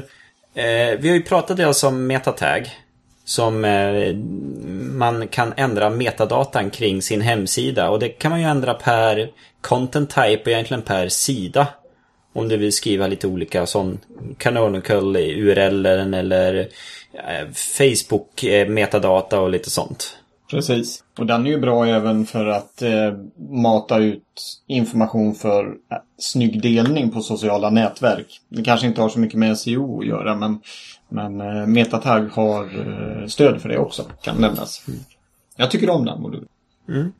eh, 0.54 0.98
vi 0.98 1.08
har 1.08 1.16
ju 1.16 1.22
pratat 1.22 1.60
alltså 1.60 1.88
om 1.88 2.06
metatag. 2.06 2.70
Som 3.24 3.64
eh, 3.64 4.14
man 4.96 5.28
kan 5.28 5.52
ändra 5.56 5.90
metadatan 5.90 6.70
kring 6.70 7.02
sin 7.02 7.20
hemsida. 7.20 7.90
Och 7.90 7.98
det 7.98 8.08
kan 8.08 8.30
man 8.30 8.40
ju 8.40 8.46
ändra 8.46 8.74
per 8.74 9.30
content 9.60 10.10
type 10.10 10.42
och 10.42 10.48
egentligen 10.48 10.82
per 10.82 11.08
sida. 11.08 11.66
Om 12.32 12.48
du 12.48 12.56
vill 12.56 12.72
skriva 12.72 13.06
lite 13.06 13.26
olika 13.26 13.66
sån 13.66 13.98
canonical 14.38 15.16
URL 15.16 15.86
eller 15.86 16.68
eh, 17.12 17.48
Facebook 17.54 18.44
eh, 18.44 18.68
metadata 18.68 19.40
och 19.40 19.50
lite 19.50 19.70
sånt. 19.70 20.16
Precis. 20.52 21.04
Och 21.18 21.26
den 21.26 21.46
är 21.46 21.50
ju 21.50 21.60
bra 21.60 21.86
även 21.86 22.26
för 22.26 22.46
att 22.46 22.82
eh, 22.82 23.12
mata 23.50 23.98
ut 23.98 24.22
information 24.66 25.34
för 25.34 25.64
eh, 25.64 25.98
snygg 26.18 26.62
delning 26.62 27.10
på 27.10 27.20
sociala 27.20 27.70
nätverk. 27.70 28.40
Det 28.48 28.62
kanske 28.62 28.86
inte 28.86 29.00
har 29.00 29.08
så 29.08 29.18
mycket 29.18 29.38
med 29.38 29.58
SEO 29.58 30.00
att 30.00 30.06
göra 30.06 30.34
men, 30.34 30.60
men 31.08 31.40
eh, 31.40 31.66
Metatag 31.66 32.20
har 32.20 32.64
eh, 32.64 33.26
stöd 33.26 33.62
för 33.62 33.68
det 33.68 33.78
också, 33.78 34.04
kan 34.22 34.36
nämnas. 34.36 34.84
Mm. 34.88 35.00
Jag 35.56 35.70
tycker 35.70 35.90
om 35.90 36.04
den 36.04 36.22
modulen. 36.22 36.48
Mm. 36.88 37.12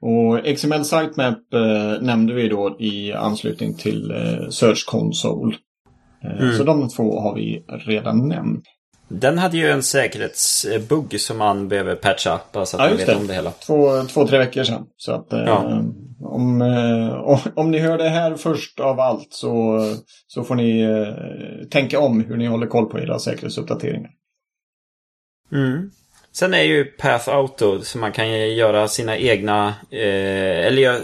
Och 0.00 0.56
XML 0.56 0.84
Sitemap 0.84 1.54
eh, 1.54 2.02
nämnde 2.02 2.34
vi 2.34 2.48
då 2.48 2.76
i 2.80 3.12
anslutning 3.12 3.74
till 3.74 4.10
eh, 4.10 4.48
Search 4.48 4.86
Console. 4.86 5.56
Eh, 6.24 6.42
mm. 6.42 6.56
Så 6.56 6.64
de 6.64 6.88
två 6.88 7.20
har 7.20 7.34
vi 7.34 7.64
redan 7.68 8.28
nämnt. 8.28 8.64
Den 9.08 9.38
hade 9.38 9.56
ju 9.56 9.70
en 9.70 9.82
säkerhetsbugg 9.82 11.20
som 11.20 11.38
man 11.38 11.68
behöver 11.68 11.94
patcha. 11.94 12.40
Bara 12.52 12.66
så 12.66 12.76
att 12.76 12.82
ja, 12.82 12.88
man 12.88 12.96
vet 12.96 13.06
det. 13.06 13.16
om 13.16 13.26
det 13.26 13.34
hela. 13.34 13.50
Två, 13.50 14.02
två, 14.02 14.26
tre 14.26 14.38
veckor 14.38 14.64
sedan. 14.64 14.86
Så 14.96 15.12
att 15.12 15.32
eh, 15.32 15.42
ja. 15.46 15.82
om, 16.20 16.62
eh, 16.62 17.38
om 17.54 17.70
ni 17.70 17.78
hör 17.78 17.98
det 17.98 18.08
här 18.08 18.34
först 18.34 18.80
av 18.80 19.00
allt 19.00 19.28
så, 19.30 19.80
så 20.26 20.44
får 20.44 20.54
ni 20.54 20.80
eh, 20.80 21.68
tänka 21.68 22.00
om 22.00 22.20
hur 22.20 22.36
ni 22.36 22.46
håller 22.46 22.66
koll 22.66 22.86
på 22.86 23.00
era 23.00 23.18
säkerhetsuppdateringar. 23.18 24.10
Mm. 25.52 25.90
Sen 26.38 26.54
är 26.54 26.62
ju 26.62 26.84
Path 26.84 27.28
Auto 27.28 27.80
så 27.80 27.98
man 27.98 28.12
kan 28.12 28.54
göra 28.54 28.88
sina 28.88 29.16
egna 29.16 29.68
eh, 29.90 30.66
eller 30.66 31.00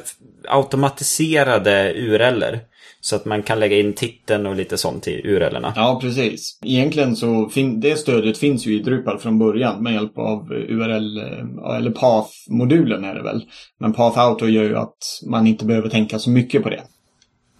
automatiserade 0.49 1.95
URLer. 1.97 2.61
Så 3.01 3.17
att 3.17 3.25
man 3.25 3.43
kan 3.43 3.61
lägga 3.61 3.79
in 3.79 3.93
titeln 3.93 4.47
och 4.47 4.57
lite 4.57 4.77
sånt 4.77 5.09
i 5.09 5.23
URLerna. 5.25 5.73
Ja, 5.77 5.99
precis. 6.03 6.59
Egentligen 6.65 7.17
så 7.17 7.49
fin 7.49 7.81
det 7.81 7.97
stödet 7.97 8.39
finns 8.39 8.67
ju 8.67 8.75
i 8.75 8.83
Drupal 8.83 9.19
från 9.19 9.39
början 9.39 9.83
med 9.83 9.93
hjälp 9.95 10.19
av 10.19 10.53
URL 10.53 11.19
eh, 11.19 11.77
eller 11.77 11.91
Path-modulen 11.91 13.05
är 13.05 13.15
det 13.15 13.23
väl. 13.23 13.45
Men 13.81 13.93
Path 13.93 14.19
Auto 14.19 14.47
gör 14.47 14.65
ju 14.65 14.77
att 14.77 14.99
man 15.27 15.47
inte 15.47 15.65
behöver 15.65 15.89
tänka 15.89 16.19
så 16.19 16.31
mycket 16.31 16.63
på 16.63 16.71
det. 16.71 16.83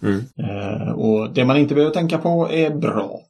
Mm. 0.03 0.23
Eh, 0.39 0.91
och 0.91 1.33
det 1.33 1.45
man 1.45 1.57
inte 1.57 1.75
behöver 1.75 1.93
tänka 1.93 2.17
på 2.17 2.49
är 2.51 2.69
bra. 2.69 3.21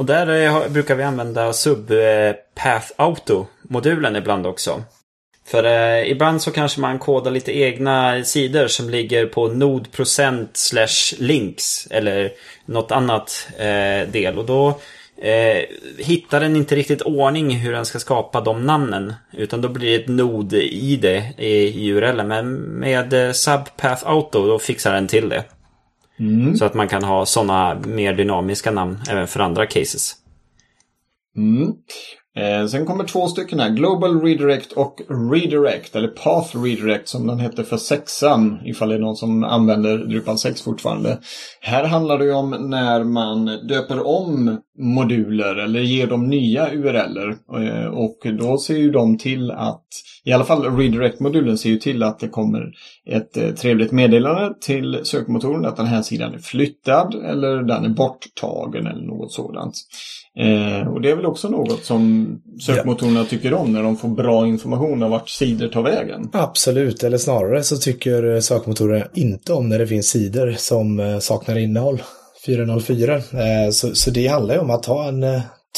Och 0.00 0.06
där 0.06 0.46
eh, 0.46 0.68
brukar 0.68 0.94
vi 0.94 1.02
använda 1.02 1.52
subpath 1.52 2.66
eh, 2.66 2.82
auto-modulen 2.96 4.16
ibland 4.16 4.46
också. 4.46 4.82
För 5.46 5.64
eh, 5.64 6.10
ibland 6.10 6.42
så 6.42 6.50
kanske 6.50 6.80
man 6.80 6.98
kodar 6.98 7.30
lite 7.30 7.58
egna 7.58 8.24
sidor 8.24 8.66
som 8.66 8.90
ligger 8.90 9.26
på 9.26 9.48
nodprocent 9.48 10.56
slash 10.56 11.16
links 11.18 11.88
eller 11.90 12.32
något 12.66 12.92
annat 12.92 13.48
eh, 13.58 14.08
del. 14.12 14.38
Och 14.38 14.46
då 14.46 14.68
eh, 15.22 15.64
hittar 15.98 16.40
den 16.40 16.56
inte 16.56 16.76
riktigt 16.76 17.02
ordning 17.02 17.50
hur 17.50 17.72
den 17.72 17.84
ska 17.84 17.98
skapa 17.98 18.40
de 18.40 18.66
namnen. 18.66 19.14
Utan 19.32 19.60
då 19.60 19.68
blir 19.68 19.90
det 19.90 20.02
ett 20.04 20.08
nod 20.08 20.52
i 20.52 20.96
det 20.96 21.32
i 21.38 21.90
URL. 21.90 22.22
Men 22.22 22.54
med 22.54 23.12
eh, 23.12 23.32
Subpath 23.32 24.08
Auto 24.08 24.46
då 24.46 24.58
fixar 24.58 24.92
den 24.92 25.08
till 25.08 25.28
det. 25.28 25.44
Mm. 26.20 26.56
Så 26.56 26.64
att 26.64 26.74
man 26.74 26.88
kan 26.88 27.04
ha 27.04 27.26
sådana 27.26 27.80
mer 27.86 28.12
dynamiska 28.12 28.70
namn 28.70 28.98
även 29.10 29.26
för 29.26 29.40
andra 29.40 29.66
cases. 29.66 30.16
Mm. 31.36 31.72
Eh, 32.36 32.66
sen 32.66 32.86
kommer 32.86 33.04
två 33.04 33.26
stycken 33.26 33.60
här. 33.60 33.70
Global 33.70 34.20
Redirect 34.22 34.72
och 34.72 35.00
Redirect, 35.32 35.96
eller 35.96 36.08
Path 36.08 36.62
Redirect 36.62 37.08
som 37.08 37.26
den 37.26 37.38
heter 37.38 37.62
för 37.62 37.76
sexan, 37.76 38.58
ifall 38.64 38.88
det 38.88 38.94
är 38.94 38.98
någon 38.98 39.16
som 39.16 39.44
använder 39.44 39.98
Drupal 39.98 40.38
6 40.38 40.62
fortfarande. 40.62 41.18
Här 41.60 41.84
handlar 41.84 42.18
det 42.18 42.24
ju 42.24 42.32
om 42.32 42.50
när 42.50 43.04
man 43.04 43.44
döper 43.44 44.06
om 44.06 44.60
moduler 44.78 45.56
eller 45.56 45.80
ger 45.80 46.06
dem 46.06 46.28
nya 46.28 46.72
URLer. 46.72 47.36
Eh, 47.58 47.86
och 47.86 48.18
då 48.38 48.58
ser 48.58 48.76
ju 48.76 48.90
de 48.90 49.18
till 49.18 49.50
att, 49.50 49.86
i 50.24 50.32
alla 50.32 50.44
fall 50.44 50.76
Redirect-modulen 50.76 51.58
ser 51.58 51.70
ju 51.70 51.76
till 51.76 52.02
att 52.02 52.18
det 52.18 52.28
kommer 52.28 52.72
ett 53.06 53.36
eh, 53.36 53.50
trevligt 53.50 53.92
meddelande 53.92 54.54
till 54.60 55.00
sökmotorn 55.02 55.64
att 55.64 55.76
den 55.76 55.86
här 55.86 56.02
sidan 56.02 56.34
är 56.34 56.38
flyttad 56.38 57.14
eller 57.14 57.62
den 57.62 57.84
är 57.84 57.88
borttagen 57.88 58.86
eller 58.86 59.06
något 59.06 59.32
sådant. 59.32 59.74
Eh, 60.38 60.88
och 60.88 61.00
det 61.00 61.10
är 61.10 61.16
väl 61.16 61.26
också 61.26 61.48
något 61.48 61.84
som 61.84 62.28
sökmotorerna 62.66 63.20
ja. 63.20 63.24
tycker 63.24 63.54
om 63.54 63.72
när 63.72 63.82
de 63.82 63.96
får 63.96 64.08
bra 64.08 64.46
information 64.46 65.02
om 65.02 65.10
vart 65.10 65.28
sidor 65.28 65.68
tar 65.68 65.82
vägen. 65.82 66.30
Absolut, 66.32 67.02
eller 67.02 67.18
snarare 67.18 67.62
så 67.62 67.76
tycker 67.76 68.34
eh, 68.34 68.40
sökmotorerna 68.40 69.04
inte 69.14 69.52
om 69.52 69.68
när 69.68 69.78
det 69.78 69.86
finns 69.86 70.08
sidor 70.08 70.54
som 70.58 71.00
eh, 71.00 71.18
saknar 71.18 71.58
innehåll. 71.58 72.02
404. 72.46 73.20
Så, 73.72 73.94
så 73.94 74.10
det 74.10 74.26
handlar 74.26 74.54
ju 74.54 74.60
om 74.60 74.70
att 74.70 74.86
ha 74.86 75.08
en 75.08 75.24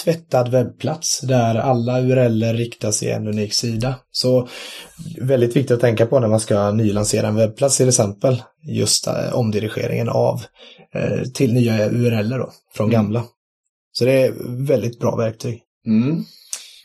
tvättad 0.05 0.51
webbplats 0.51 1.21
där 1.21 1.55
alla 1.55 2.01
URLer 2.01 2.55
riktas 2.55 3.03
i 3.03 3.11
en 3.11 3.29
unik 3.29 3.53
sida. 3.55 3.95
Så 4.11 4.49
väldigt 5.21 5.57
viktigt 5.57 5.71
att 5.71 5.81
tänka 5.81 6.07
på 6.07 6.21
när 6.21 6.29
man 6.29 6.41
ska 6.41 6.71
nylansera 6.71 7.29
en 7.29 7.35
webbplats 7.35 7.77
till 7.77 7.89
exempel. 7.89 8.43
Just 8.63 9.07
eh, 9.07 9.35
omdirigeringen 9.35 10.09
av 10.09 10.43
eh, 10.95 11.23
till 11.35 11.53
nya 11.55 11.91
då, 12.39 12.51
från 12.75 12.91
Mm. 12.91 13.03
gamla. 13.03 13.25
Så 13.93 14.05
det 14.05 14.23
är 14.23 14.35
väldigt 14.67 14.99
bra 15.01 15.17
verktyg. 15.17 15.63
Mm. 15.87 16.25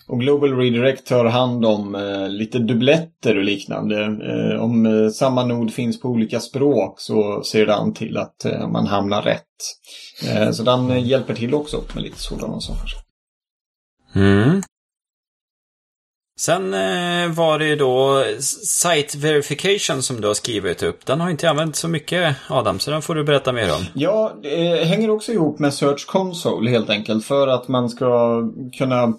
Och 0.07 0.19
Global 0.19 0.57
Redirect 0.57 1.07
tar 1.07 1.25
hand 1.25 1.65
om 1.65 1.95
eh, 1.95 2.29
lite 2.29 2.59
dubbletter 2.59 3.37
och 3.37 3.43
liknande. 3.43 4.03
Eh, 4.03 4.61
om 4.61 4.85
eh, 4.85 5.09
samma 5.09 5.45
nod 5.45 5.73
finns 5.73 5.99
på 5.99 6.09
olika 6.09 6.39
språk 6.39 6.99
så 6.99 7.43
ser 7.43 7.65
den 7.65 7.93
till 7.93 8.17
att 8.17 8.45
eh, 8.45 8.67
man 8.67 8.87
hamnar 8.87 9.21
rätt. 9.21 9.43
Eh, 10.25 10.51
så 10.51 10.63
den 10.63 10.91
eh, 10.91 11.07
hjälper 11.07 11.33
till 11.33 11.53
också 11.53 11.83
med 11.93 12.03
lite 12.03 12.19
sådana 12.19 12.59
saker. 12.59 12.89
Mm. 14.15 14.61
Sen 16.39 16.71
var 17.35 17.59
det 17.59 17.67
ju 17.67 17.75
då 17.75 18.23
Site 18.65 19.17
Verification 19.17 20.01
som 20.03 20.21
du 20.21 20.27
har 20.27 20.33
skrivit 20.33 20.83
upp. 20.83 21.05
Den 21.05 21.21
har 21.21 21.29
inte 21.29 21.49
använt 21.49 21.75
så 21.75 21.87
mycket 21.87 22.35
Adam, 22.49 22.79
så 22.79 22.91
den 22.91 23.01
får 23.01 23.15
du 23.15 23.23
berätta 23.23 23.53
mer 23.53 23.73
om. 23.73 23.85
Ja, 23.93 24.33
det 24.41 24.85
hänger 24.85 25.09
också 25.09 25.31
ihop 25.31 25.59
med 25.59 25.73
Search 25.73 26.05
Console 26.07 26.69
helt 26.69 26.89
enkelt. 26.89 27.25
För 27.25 27.47
att 27.47 27.67
man 27.67 27.89
ska 27.89 28.41
kunna 28.77 29.13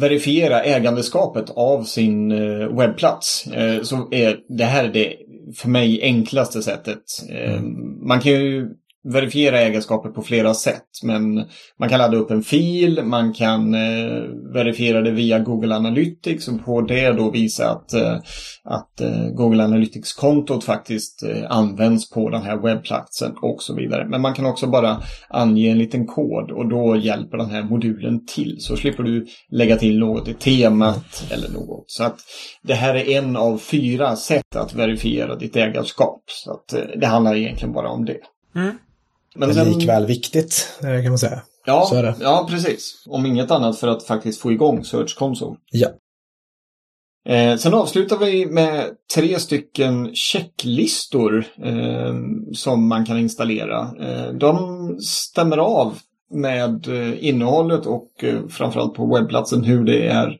verifiera 0.00 0.62
ägandeskapet 0.62 1.50
av 1.50 1.82
sin 1.84 2.32
eh, 2.32 2.76
webbplats. 2.78 3.46
Eh, 3.46 3.82
så 3.82 4.08
är 4.10 4.36
det 4.48 4.64
här 4.64 4.84
är 4.84 4.92
det 4.92 5.16
för 5.56 5.68
mig 5.68 6.02
enklaste 6.02 6.62
sättet. 6.62 7.02
Eh, 7.30 7.60
Man 8.02 8.20
kan 8.20 8.32
ju 8.32 8.68
verifiera 9.12 9.60
ägarskapet 9.60 10.14
på 10.14 10.22
flera 10.22 10.54
sätt. 10.54 10.88
Men 11.02 11.44
man 11.78 11.88
kan 11.88 11.98
ladda 11.98 12.16
upp 12.16 12.30
en 12.30 12.42
fil, 12.42 13.02
man 13.04 13.32
kan 13.32 13.74
eh, 13.74 14.22
verifiera 14.54 15.02
det 15.02 15.10
via 15.10 15.38
Google 15.38 15.74
Analytics 15.74 16.48
och 16.48 16.64
på 16.64 16.80
det 16.80 17.12
då 17.12 17.30
visa 17.30 17.70
att, 17.70 17.92
eh, 17.92 18.16
att 18.64 19.00
eh, 19.00 19.28
Google 19.34 19.64
Analytics-kontot 19.64 20.64
faktiskt 20.64 21.22
eh, 21.22 21.50
används 21.50 22.10
på 22.10 22.30
den 22.30 22.42
här 22.42 22.56
webbplatsen 22.56 23.34
och 23.42 23.62
så 23.62 23.74
vidare. 23.74 24.06
Men 24.08 24.20
man 24.20 24.34
kan 24.34 24.46
också 24.46 24.66
bara 24.66 25.02
ange 25.28 25.68
en 25.68 25.78
liten 25.78 26.06
kod 26.06 26.50
och 26.50 26.68
då 26.68 26.96
hjälper 26.96 27.38
den 27.38 27.50
här 27.50 27.62
modulen 27.62 28.26
till. 28.26 28.56
Så 28.58 28.76
slipper 28.76 29.02
du 29.02 29.26
lägga 29.50 29.76
till 29.76 29.98
något 29.98 30.28
i 30.28 30.34
temat 30.34 31.26
eller 31.30 31.48
något. 31.48 31.84
Så 31.86 32.04
att 32.04 32.20
det 32.62 32.74
här 32.74 32.94
är 32.94 33.18
en 33.18 33.36
av 33.36 33.58
fyra 33.58 34.16
sätt 34.16 34.56
att 34.56 34.74
verifiera 34.74 35.36
ditt 35.36 35.56
ägarskap. 35.56 36.22
Så 36.26 36.52
att 36.52 36.72
eh, 36.72 36.98
det 37.00 37.06
handlar 37.06 37.34
egentligen 37.34 37.72
bara 37.72 37.88
om 37.88 38.04
det. 38.04 38.18
Mm. 38.54 38.78
Men 39.36 39.54
Men 39.54 39.72
likväl 39.72 40.06
viktigt 40.06 40.78
eh, 40.82 41.02
kan 41.02 41.08
man 41.08 41.18
säga. 41.18 41.42
Ja, 41.66 42.14
ja, 42.20 42.46
precis. 42.50 43.04
Om 43.06 43.26
inget 43.26 43.50
annat 43.50 43.78
för 43.78 43.88
att 43.88 44.02
faktiskt 44.02 44.40
få 44.40 44.52
igång 44.52 44.84
Search 44.84 45.18
Console. 45.18 45.56
Ja. 45.70 45.88
Eh, 47.28 47.56
sen 47.56 47.74
avslutar 47.74 48.18
vi 48.18 48.46
med 48.46 48.90
tre 49.14 49.38
stycken 49.38 50.10
checklistor 50.14 51.46
eh, 51.64 52.14
som 52.52 52.88
man 52.88 53.06
kan 53.06 53.18
installera. 53.18 53.80
Eh, 54.00 54.32
de 54.32 54.98
stämmer 55.00 55.58
av 55.58 55.98
med 56.30 56.88
eh, 56.88 57.28
innehållet 57.28 57.86
och 57.86 58.24
eh, 58.24 58.46
framförallt 58.48 58.94
på 58.94 59.14
webbplatsen 59.14 59.64
hur 59.64 59.84
det 59.84 60.06
är 60.06 60.38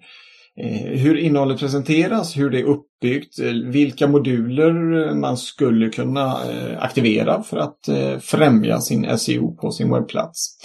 Eh, 0.61 0.99
hur 0.99 1.17
innehållet 1.17 1.59
presenteras, 1.59 2.37
hur 2.37 2.51
det 2.51 2.61
är 2.61 2.65
uppbyggt, 2.65 3.39
eh, 3.39 3.53
vilka 3.53 4.07
moduler 4.07 5.07
eh, 5.09 5.15
man 5.15 5.37
skulle 5.37 5.89
kunna 5.89 6.39
aktivera 6.79 7.43
för 7.43 7.57
att 7.57 7.79
främja 8.21 8.81
sin 8.81 9.19
SEO 9.19 9.57
på 9.57 9.71
sin 9.71 9.91
webbplats. 9.91 10.57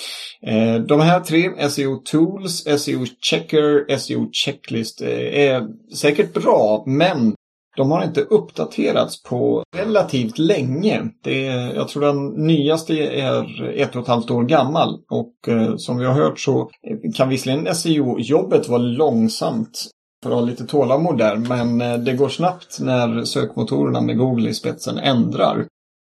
De 0.88 1.00
här 1.00 1.20
tre, 1.20 1.70
SEO 1.70 1.96
Tools, 1.96 2.64
SEO 2.78 3.06
Checker, 3.22 3.98
SEO 3.98 4.30
Checklist, 4.32 5.02
är 5.02 5.68
säkert 5.96 6.34
bra, 6.34 6.84
men 6.88 7.36
de 7.78 7.92
har 7.92 8.04
inte 8.04 8.22
uppdaterats 8.22 9.24
på 9.24 9.64
relativt 9.76 10.38
länge. 10.38 11.04
Det 11.24 11.48
är, 11.48 11.74
jag 11.74 11.88
tror 11.88 12.04
den 12.04 12.28
nyaste 12.28 12.94
är 12.94 13.70
ett 13.70 13.96
och 13.96 14.02
ett 14.02 14.08
halvt 14.08 14.32
år 14.32 14.44
gammal 14.44 15.00
och 15.10 15.48
eh, 15.48 15.76
som 15.78 15.98
vi 15.98 16.06
har 16.06 16.14
hört 16.14 16.40
så 16.40 16.70
kan 17.16 17.30
visserligen 17.30 17.76
SEO-jobbet 17.76 18.68
vara 18.68 18.82
långsamt 18.82 19.90
för 20.24 20.30
att 20.30 20.36
ha 20.36 20.46
lite 20.46 20.66
tålamod 20.66 21.18
där, 21.18 21.36
men 21.36 21.82
eh, 21.82 21.98
det 21.98 22.14
går 22.14 22.30
snabbt 22.30 22.80
när 22.80 23.24
sökmotorerna 23.24 24.02
med 24.02 24.18
Google 24.18 24.50
i 24.50 24.54
spetsen 24.54 24.98
ändrar. 24.98 25.66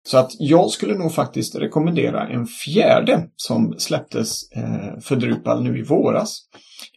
Så 0.09 0.19
att 0.19 0.31
jag 0.39 0.71
skulle 0.71 0.95
nog 0.95 1.13
faktiskt 1.13 1.55
rekommendera 1.55 2.29
en 2.29 2.47
fjärde 2.47 3.29
som 3.37 3.75
släpptes 3.79 4.51
eh, 4.53 5.01
för 5.01 5.17
Drupal 5.17 5.63
nu 5.63 5.79
i 5.79 5.83
våras. 5.83 6.39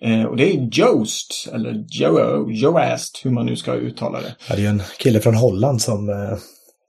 Eh, 0.02 0.24
och 0.24 0.38
det 0.38 0.56
är 0.56 0.70
Joost, 0.72 1.50
eller 1.54 1.86
Joe, 1.90 2.52
Joast, 2.52 3.22
hur 3.24 3.32
man 3.32 3.46
nu 3.46 3.56
ska 3.56 3.74
uttala 3.74 4.22
det. 4.22 4.36
Ja, 4.50 4.56
det 4.56 4.62
är 4.62 4.64
ju 4.64 4.68
en 4.68 4.82
kille 5.00 5.20
från 5.20 5.36
Holland 5.36 5.82
som, 5.82 6.10
eh, 6.10 6.38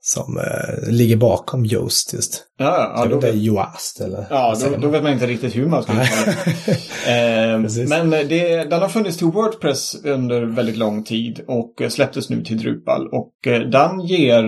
som 0.01 0.37
eh, 0.37 0.91
ligger 0.91 1.17
bakom 1.17 1.65
Yoast 1.65 2.13
just. 2.13 2.43
Ja, 2.57 2.93
ja, 2.95 3.05
då, 3.05 3.19
det 3.19 3.29
är 3.29 3.33
Yoast 3.33 4.01
eller? 4.01 4.25
ja 4.29 4.55
då, 4.63 4.77
då 4.77 4.87
vet 4.87 5.03
man 5.03 5.13
inte 5.13 5.27
riktigt 5.27 5.55
hur 5.55 5.67
man 5.67 5.83
ska 5.83 5.91
uttala 5.91 6.35
det. 6.45 6.71
eh, 7.53 7.61
Precis. 7.61 7.89
men 7.89 8.09
det, 8.09 8.63
den 8.63 8.81
har 8.81 8.89
funnits 8.89 9.17
till 9.17 9.27
Wordpress 9.27 9.95
under 10.03 10.45
väldigt 10.45 10.77
lång 10.77 11.03
tid 11.03 11.41
och 11.47 11.81
eh, 11.81 11.89
släpptes 11.89 12.29
nu 12.29 12.43
till 12.43 12.57
Drupal. 12.57 13.07
Och 13.07 13.33
den 13.71 13.99
ger 13.99 14.43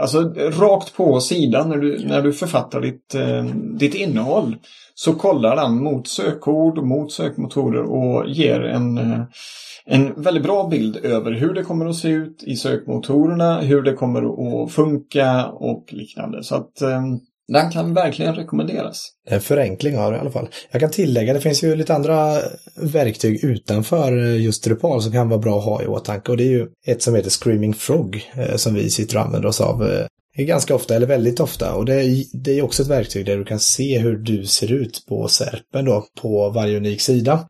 alltså 0.00 0.34
rakt 0.36 0.96
på 0.96 1.20
sidan 1.20 1.68
när 1.68 1.76
du, 1.76 2.06
när 2.06 2.22
du 2.22 2.32
författar 2.32 2.80
ditt, 2.80 3.14
eh, 3.14 3.44
ditt 3.78 3.94
innehåll 3.94 4.56
så 4.94 5.14
kollar 5.14 5.56
den 5.56 5.82
mot 5.82 6.08
sökord, 6.08 6.78
mot 6.78 7.12
sökmotorer 7.12 7.82
och 7.82 8.28
ger 8.28 8.60
en, 8.60 8.98
eh, 8.98 9.20
en 9.86 10.22
väldigt 10.22 10.42
bra 10.42 10.68
bild 10.68 10.96
över 10.96 11.32
hur 11.32 11.54
det 11.54 11.62
kommer 11.62 11.86
att 11.86 11.96
se 11.96 12.08
ut 12.08 12.42
i 12.42 12.56
sökmotorerna, 12.56 13.60
hur 13.60 13.82
det 13.82 13.92
kommer 13.92 14.22
att 14.64 14.72
funka 14.72 15.46
och 15.46 15.84
liknande. 15.88 16.44
Så 16.44 16.54
att 16.54 16.82
eh, 16.82 17.02
den 17.48 17.70
kan 17.70 17.94
verkligen 17.94 18.34
rekommenderas. 18.34 19.10
En 19.26 19.40
förenkling 19.40 19.96
har 19.96 20.10
du 20.10 20.16
i 20.16 20.20
alla 20.20 20.30
fall. 20.30 20.48
Jag 20.70 20.80
kan 20.80 20.90
tillägga, 20.90 21.32
det 21.32 21.40
finns 21.40 21.64
ju 21.64 21.76
lite 21.76 21.94
andra 21.94 22.32
verktyg 22.76 23.44
utanför 23.44 24.18
eh, 24.18 24.42
just 24.42 24.64
Drupal 24.64 25.02
som 25.02 25.12
kan 25.12 25.28
vara 25.28 25.40
bra 25.40 25.58
att 25.58 25.64
ha 25.64 25.82
i 25.82 25.86
åtanke. 25.86 26.30
Och 26.30 26.36
det 26.36 26.44
är 26.44 26.50
ju 26.50 26.68
ett 26.86 27.02
som 27.02 27.14
heter 27.14 27.30
Screaming 27.30 27.74
Frog 27.74 28.30
som 28.56 28.74
vi 28.74 28.90
sitter 28.90 29.16
och 29.16 29.22
använder 29.22 29.48
oss 29.48 29.60
av 29.60 30.06
ganska 30.42 30.74
ofta, 30.74 30.94
eller 30.96 31.06
väldigt 31.06 31.40
ofta. 31.40 31.74
Och 31.74 31.84
det 31.84 31.94
är, 31.94 32.24
det 32.32 32.58
är 32.58 32.62
också 32.62 32.82
ett 32.82 32.88
verktyg 32.88 33.26
där 33.26 33.36
du 33.36 33.44
kan 33.44 33.60
se 33.60 33.98
hur 33.98 34.16
du 34.16 34.46
ser 34.46 34.72
ut 34.72 35.06
på 35.08 35.28
SERPen 35.28 35.84
då, 35.84 36.06
på 36.20 36.50
varje 36.50 36.76
unik 36.76 37.00
sida. 37.00 37.46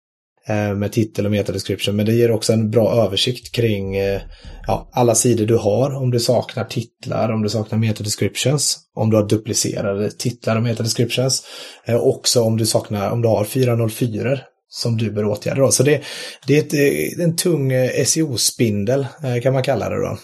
eh, 0.49 0.75
Med 0.75 0.93
titel 0.93 1.25
och 1.25 1.31
metadescription, 1.31 1.97
men 1.97 2.07
det 2.07 2.13
ger 2.13 2.31
också 2.31 2.53
en 2.53 2.71
bra 2.71 2.95
översikt 3.07 3.53
kring 3.53 3.97
eh, 3.97 4.21
ja, 4.67 4.89
alla 4.93 5.15
sidor 5.15 5.47
du 5.47 5.57
har, 5.57 5.95
om 5.95 6.11
du 6.11 6.21
saknar 6.21 6.65
titlar, 6.65 7.33
om 7.33 7.43
du 7.43 7.49
saknar 7.49 7.79
metadescriptions, 7.79 8.79
om 8.95 9.11
du 9.11 9.17
har 9.17 9.29
duplicerade 9.29 10.11
titlar 10.11 10.57
och 10.57 10.63
metadescriptions, 10.63 11.43
eh, 11.87 11.97
också 11.97 12.43
om 12.43 12.57
du 12.57 12.67
saknar, 12.67 13.11
om 13.11 13.23
du 13.23 13.29
har 13.29 13.45
404 13.45 14.39
som 14.75 14.97
du 14.97 15.11
bör 15.11 15.25
åtgärda. 15.25 15.61
Då. 15.61 15.71
Så 15.71 15.83
det, 15.83 16.03
det 16.47 16.59
är 16.59 16.59
ett, 16.59 16.75
eh, 17.19 17.25
en 17.25 17.37
tung 17.37 17.73
eh, 17.73 18.05
SEO-spindel 18.05 19.07
eh, 19.25 19.43
kan 19.43 19.53
man 19.53 19.63
kalla 19.63 19.89
det 19.89 19.97
då. 19.97 20.19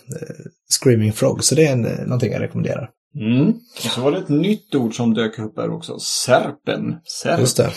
Screaming 0.80 1.12
Frog, 1.12 1.44
så 1.44 1.54
det 1.54 1.66
är 1.66 1.72
en, 1.72 1.82
någonting 1.82 2.32
jag 2.32 2.42
rekommenderar. 2.42 2.90
Mm. 3.16 3.48
Och 3.48 3.90
så 3.90 4.00
var 4.00 4.12
det 4.12 4.18
ett 4.18 4.28
nytt 4.28 4.74
ord 4.74 4.96
som 4.96 5.14
dök 5.14 5.38
upp 5.38 5.58
här 5.58 5.70
också. 5.70 5.98
Serpen. 5.98 6.94
Serp. 7.04 7.40
Just 7.40 7.56
det. 7.56 7.70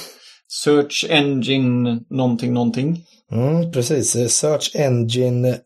Search 0.48 1.06
Engine 1.10 2.00
någonting 2.10 2.54
någonting. 2.54 3.06
Mm, 3.32 3.72
precis. 3.72 4.34
Search 4.34 4.76
Engine 4.76 5.58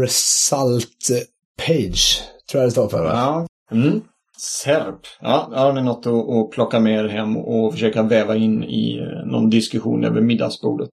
Result 0.00 1.10
Page, 1.66 2.22
tror 2.50 2.62
jag 2.62 2.66
det 2.66 2.72
står 2.72 2.88
för. 2.88 3.02
Va? 3.02 3.10
Ja. 3.12 3.46
Mm. 3.76 4.00
Serp. 4.42 5.00
Ja, 5.20 5.48
där 5.50 5.58
har 5.58 5.72
ni 5.72 5.82
något 5.82 6.06
att, 6.06 6.28
att 6.28 6.50
plocka 6.50 6.80
med 6.80 7.04
er 7.04 7.08
hem 7.08 7.36
och 7.36 7.72
försöka 7.72 8.02
väva 8.02 8.36
in 8.36 8.64
i 8.64 8.98
eh, 8.98 9.26
någon 9.26 9.50
diskussion 9.50 10.04
över 10.04 10.20
middagsbordet. 10.20 10.88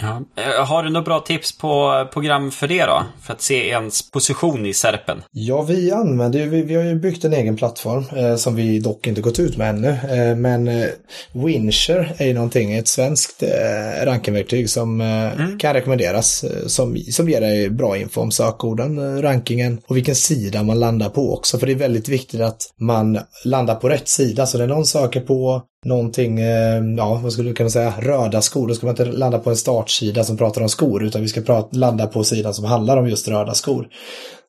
Ja. 0.00 0.22
Eh, 0.36 0.66
Har 0.66 0.82
du 0.82 0.90
några 0.90 1.04
bra 1.04 1.20
tips 1.20 1.58
på 1.58 2.04
program 2.12 2.50
för 2.50 2.68
det 2.68 2.84
då? 2.86 3.02
För 3.22 3.32
att 3.32 3.42
se 3.42 3.68
ens 3.68 4.10
position 4.10 4.66
i 4.66 4.74
Serpen? 4.74 5.22
Ja, 5.30 5.62
vi 5.62 5.92
använder 5.92 6.46
vi, 6.46 6.62
vi 6.62 6.74
har 6.74 6.82
ju 6.84 6.94
byggt 6.94 7.24
en 7.24 7.32
egen 7.32 7.56
plattform 7.56 8.04
eh, 8.16 8.36
som 8.36 8.54
vi 8.54 8.78
dock 8.78 9.06
inte 9.06 9.20
gått 9.20 9.38
ut 9.38 9.56
med 9.56 9.68
ännu. 9.70 9.88
Eh, 9.88 10.36
men 10.36 10.68
eh, 10.68 10.86
Wincher 11.32 12.14
är 12.18 12.26
ju 12.26 12.34
någonting, 12.34 12.72
ett 12.72 12.88
svenskt 12.88 13.42
eh, 13.42 14.04
rankingverktyg 14.04 14.70
som 14.70 15.00
eh, 15.00 15.56
kan 15.58 15.74
rekommenderas. 15.74 16.44
Eh, 16.44 16.66
som, 16.66 16.96
som 16.96 17.28
ger 17.28 17.40
dig 17.40 17.70
bra 17.70 17.96
info 17.96 18.20
om 18.20 18.30
sökorden, 18.30 18.98
eh, 18.98 19.22
rankingen 19.22 19.80
och 19.86 19.96
vilken 19.96 20.14
sida 20.14 20.62
man 20.62 20.80
landar 20.80 21.08
på 21.08 21.34
också. 21.34 21.58
För 21.58 21.66
det 21.66 21.72
är 21.72 21.76
väldigt 21.76 22.08
viktigt 22.08 22.40
att 22.40 22.62
man 22.80 23.18
landar 23.44 23.74
på 23.74 23.88
rätt 23.88 24.08
sida. 24.08 24.46
Så 24.46 24.58
när 24.58 24.66
någon 24.66 24.86
söker 24.86 25.20
på 25.20 25.62
någonting, 25.84 26.40
eh, 26.40 26.84
ja 26.96 27.20
vad 27.22 27.32
skulle 27.32 27.48
du 27.50 27.54
kunna 27.54 27.70
säga, 27.70 27.94
röda 28.00 28.42
skor, 28.42 28.68
då 28.68 28.74
ska 28.74 28.86
man 28.86 28.92
inte 28.92 29.04
landa 29.04 29.38
på 29.38 29.50
en 29.50 29.56
startsida 29.56 30.24
som 30.24 30.36
pratar 30.36 30.62
om 30.62 30.68
skor, 30.68 31.04
utan 31.04 31.22
vi 31.22 31.28
ska 31.28 31.40
prata, 31.40 31.76
landa 31.76 32.06
på 32.06 32.24
sidan 32.24 32.54
som 32.54 32.64
handlar 32.64 32.96
om 32.96 33.08
just 33.08 33.28
röda 33.28 33.54
skor. 33.54 33.88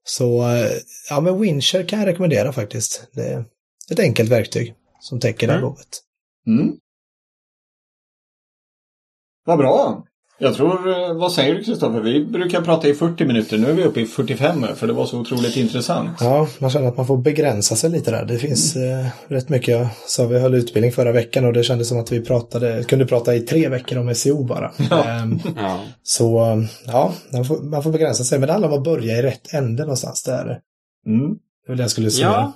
Så 0.04 0.50
eh, 0.50 0.72
ja, 1.10 1.22
men 1.22 1.42
Wincher 1.42 1.84
kan 1.88 2.00
jag 2.00 2.08
rekommendera 2.08 2.54
faktiskt. 2.54 3.08
Det 3.14 3.28
är 3.28 3.46
ett 3.92 4.00
enkelt 4.00 4.32
verktyg 4.32 4.74
som 5.00 5.20
täcker 5.20 5.48
det 5.48 5.54
här 5.54 5.60
Mm. 5.60 5.70
behovet. 5.70 6.02
Mm. 6.48 6.76
Vad 9.46 9.58
bra! 9.58 10.04
Jag 10.42 10.56
tror, 10.56 10.90
eh, 10.90 11.14
vad 11.14 11.32
säger 11.32 11.56
du 11.56 11.64
Kristoffer? 11.64 12.00
Vi 12.00 12.26
brukar 12.26 12.62
prata 12.62 12.88
i 12.88 12.94
40 12.94 13.26
minuter. 13.26 13.58
Nu 13.58 13.70
är 13.70 13.74
vi 13.74 13.84
uppe 13.84 14.02
i 14.02 14.06
45 14.06 14.66
för 14.76 14.88
det 14.88 14.94
var 14.94 15.06
så 15.06 15.20
otroligt 15.20 15.58
intressant. 15.58 16.10
Ja, 16.20 16.48
man 16.60 16.70
känner 16.70 16.88
att 16.88 16.98
man 16.98 17.08
får 17.08 17.18
begränsa 17.18 17.76
sig 17.76 17.90
lite 17.90 18.12
där. 18.12 18.26
Det 18.26 18.38
finns 18.38 18.76
mm. 18.76 19.00
eh, 19.00 19.06
rätt 19.28 19.50
mycket. 19.50 19.68
Jag 19.68 19.88
sa 20.08 20.28
vi 20.28 20.40
höll 20.40 20.54
utbildning 20.54 20.92
förra 20.92 21.12
veckan 21.12 21.46
och 21.46 21.54
det 21.54 21.64
kändes 21.64 21.88
som 21.88 22.00
att 22.00 22.12
vi 22.12 22.22
pratade, 22.22 22.84
kunde 22.84 23.06
prata 23.06 23.36
i 23.36 23.40
tre 23.40 23.70
veckor 23.70 23.98
om 23.98 24.16
SEO 24.16 24.44
bara. 24.44 24.72
Ja. 24.90 25.04
Ehm, 25.04 25.40
ja. 25.56 25.80
Så 26.04 26.58
ja, 26.86 27.14
man 27.34 27.46
får, 27.46 27.58
man 27.58 27.84
får 27.84 27.92
begränsa 27.92 28.24
sig. 28.24 28.40
Men 28.40 28.48
det 28.48 28.54
handlar 28.54 28.70
om 28.70 28.78
att 28.78 28.84
börja 28.84 29.18
i 29.18 29.22
rätt 29.22 29.54
ände 29.54 29.84
någonstans 29.84 30.24
där. 30.24 30.60
Mm. 31.08 31.30
Det 31.66 31.72
var 31.72 31.76
det 31.76 31.84
jag 31.84 31.92
skulle 31.92 32.12
säga. 32.12 32.28
Ja. 32.28 32.54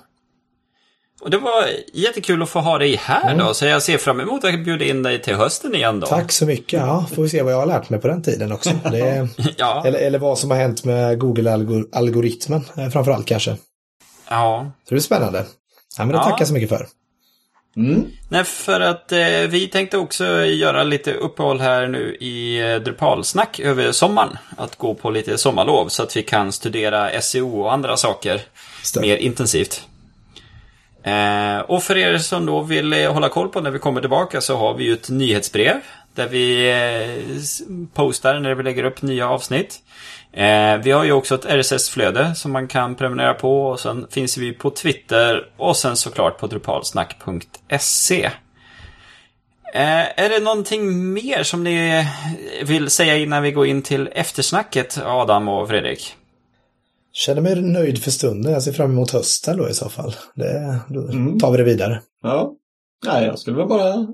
Och 1.24 1.30
det 1.30 1.38
var 1.38 1.66
jättekul 1.92 2.42
att 2.42 2.48
få 2.48 2.60
ha 2.60 2.78
dig 2.78 2.96
här 2.96 3.24
mm. 3.24 3.46
då, 3.46 3.54
så 3.54 3.66
jag 3.66 3.82
ser 3.82 3.98
fram 3.98 4.20
emot 4.20 4.44
att 4.44 4.64
bjuda 4.64 4.84
in 4.84 5.02
dig 5.02 5.22
till 5.22 5.34
hösten 5.34 5.74
igen 5.74 6.00
då. 6.00 6.06
Tack 6.06 6.32
så 6.32 6.46
mycket. 6.46 6.80
Ja, 6.80 7.06
får 7.14 7.22
vi 7.22 7.28
se 7.28 7.42
vad 7.42 7.52
jag 7.52 7.58
har 7.58 7.66
lärt 7.66 7.90
mig 7.90 8.00
på 8.00 8.08
den 8.08 8.22
tiden 8.22 8.52
också. 8.52 8.70
Det, 8.90 9.28
ja. 9.56 9.82
eller, 9.86 9.98
eller 9.98 10.18
vad 10.18 10.38
som 10.38 10.50
har 10.50 10.58
hänt 10.58 10.84
med 10.84 11.18
Google-algoritmen 11.18 12.64
eh, 12.76 12.88
framförallt 12.88 13.26
kanske. 13.26 13.56
Ja. 14.28 14.70
Så 14.88 14.94
det 14.94 14.98
är 14.98 15.00
spännande. 15.00 15.44
Ja, 15.98 16.04
men 16.04 16.08
det 16.08 16.14
ja. 16.14 16.24
tackar 16.24 16.44
så 16.44 16.52
mycket 16.52 16.68
för. 16.68 16.86
Mm. 17.76 18.06
Nej, 18.28 18.44
för 18.44 18.80
att 18.80 19.12
eh, 19.12 19.18
vi 19.48 19.68
tänkte 19.72 19.98
också 19.98 20.44
göra 20.44 20.82
lite 20.82 21.14
uppehåll 21.14 21.60
här 21.60 21.88
nu 21.88 22.16
i 22.20 22.60
eh, 22.72 22.76
Drupalsnack 22.76 23.60
över 23.60 23.92
sommaren. 23.92 24.38
Att 24.56 24.76
gå 24.76 24.94
på 24.94 25.10
lite 25.10 25.38
sommarlov 25.38 25.88
så 25.88 26.02
att 26.02 26.16
vi 26.16 26.22
kan 26.22 26.52
studera 26.52 27.20
SEO 27.20 27.60
och 27.60 27.72
andra 27.72 27.96
saker 27.96 28.42
Stäm. 28.82 29.00
mer 29.00 29.16
intensivt. 29.16 29.82
Eh, 31.04 31.58
och 31.58 31.82
för 31.82 31.96
er 31.96 32.18
som 32.18 32.46
då 32.46 32.60
vill 32.60 32.92
eh, 32.92 33.12
hålla 33.12 33.28
koll 33.28 33.48
på 33.48 33.60
när 33.60 33.70
vi 33.70 33.78
kommer 33.78 34.00
tillbaka 34.00 34.40
så 34.40 34.56
har 34.56 34.74
vi 34.74 34.84
ju 34.84 34.92
ett 34.92 35.08
nyhetsbrev. 35.08 35.80
Där 36.14 36.28
vi 36.28 36.70
eh, 36.70 37.24
postar 37.94 38.40
när 38.40 38.54
vi 38.54 38.62
lägger 38.62 38.84
upp 38.84 39.02
nya 39.02 39.28
avsnitt. 39.28 39.78
Eh, 40.32 40.76
vi 40.76 40.90
har 40.90 41.04
ju 41.04 41.12
också 41.12 41.34
ett 41.34 41.44
RSS-flöde 41.44 42.34
som 42.34 42.52
man 42.52 42.68
kan 42.68 42.94
prenumerera 42.94 43.34
på. 43.34 43.66
Och 43.66 43.80
sen 43.80 44.06
finns 44.10 44.36
vi 44.38 44.52
på 44.52 44.70
Twitter 44.70 45.46
och 45.56 45.76
sen 45.76 45.96
såklart 45.96 46.38
på 46.38 46.46
drupalsnack.se. 46.46 48.24
Eh, 49.74 50.20
är 50.24 50.28
det 50.28 50.40
någonting 50.40 51.12
mer 51.12 51.42
som 51.42 51.64
ni 51.64 52.06
vill 52.62 52.90
säga 52.90 53.16
innan 53.16 53.42
vi 53.42 53.52
går 53.52 53.66
in 53.66 53.82
till 53.82 54.08
eftersnacket, 54.12 54.98
Adam 55.04 55.48
och 55.48 55.68
Fredrik? 55.68 56.16
Känner 57.16 57.40
mig 57.40 57.62
nöjd 57.62 58.02
för 58.02 58.10
stunden. 58.10 58.52
Jag 58.52 58.62
ser 58.62 58.72
fram 58.72 58.90
emot 58.90 59.10
hösten 59.10 59.56
då 59.56 59.68
i 59.68 59.74
så 59.74 59.88
fall. 59.88 60.14
Det, 60.34 60.78
då 60.88 61.00
mm. 61.00 61.38
tar 61.38 61.50
vi 61.50 61.56
det 61.56 61.64
vidare. 61.64 62.02
Ja. 62.22 62.52
Nej, 63.06 63.26
jag 63.26 63.38
skulle 63.38 63.56
väl 63.56 63.68
bara 63.68 64.06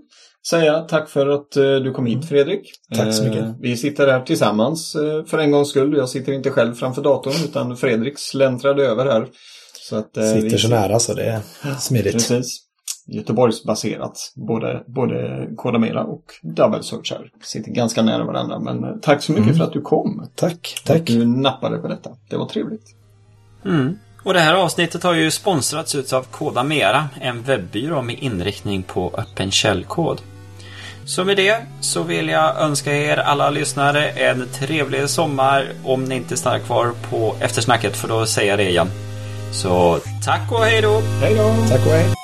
säga 0.49 0.81
tack 0.81 1.09
för 1.09 1.27
att 1.27 1.57
uh, 1.57 1.77
du 1.77 1.93
kom 1.93 2.07
hit 2.07 2.29
Fredrik. 2.29 2.71
Tack 2.97 3.15
så 3.15 3.25
mycket. 3.25 3.43
Uh, 3.43 3.55
vi 3.61 3.77
sitter 3.77 4.09
här 4.09 4.21
tillsammans 4.21 4.97
uh, 4.97 5.25
för 5.25 5.39
en 5.39 5.51
gångs 5.51 5.69
skull. 5.69 5.97
Jag 5.97 6.09
sitter 6.09 6.33
inte 6.33 6.51
själv 6.51 6.75
framför 6.75 7.03
datorn 7.03 7.35
utan 7.45 7.77
Fredrik 7.77 8.19
släntrade 8.19 8.87
över 8.87 9.07
här. 9.07 9.29
Så 9.89 9.97
att, 9.97 10.15
sitter 10.15 10.41
vi... 10.41 10.59
så 10.59 10.69
nära 10.69 10.99
så 10.99 11.15
det 11.15 11.25
är 11.25 11.41
smidigt. 11.79 12.13
Precis. 12.13 12.70
Göteborgsbaserat. 13.11 14.33
Både, 14.35 14.83
både 14.87 15.49
Kodamera 15.57 16.05
och 16.05 16.25
Double 16.43 16.83
Search 16.83 17.13
här. 17.13 17.31
Sitter 17.43 17.71
ganska 17.71 18.03
nära 18.03 18.25
varandra. 18.25 18.59
Men 18.59 18.85
eh, 18.85 18.97
tack 19.03 19.23
så 19.23 19.33
mycket 19.33 19.47
mm. 19.47 19.59
för 19.59 19.65
att 19.65 19.73
du 19.73 19.81
kom. 19.81 20.27
Tack. 20.35 20.83
Tack. 20.85 21.01
Att 21.01 21.07
du 21.07 21.27
nappade 21.27 21.79
på 21.79 21.89
detta. 21.89 22.11
Det 22.31 22.37
var 22.37 22.47
trevligt. 22.47 22.95
Mm. 23.65 23.99
Och 24.25 24.35
det 24.35 24.41
här 24.41 24.55
avsnittet 24.55 25.03
har 25.03 25.15
ju 25.15 25.31
sponsrats 25.31 26.13
av 26.13 26.23
Kodamera, 26.23 27.09
en 27.21 27.43
webbyrå 27.43 28.03
med 28.03 28.19
inriktning 28.19 28.83
på 28.83 29.11
öppen 29.15 29.51
källkod. 29.51 30.21
Så 31.05 31.25
med 31.25 31.37
det 31.37 31.57
så 31.81 32.03
vill 32.03 32.29
jag 32.29 32.61
önska 32.61 32.97
er 32.97 33.17
alla 33.17 33.51
lyssnare 33.51 34.11
en 34.11 34.49
trevlig 34.53 35.09
sommar 35.09 35.69
om 35.85 36.05
ni 36.05 36.17
inte 36.17 36.37
stannar 36.37 36.59
kvar 36.59 36.93
på 37.11 37.37
eftersnacket 37.41 37.97
för 37.97 38.09
då 38.09 38.27
säger 38.27 38.51
jag 38.51 38.59
det 38.59 38.69
igen. 38.69 38.89
Så 39.53 39.99
tack 40.25 40.53
och 40.53 40.65
hej 40.65 40.83
då! 40.83 41.01
Hej 41.21 41.35
då! 41.35 41.55
Tack 41.69 41.87
och 41.87 41.93
hej! 41.93 42.20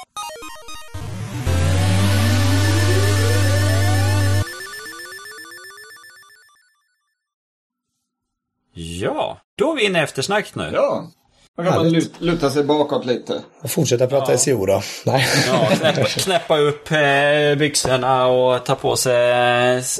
Ja, 8.78 9.38
då 9.58 9.72
är 9.72 9.76
vi 9.76 9.84
inne 9.84 9.98
i 9.98 10.02
eftersnack 10.02 10.54
nu. 10.54 10.70
Ja. 10.72 11.10
Då 11.56 11.62
kan 11.62 11.74
man 11.74 12.02
luta 12.18 12.50
sig 12.50 12.64
bakåt 12.64 13.06
lite. 13.06 13.42
Och 13.62 13.70
fortsätta 13.70 14.06
prata 14.06 14.32
ja. 14.32 14.38
SEO 14.38 14.66
då. 14.66 14.82
Nej. 15.06 15.26
Ja, 15.46 15.68
knäppa, 15.76 16.04
knäppa 16.08 16.58
upp 16.58 16.90
eh, 16.90 17.58
byxorna 17.58 18.26
och 18.26 18.64
ta 18.64 18.74
på 18.74 18.96
sig 18.96 19.14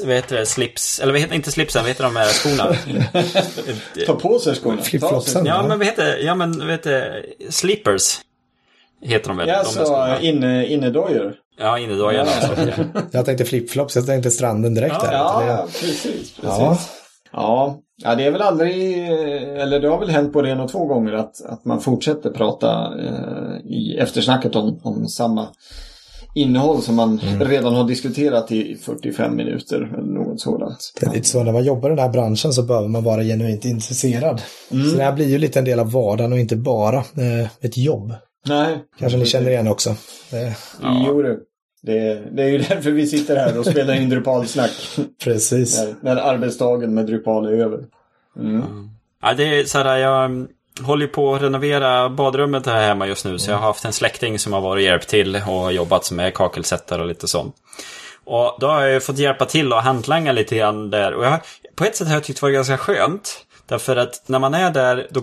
vad 0.05 0.15
heter 0.15 0.35
det, 0.35 0.45
slips. 0.45 0.99
Eller 0.99 1.13
vad 1.13 1.21
heter 1.21 1.35
inte 1.35 1.51
slipsen, 1.51 1.81
vad 1.81 1.89
heter 1.89 2.03
de 2.03 2.15
här 2.15 2.27
skorna? 2.27 2.75
ta 4.05 4.15
på 4.15 4.39
sig 4.39 4.55
skorna? 4.55 4.81
Flipflopsen? 4.81 5.45
Ja, 5.45 5.67
men 5.67 5.77
vad 5.77 5.87
heter 5.87 6.17
Ja, 6.17 6.35
men 6.35 6.59
vad 6.59 6.69
heter 6.69 7.25
Slippers. 7.49 8.19
Heter 9.01 9.27
de 9.27 9.37
väl? 9.37 9.47
Ja, 9.47 9.63
så 9.63 10.15
inne, 10.21 10.67
innedojor. 10.67 11.35
Ja, 11.59 11.79
innedojorna. 11.79 12.31
Ja. 12.57 13.01
jag 13.11 13.25
tänkte 13.25 13.45
flipflops, 13.45 13.95
jag 13.95 14.05
tänkte 14.05 14.31
stranden 14.31 14.73
direkt 14.73 14.95
ja, 15.01 15.07
där. 15.07 15.47
Ja, 15.47 15.67
precis. 15.81 16.01
precis. 16.03 16.39
Ja. 16.41 16.77
Ja, 17.31 17.81
ja, 18.03 18.15
det 18.15 18.23
är 18.23 18.31
väl 18.31 18.41
aldrig, 18.41 19.07
eller 19.57 19.79
det 19.79 19.87
har 19.87 19.99
väl 19.99 20.09
hänt 20.09 20.33
både 20.33 20.51
en 20.51 20.59
och 20.59 20.71
två 20.71 20.85
gånger 20.85 21.13
att, 21.13 21.45
att 21.45 21.65
man 21.65 21.81
fortsätter 21.81 22.29
prata 22.29 22.93
eh, 22.99 23.71
i 23.71 23.97
eftersnacket 23.99 24.55
om, 24.55 24.79
om 24.83 25.07
samma 25.07 25.47
innehåll 26.35 26.81
som 26.81 26.95
man 26.95 27.19
mm. 27.19 27.47
redan 27.47 27.75
har 27.75 27.83
diskuterat 27.83 28.51
i 28.51 28.75
45 28.75 29.35
minuter 29.35 29.75
eller 29.97 30.13
något 30.13 30.41
sådant. 30.41 30.93
Det 30.99 31.05
är 31.05 31.13
lite 31.13 31.27
så 31.27 31.43
när 31.43 31.51
man 31.51 31.63
jobbar 31.63 31.89
i 31.89 31.95
den 31.95 31.99
här 31.99 32.09
branschen 32.09 32.53
så 32.53 32.63
behöver 32.63 32.87
man 32.87 33.03
vara 33.03 33.23
genuint 33.23 33.65
intresserad. 33.65 34.41
Mm. 34.71 34.89
Så 34.89 34.97
det 34.97 35.03
här 35.03 35.13
blir 35.13 35.29
ju 35.29 35.37
lite 35.37 35.59
en 35.59 35.65
del 35.65 35.79
av 35.79 35.91
vardagen 35.91 36.33
och 36.33 36.39
inte 36.39 36.55
bara 36.55 36.97
eh, 36.97 37.47
ett 37.61 37.77
jobb. 37.77 38.13
Nej. 38.47 38.77
Kanske 38.99 39.17
ni 39.17 39.25
känner 39.25 39.49
igen 39.49 39.67
också. 39.67 39.95
Det... 40.31 40.55
Ja. 40.81 41.03
Jo 41.07 41.21
du. 41.21 41.43
Det, 41.81 42.21
det, 42.31 42.43
är 42.43 42.47
ju 42.47 42.57
därför 42.69 42.91
vi 42.91 43.07
sitter 43.07 43.35
här 43.35 43.59
och 43.59 43.65
spelar 43.65 43.93
in 43.93 44.09
Drupalsnack. 44.09 44.71
Precis. 45.23 45.79
När, 45.79 45.95
när 46.01 46.21
arbetsdagen 46.21 46.93
med 46.93 47.05
Drupal 47.05 47.45
är 47.45 47.51
över. 47.51 47.85
Mm. 48.39 48.89
Ja, 49.21 49.33
det 49.33 49.59
är 49.59 49.63
så 49.63 49.77
här, 49.77 49.97
jag 49.97 50.47
håller 50.81 51.07
på 51.07 51.35
att 51.35 51.41
renovera 51.41 52.09
badrummet 52.09 52.65
här 52.65 52.87
hemma 52.87 53.07
just 53.07 53.25
nu. 53.25 53.39
Så 53.39 53.51
jag 53.51 53.57
har 53.57 53.67
haft 53.67 53.85
en 53.85 53.93
släkting 53.93 54.39
som 54.39 54.53
har 54.53 54.61
varit 54.61 54.81
och 54.81 54.85
hjälpt 54.85 55.07
till 55.07 55.41
och 55.47 55.73
jobbat 55.73 56.11
med 56.11 56.33
kakelsättare 56.33 57.01
och 57.01 57.07
lite 57.07 57.27
sånt. 57.27 57.55
Och 58.25 58.57
då 58.59 58.67
har 58.67 58.81
jag 58.81 59.03
fått 59.03 59.17
hjälpa 59.17 59.45
till 59.45 59.73
och 59.73 59.81
hantlanga 59.81 60.31
lite 60.31 60.55
grann 60.55 60.89
där. 60.89 61.13
Och 61.13 61.25
jag, 61.25 61.39
på 61.75 61.83
ett 61.83 61.95
sätt 61.95 62.07
har 62.07 62.13
jag 62.13 62.23
tyckt 62.23 62.39
det 62.39 62.45
var 62.45 62.51
ganska 62.51 62.77
skönt. 62.77 63.45
Därför 63.67 63.95
att 63.95 64.23
när 64.25 64.39
man 64.39 64.53
är 64.53 64.71
där, 64.71 65.07
då, 65.09 65.21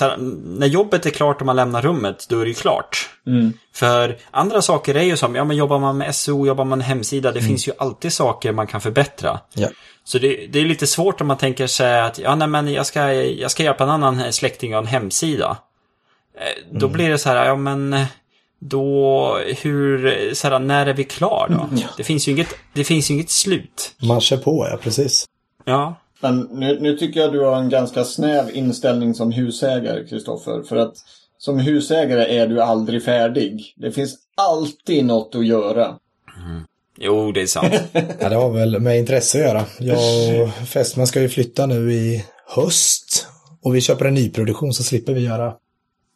här, 0.00 0.16
när 0.58 0.66
jobbet 0.66 1.06
är 1.06 1.10
klart 1.10 1.40
och 1.40 1.46
man 1.46 1.56
lämnar 1.56 1.82
rummet, 1.82 2.26
då 2.28 2.40
är 2.40 2.44
det 2.44 2.48
ju 2.48 2.54
klart. 2.54 3.10
Mm. 3.26 3.52
För 3.74 4.16
andra 4.30 4.62
saker 4.62 4.94
är 4.94 5.02
ju 5.02 5.16
som, 5.16 5.34
ja 5.34 5.44
men 5.44 5.56
jobbar 5.56 5.78
man 5.78 5.98
med 5.98 6.14
SEO, 6.14 6.46
jobbar 6.46 6.64
man 6.64 6.78
med 6.78 6.86
hemsida, 6.86 7.32
det 7.32 7.38
mm. 7.38 7.48
finns 7.48 7.68
ju 7.68 7.72
alltid 7.78 8.12
saker 8.12 8.52
man 8.52 8.66
kan 8.66 8.80
förbättra. 8.80 9.40
Ja. 9.54 9.68
Så 10.04 10.18
det, 10.18 10.46
det, 10.46 10.58
är 10.58 10.64
lite 10.64 10.86
svårt 10.86 11.20
om 11.20 11.26
man 11.26 11.38
tänker 11.38 11.66
sig 11.66 12.00
att, 12.00 12.18
ja 12.18 12.34
nej 12.34 12.48
men 12.48 12.72
jag 12.72 12.86
ska, 12.86 13.12
jag 13.12 13.50
ska 13.50 13.62
hjälpa 13.62 13.84
en 13.84 13.90
annan 13.90 14.32
släkting 14.32 14.76
av 14.76 14.82
en 14.82 14.88
hemsida. 14.88 15.56
Eh, 16.38 16.64
då 16.72 16.86
mm. 16.86 16.92
blir 16.92 17.10
det 17.10 17.18
så 17.18 17.28
här, 17.28 17.46
ja 17.46 17.56
men 17.56 18.06
då, 18.58 19.38
hur, 19.62 20.34
så 20.34 20.48
här, 20.48 20.58
när 20.58 20.86
är 20.86 20.94
vi 20.94 21.04
klar 21.04 21.46
då? 21.48 21.64
Mm. 21.64 21.88
Det, 21.96 22.04
finns 22.04 22.28
ju 22.28 22.32
inget, 22.32 22.54
det 22.72 22.84
finns 22.84 23.10
ju 23.10 23.14
inget 23.14 23.30
slut. 23.30 23.94
Man 24.02 24.20
kör 24.20 24.36
på, 24.36 24.68
ja 24.70 24.76
precis. 24.76 25.24
Ja. 25.64 25.96
Men 26.20 26.48
nu, 26.52 26.80
nu 26.80 26.96
tycker 26.96 27.20
jag 27.20 27.32
du 27.32 27.40
har 27.40 27.56
en 27.56 27.68
ganska 27.68 28.04
snäv 28.04 28.56
inställning 28.56 29.14
som 29.14 29.32
husägare, 29.32 30.06
Kristoffer. 30.06 30.62
För 30.62 30.76
att 30.76 30.94
som 31.38 31.58
husägare 31.58 32.36
är 32.36 32.46
du 32.46 32.62
aldrig 32.62 33.04
färdig. 33.04 33.74
Det 33.76 33.92
finns 33.92 34.18
alltid 34.34 35.04
något 35.04 35.34
att 35.34 35.46
göra. 35.46 35.84
Mm. 35.86 36.64
Jo, 36.98 37.32
det 37.32 37.42
är 37.42 37.46
sant. 37.46 37.74
ja, 38.20 38.28
det 38.28 38.36
har 38.36 38.50
väl 38.50 38.80
med 38.80 38.98
intresse 38.98 39.38
att 39.38 39.44
göra. 39.44 39.64
Jag 39.78 40.42
och 40.42 40.68
Fästman 40.68 41.06
ska 41.06 41.20
ju 41.20 41.28
flytta 41.28 41.66
nu 41.66 41.92
i 41.92 42.24
höst. 42.46 43.26
Och 43.62 43.74
vi 43.74 43.80
köper 43.80 44.04
en 44.04 44.14
nyproduktion 44.14 44.74
så 44.74 44.82
slipper 44.82 45.14
vi 45.14 45.20
göra 45.20 45.54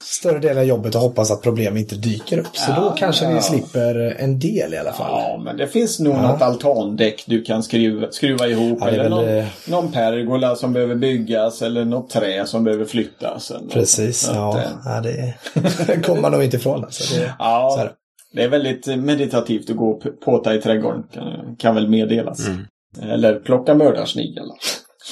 större 0.04 0.38
delen 0.38 0.58
av 0.58 0.64
jobbet 0.64 0.94
och 0.94 1.00
hoppas 1.00 1.30
att 1.30 1.42
problem 1.42 1.76
inte 1.76 1.94
dyker 1.94 2.38
upp. 2.38 2.56
Så 2.56 2.70
ja, 2.70 2.80
då 2.80 2.90
kanske 2.90 3.24
ja. 3.24 3.30
vi 3.34 3.40
slipper 3.40 4.16
en 4.18 4.38
del 4.38 4.74
i 4.74 4.78
alla 4.78 4.92
fall. 4.92 5.10
Ja, 5.10 5.40
men 5.44 5.56
det 5.56 5.66
finns 5.66 6.00
nog 6.00 6.14
ja. 6.14 6.32
något 6.32 6.42
altandäck 6.42 7.24
du 7.26 7.42
kan 7.42 7.62
skruva, 7.62 8.10
skruva 8.10 8.46
ihop. 8.48 8.78
Ja, 8.80 8.88
eller 8.88 9.08
någon, 9.08 9.24
det... 9.24 9.46
någon 9.68 9.92
pergola 9.92 10.56
som 10.56 10.72
behöver 10.72 10.94
byggas 10.94 11.62
eller 11.62 11.84
något 11.84 12.10
trä 12.10 12.46
som 12.46 12.64
behöver 12.64 12.84
flyttas. 12.84 13.52
Precis, 13.70 14.30
ja. 14.34 14.58
Att, 14.58 14.72
ja 14.84 15.00
det 15.00 16.02
kommer 16.06 16.20
man 16.20 16.32
nog 16.32 16.44
inte 16.44 16.56
ifrån. 16.56 16.84
Alltså. 16.84 17.14
Det, 17.14 17.34
ja, 17.38 17.88
det 18.32 18.42
är 18.42 18.48
väldigt 18.48 18.86
meditativt 18.86 19.70
att 19.70 19.76
gå 19.76 19.90
och 19.90 20.02
påta 20.24 20.54
i 20.54 20.60
trädgården. 20.60 21.02
Kan, 21.14 21.56
kan 21.58 21.74
väl 21.74 21.88
meddelas. 21.88 22.46
Mm. 22.48 22.64
Eller 23.02 23.34
plocka 23.34 23.74
mördarsniglar. 23.74 24.46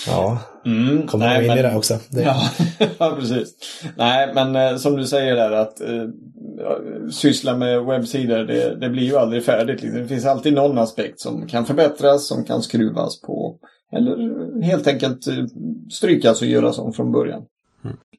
Ja, 0.07 0.39
Mm, 0.67 1.07
kommer 1.07 1.27
nej, 1.27 1.41
in 1.43 1.47
men- 1.49 1.59
i 1.59 1.63
det 1.63 1.77
också. 1.77 1.99
Det, 2.11 2.23
Ja, 2.23 2.37
ja, 2.99 3.17
precis. 3.21 3.55
Nej, 3.97 4.33
men 4.35 4.57
eh, 4.57 4.77
som 4.77 4.97
du 4.97 5.07
säger 5.07 5.37
där 5.37 5.51
att 5.51 5.81
eh, 5.81 6.09
syssla 7.11 7.57
med 7.57 7.85
webbsidor, 7.85 8.39
det, 8.45 8.77
det 8.81 8.89
blir 8.89 9.03
ju 9.03 9.17
aldrig 9.17 9.45
färdigt. 9.45 9.83
Det 9.95 10.07
finns 10.09 10.27
alltid 10.27 10.53
någon 10.55 10.79
aspekt 10.79 11.21
som 11.21 11.47
kan 11.47 11.67
förbättras, 11.67 12.27
som 12.27 12.45
kan 12.45 12.63
skruvas 12.63 13.21
på. 13.21 13.57
Eller 13.93 14.63
helt 14.63 14.87
enkelt 14.87 15.27
eh, 15.29 15.35
strykas 15.93 16.41
och 16.43 16.49
göras 16.49 16.79
om 16.79 16.93
från 16.93 17.13
början. 17.13 17.43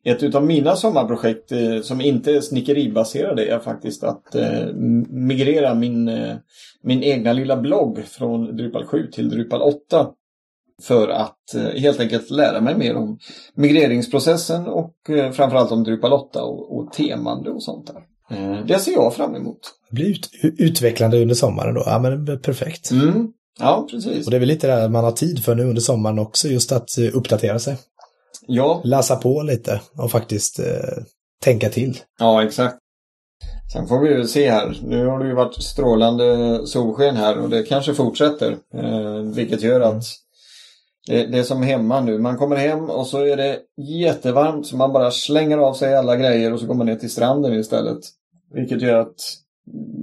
Ett 0.06 0.24
utav 0.24 0.46
mina 0.46 0.76
sommarprojekt 0.76 1.52
eh, 1.52 1.82
som 1.82 2.02
inte 2.02 2.32
är 2.32 2.42
snickeribaserade 2.42 3.46
är 3.46 3.60
faktiskt 3.60 4.04
att 4.04 4.36
eh, 4.36 4.66
migrera 5.10 5.74
min, 5.74 6.08
eh, 6.08 6.34
min 6.82 7.04
egna 7.04 7.34
lilla 7.34 7.58
blogg 7.58 8.00
från 8.06 8.58
Drupal 8.58 8.86
7 8.86 9.08
till 9.12 9.30
Drupal 9.30 9.62
8. 9.62 10.08
För 10.82 11.08
att 11.08 11.56
eh, 11.56 11.82
helt 11.82 12.00
enkelt 12.00 12.30
lära 12.30 12.62
mig 12.62 12.76
mer 12.76 12.96
om 12.96 13.20
migreringsprocessen 13.56 14.68
och 14.68 15.10
eh, 15.10 15.32
framförallt 15.32 15.72
om 15.72 15.84
Drupal 15.84 16.14
8 16.14 16.44
och, 16.44 16.78
och 16.78 16.94
temande 16.94 17.50
och 17.50 17.64
sånt 17.64 17.88
där. 17.88 18.02
Eh, 18.38 18.66
det 18.66 18.80
ser 18.80 18.92
jag 18.92 19.16
fram 19.16 19.36
emot. 19.36 19.60
det 19.90 19.96
blir 19.96 20.10
ut, 20.10 20.30
utvecklande 20.42 21.22
under 21.22 21.36
sommaren 21.36 21.74
då. 21.74 21.84
Ja, 21.86 22.00
men 22.00 22.40
perfekt. 22.40 22.92
Mm. 22.92 23.28
Ja, 23.60 23.88
precis. 23.92 24.26
Och 24.26 24.32
det 24.32 24.38
är 24.38 24.40
väl 24.40 24.48
lite 24.48 24.68
det 24.68 24.90
man 24.90 25.04
har 25.04 25.12
tid 25.12 25.44
för 25.44 25.56
nu 25.56 25.64
under 25.64 25.82
sommaren 25.82 26.20
också, 26.20 26.48
just 26.48 26.72
att 26.72 26.98
uppdatera 27.14 27.60
sig. 27.60 27.78
Ja, 28.48 28.82
Läsa 28.84 29.16
på 29.16 29.42
lite 29.42 29.82
och 29.98 30.12
faktiskt 30.12 30.60
eh, 30.60 31.04
tänka 31.44 31.70
till. 31.70 31.98
Ja, 32.20 32.44
exakt. 32.44 32.78
Sen 33.74 33.88
får 33.88 34.00
vi 34.00 34.10
ju 34.10 34.28
se 34.28 34.52
här. 34.52 34.78
Nu 34.84 35.06
har 35.06 35.20
det 35.20 35.28
ju 35.28 35.34
varit 35.34 35.64
strålande 35.64 36.60
solsken 36.68 37.16
här 37.16 37.38
och 37.38 37.50
det 37.50 37.64
kanske 37.64 37.94
fortsätter. 37.94 38.58
Eh, 38.74 39.20
vilket 39.36 39.62
gör 39.62 39.82
att 39.82 40.04
det, 41.08 41.26
det 41.26 41.40
är 41.40 41.44
som 41.44 41.64
hemma 41.64 42.02
nu. 42.02 42.20
Man 42.20 42.38
kommer 42.38 42.56
hem 42.56 42.90
och 42.90 43.08
så 43.08 43.26
är 43.26 43.38
det 43.38 43.60
jättevarmt 43.78 44.68
så 44.68 44.78
man 44.78 44.94
bara 44.94 45.12
slänger 45.12 45.58
av 45.58 45.74
sig 45.74 45.96
alla 45.96 46.16
grejer 46.16 46.54
och 46.54 46.60
så 46.60 46.66
går 46.66 46.76
man 46.76 46.86
ner 46.86 46.96
till 46.96 47.12
stranden 47.12 47.54
istället. 47.54 48.00
Vilket 48.54 48.82
gör 48.82 49.00
att 49.00 49.16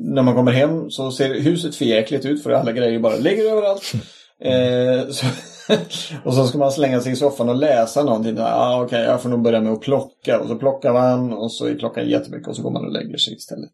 när 0.02 0.22
man 0.22 0.34
kommer 0.34 0.52
hem 0.52 0.90
så 0.90 1.10
ser 1.10 1.40
huset 1.40 1.74
förjäkligt 1.74 2.24
ut 2.24 2.42
för 2.42 2.50
alla 2.50 2.72
grejer 2.72 2.98
bara 2.98 3.16
ligger 3.16 3.52
överallt. 3.52 3.92
Eh, 4.42 5.08
så, 5.08 5.26
och 6.24 6.34
så 6.34 6.46
ska 6.46 6.58
man 6.58 6.72
slänga 6.72 7.00
sig 7.00 7.12
i 7.12 7.16
soffan 7.16 7.48
och 7.48 7.54
läsa 7.54 8.04
någonting. 8.04 8.36
Ah, 8.38 8.82
okej, 8.82 9.04
jag 9.04 9.22
får 9.22 9.28
nog 9.28 9.42
börja 9.42 9.60
med 9.60 9.72
att 9.72 9.80
plocka. 9.80 10.40
Och 10.40 10.48
så 10.48 10.56
plockar 10.56 10.92
man 10.92 11.32
och 11.32 11.52
så 11.52 11.66
är 11.66 11.78
klockan 11.78 12.08
jättemycket 12.08 12.48
och 12.48 12.56
så 12.56 12.62
går 12.62 12.70
man 12.70 12.84
och 12.84 12.92
lägger 12.92 13.16
sig 13.16 13.34
istället. 13.34 13.72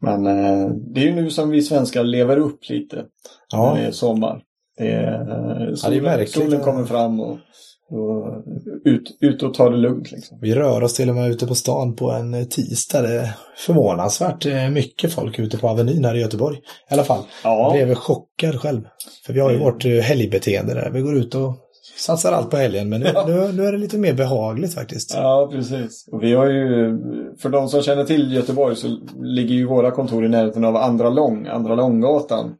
Men 0.00 0.26
eh, 0.26 0.68
det 0.68 1.00
är 1.00 1.04
ju 1.04 1.14
nu 1.14 1.30
som 1.30 1.50
vi 1.50 1.62
svenskar 1.62 2.04
lever 2.04 2.36
upp 2.36 2.68
lite 2.68 3.04
Ja, 3.52 3.74
när 3.74 3.82
det 3.82 3.86
är 3.86 3.92
sommar. 3.92 4.42
Det 4.84 4.92
är, 4.92 5.68
eh, 5.68 5.74
solen, 5.74 6.02
märkligt. 6.02 6.30
solen 6.30 6.60
kommer 6.60 6.84
fram 6.84 7.20
och, 7.20 7.38
och 7.90 8.42
ut, 8.84 9.16
ut 9.20 9.42
och 9.42 9.54
tar 9.54 9.70
det 9.70 9.76
lugnt. 9.76 10.12
Liksom. 10.12 10.38
vi 10.40 10.54
rör 10.54 10.82
oss 10.82 10.94
till 10.94 11.08
och 11.08 11.14
med 11.14 11.30
ute 11.30 11.46
på 11.46 11.54
stan 11.54 11.96
på 11.96 12.10
en 12.10 12.34
eh, 12.34 12.44
tisdag. 12.44 13.02
Det 13.02 13.20
är 13.20 13.28
förvånansvärt 13.56 14.46
eh, 14.46 14.70
mycket 14.70 15.12
folk 15.12 15.38
ute 15.38 15.58
på 15.58 15.68
Avenyn 15.68 16.04
här 16.04 16.14
i 16.14 16.20
Göteborg. 16.20 16.56
I 16.90 16.94
alla 16.94 17.04
fall. 17.04 17.22
Jag 17.44 17.72
blev 17.72 17.94
chockad 17.94 18.60
själv. 18.60 18.82
För 19.26 19.32
vi 19.32 19.40
har 19.40 19.50
ju 19.50 19.56
Mm. 19.56 19.64
vårt 19.66 19.84
helgbeteende 19.84 20.74
där. 20.74 20.90
Vi 20.90 21.00
går 21.00 21.16
ut 21.16 21.34
och 21.34 21.54
satsar 21.98 22.32
allt 22.32 22.50
på 22.50 22.56
helgen. 22.56 22.88
Men 22.88 23.00
nu, 23.00 23.12
nu, 23.26 23.52
nu 23.52 23.64
är 23.64 23.72
det 23.72 23.78
lite 23.78 23.98
mer 23.98 24.14
behagligt 24.14 24.74
faktiskt. 24.74 25.14
Ja, 25.14 25.48
precis. 25.52 26.08
Och 26.12 26.22
vi 26.22 26.32
har 26.34 26.46
ju, 26.46 26.98
för 27.42 27.48
de 27.48 27.68
som 27.68 27.82
känner 27.82 28.04
till 28.04 28.32
Göteborg 28.32 28.76
så 28.76 28.88
ligger 29.22 29.54
ju 29.54 29.66
våra 29.66 29.90
kontor 29.90 30.24
i 30.24 30.28
närheten 30.28 30.64
av 30.64 30.76
Andra 30.76 31.10
Lång, 31.10 31.46
Andra 31.46 31.74
Långgatan. 31.74 32.50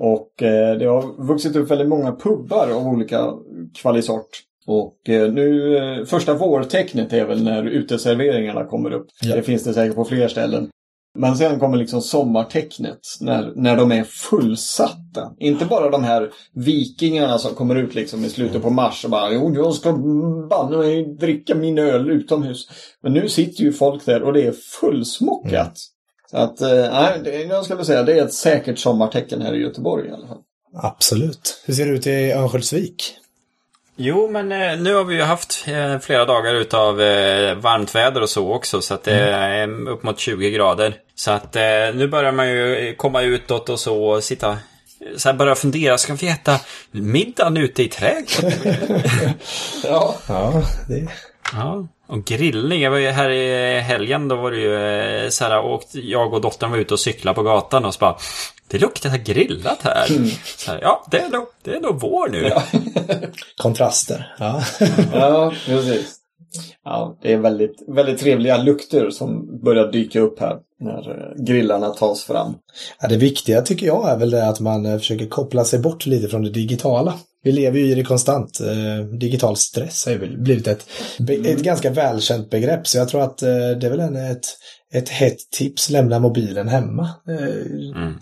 Och 0.00 0.42
eh, 0.42 0.78
det 0.78 0.84
har 0.84 1.26
vuxit 1.26 1.56
upp 1.56 1.70
väldigt 1.70 1.88
många 1.88 2.12
pubbar 2.12 2.70
av 2.70 2.86
olika 2.86 3.32
kvalisort. 3.74 4.28
Och 4.66 5.08
eh, 5.08 5.32
nu, 5.32 5.76
eh, 5.76 6.04
första 6.04 6.34
vårtecknet 6.34 7.12
är 7.12 7.26
väl 7.26 7.44
när 7.44 7.64
uteserveringarna 7.64 8.64
kommer 8.64 8.92
upp. 8.92 9.06
Ja. 9.22 9.36
Det 9.36 9.42
finns 9.42 9.64
det 9.64 9.74
säkert 9.74 9.96
på 9.96 10.04
fler 10.04 10.28
ställen. 10.28 10.68
Men 11.18 11.36
sen 11.36 11.60
kommer 11.60 11.76
liksom 11.76 12.02
sommartecknet 12.02 13.00
när, 13.20 13.52
när 13.56 13.76
de 13.76 13.92
är 13.92 14.04
fullsatta. 14.04 15.32
Inte 15.38 15.64
bara 15.64 15.90
de 15.90 16.04
här 16.04 16.30
vikingarna 16.54 17.38
som 17.38 17.54
kommer 17.54 17.74
ut 17.76 17.94
liksom 17.94 18.24
i 18.24 18.28
slutet 18.28 18.62
på 18.62 18.70
mars 18.70 19.04
och 19.04 19.10
bara 19.10 19.32
jo, 19.32 19.54
jag 19.54 19.74
ska 19.74 19.92
banne 20.50 20.76
mig 20.76 21.04
dricka 21.04 21.54
min 21.54 21.78
öl 21.78 22.10
utomhus. 22.10 22.68
Men 23.02 23.12
nu 23.12 23.28
sitter 23.28 23.62
ju 23.62 23.72
folk 23.72 24.06
där 24.06 24.22
och 24.22 24.32
det 24.32 24.42
är 24.42 24.52
fullsmockat. 24.80 25.78
Så 26.30 26.36
att, 26.36 26.60
eh, 26.60 26.68
nej, 26.68 27.20
det, 27.24 27.42
jag 27.42 27.64
skulle 27.64 27.84
säga 27.84 28.02
det 28.02 28.18
är 28.18 28.24
ett 28.24 28.34
säkert 28.34 28.78
sommartecken 28.78 29.42
här 29.42 29.54
i 29.54 29.58
Göteborg 29.58 30.08
i 30.08 30.12
alla 30.12 30.26
fall. 30.26 30.38
Absolut. 30.74 31.62
Hur 31.66 31.74
ser 31.74 31.86
det 31.86 31.92
ut 31.92 32.06
i 32.06 32.32
Örnsköldsvik? 32.32 33.14
Jo, 33.96 34.28
men 34.30 34.52
eh, 34.52 34.80
nu 34.80 34.94
har 34.94 35.04
vi 35.04 35.14
ju 35.14 35.22
haft 35.22 35.64
eh, 35.66 35.98
flera 35.98 36.24
dagar 36.24 36.54
utav 36.54 37.00
eh, 37.00 37.54
varmt 37.54 37.94
väder 37.94 38.22
och 38.22 38.30
så 38.30 38.52
också. 38.52 38.80
Så 38.80 38.94
att 38.94 39.04
det 39.04 39.12
är 39.12 39.88
upp 39.88 40.02
mot 40.02 40.18
20 40.18 40.50
grader. 40.50 40.94
Så 41.14 41.30
att 41.30 41.56
eh, 41.56 41.62
nu 41.94 42.08
börjar 42.08 42.32
man 42.32 42.50
ju 42.50 42.94
komma 42.96 43.22
utåt 43.22 43.68
och 43.68 43.80
så 43.80 44.04
och 44.04 44.24
sitta 44.24 44.58
så 45.16 45.28
här 45.28 45.36
börja 45.36 45.54
fundera, 45.54 45.98
ska 45.98 46.14
vi 46.14 46.28
äta 46.28 46.60
middagen 46.90 47.56
ute 47.56 47.82
i 47.82 47.88
trädgården? 47.88 48.52
Ja. 49.84 50.14
Ja, 50.28 50.62
det... 50.88 51.08
Ja, 51.52 51.86
och 52.08 52.24
grillning. 52.24 52.80
Jag 52.80 52.90
var 52.90 52.98
ju 52.98 53.08
här 53.08 53.30
i 53.30 53.80
helgen, 53.80 54.28
då 54.28 54.36
var 54.36 54.50
det 54.50 54.58
ju 54.58 54.74
eh, 55.24 55.28
så 55.28 55.44
här, 55.44 55.60
och 55.60 55.82
jag 55.92 56.34
och 56.34 56.40
dottern 56.40 56.70
var 56.70 56.78
ute 56.78 56.94
och 56.94 57.00
cyklade 57.00 57.34
på 57.34 57.42
gatan 57.42 57.84
och 57.84 57.94
så 57.94 57.98
bara 57.98 58.16
Det 58.68 58.78
luktar 58.78 59.16
grillat 59.16 59.82
här. 59.82 60.06
Så 60.56 60.70
här 60.70 60.78
ja, 60.82 61.06
det 61.10 61.18
är, 61.18 61.30
nog, 61.30 61.46
det 61.62 61.74
är 61.74 61.80
nog 61.80 62.00
vår 62.00 62.28
nu. 62.28 62.52
Kontraster. 63.56 64.34
Ja. 64.38 64.62
Ja, 65.12 65.52
precis. 65.66 66.14
Ja, 66.84 67.18
det 67.22 67.32
är 67.32 67.36
väldigt, 67.36 67.82
väldigt 67.88 68.20
trevliga 68.20 68.56
lukter 68.56 69.10
som 69.10 69.60
börjar 69.64 69.92
dyka 69.92 70.20
upp 70.20 70.40
här 70.40 70.56
när 70.80 71.10
eh, 71.10 71.44
grillarna 71.44 71.88
tas 71.90 72.24
fram. 72.24 72.54
Ja, 73.00 73.08
det 73.08 73.16
viktiga 73.16 73.62
tycker 73.62 73.86
jag 73.86 74.10
är 74.10 74.18
väl 74.18 74.30
det 74.30 74.48
att 74.48 74.60
man 74.60 74.86
eh, 74.86 74.98
försöker 74.98 75.26
koppla 75.26 75.64
sig 75.64 75.78
bort 75.78 76.06
lite 76.06 76.28
från 76.28 76.42
det 76.42 76.50
digitala. 76.50 77.14
Vi 77.42 77.52
lever 77.52 77.78
ju 77.78 77.86
i 77.90 77.94
det 77.94 78.04
konstant. 78.04 78.60
Eh, 78.60 79.04
digital 79.18 79.56
stress 79.56 80.06
har 80.06 80.12
ju 80.12 80.36
blivit 80.36 80.66
ett, 80.66 80.86
be- 81.18 81.34
ett 81.34 81.62
ganska 81.62 81.90
välkänt 81.90 82.50
begrepp. 82.50 82.86
Så 82.86 82.98
jag 82.98 83.08
tror 83.08 83.22
att 83.22 83.42
eh, 83.42 83.48
det 83.48 83.86
är 83.86 83.90
väl 83.90 84.00
en, 84.00 84.16
ett, 84.16 84.46
ett 84.94 85.08
hett 85.08 85.36
tips. 85.58 85.90
Lämna 85.90 86.18
mobilen 86.18 86.68
hemma. 86.68 87.02
Eh, 87.28 87.36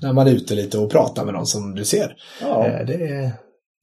När 0.01 0.13
man 0.13 0.27
är 0.27 0.31
ute 0.33 0.55
lite 0.55 0.79
och 0.79 0.91
pratar 0.91 1.25
med 1.25 1.35
någon 1.35 1.47
som 1.47 1.75
du 1.75 1.85
ser. 1.85 2.17
Ja. 2.41 2.69
Det, 2.87 3.31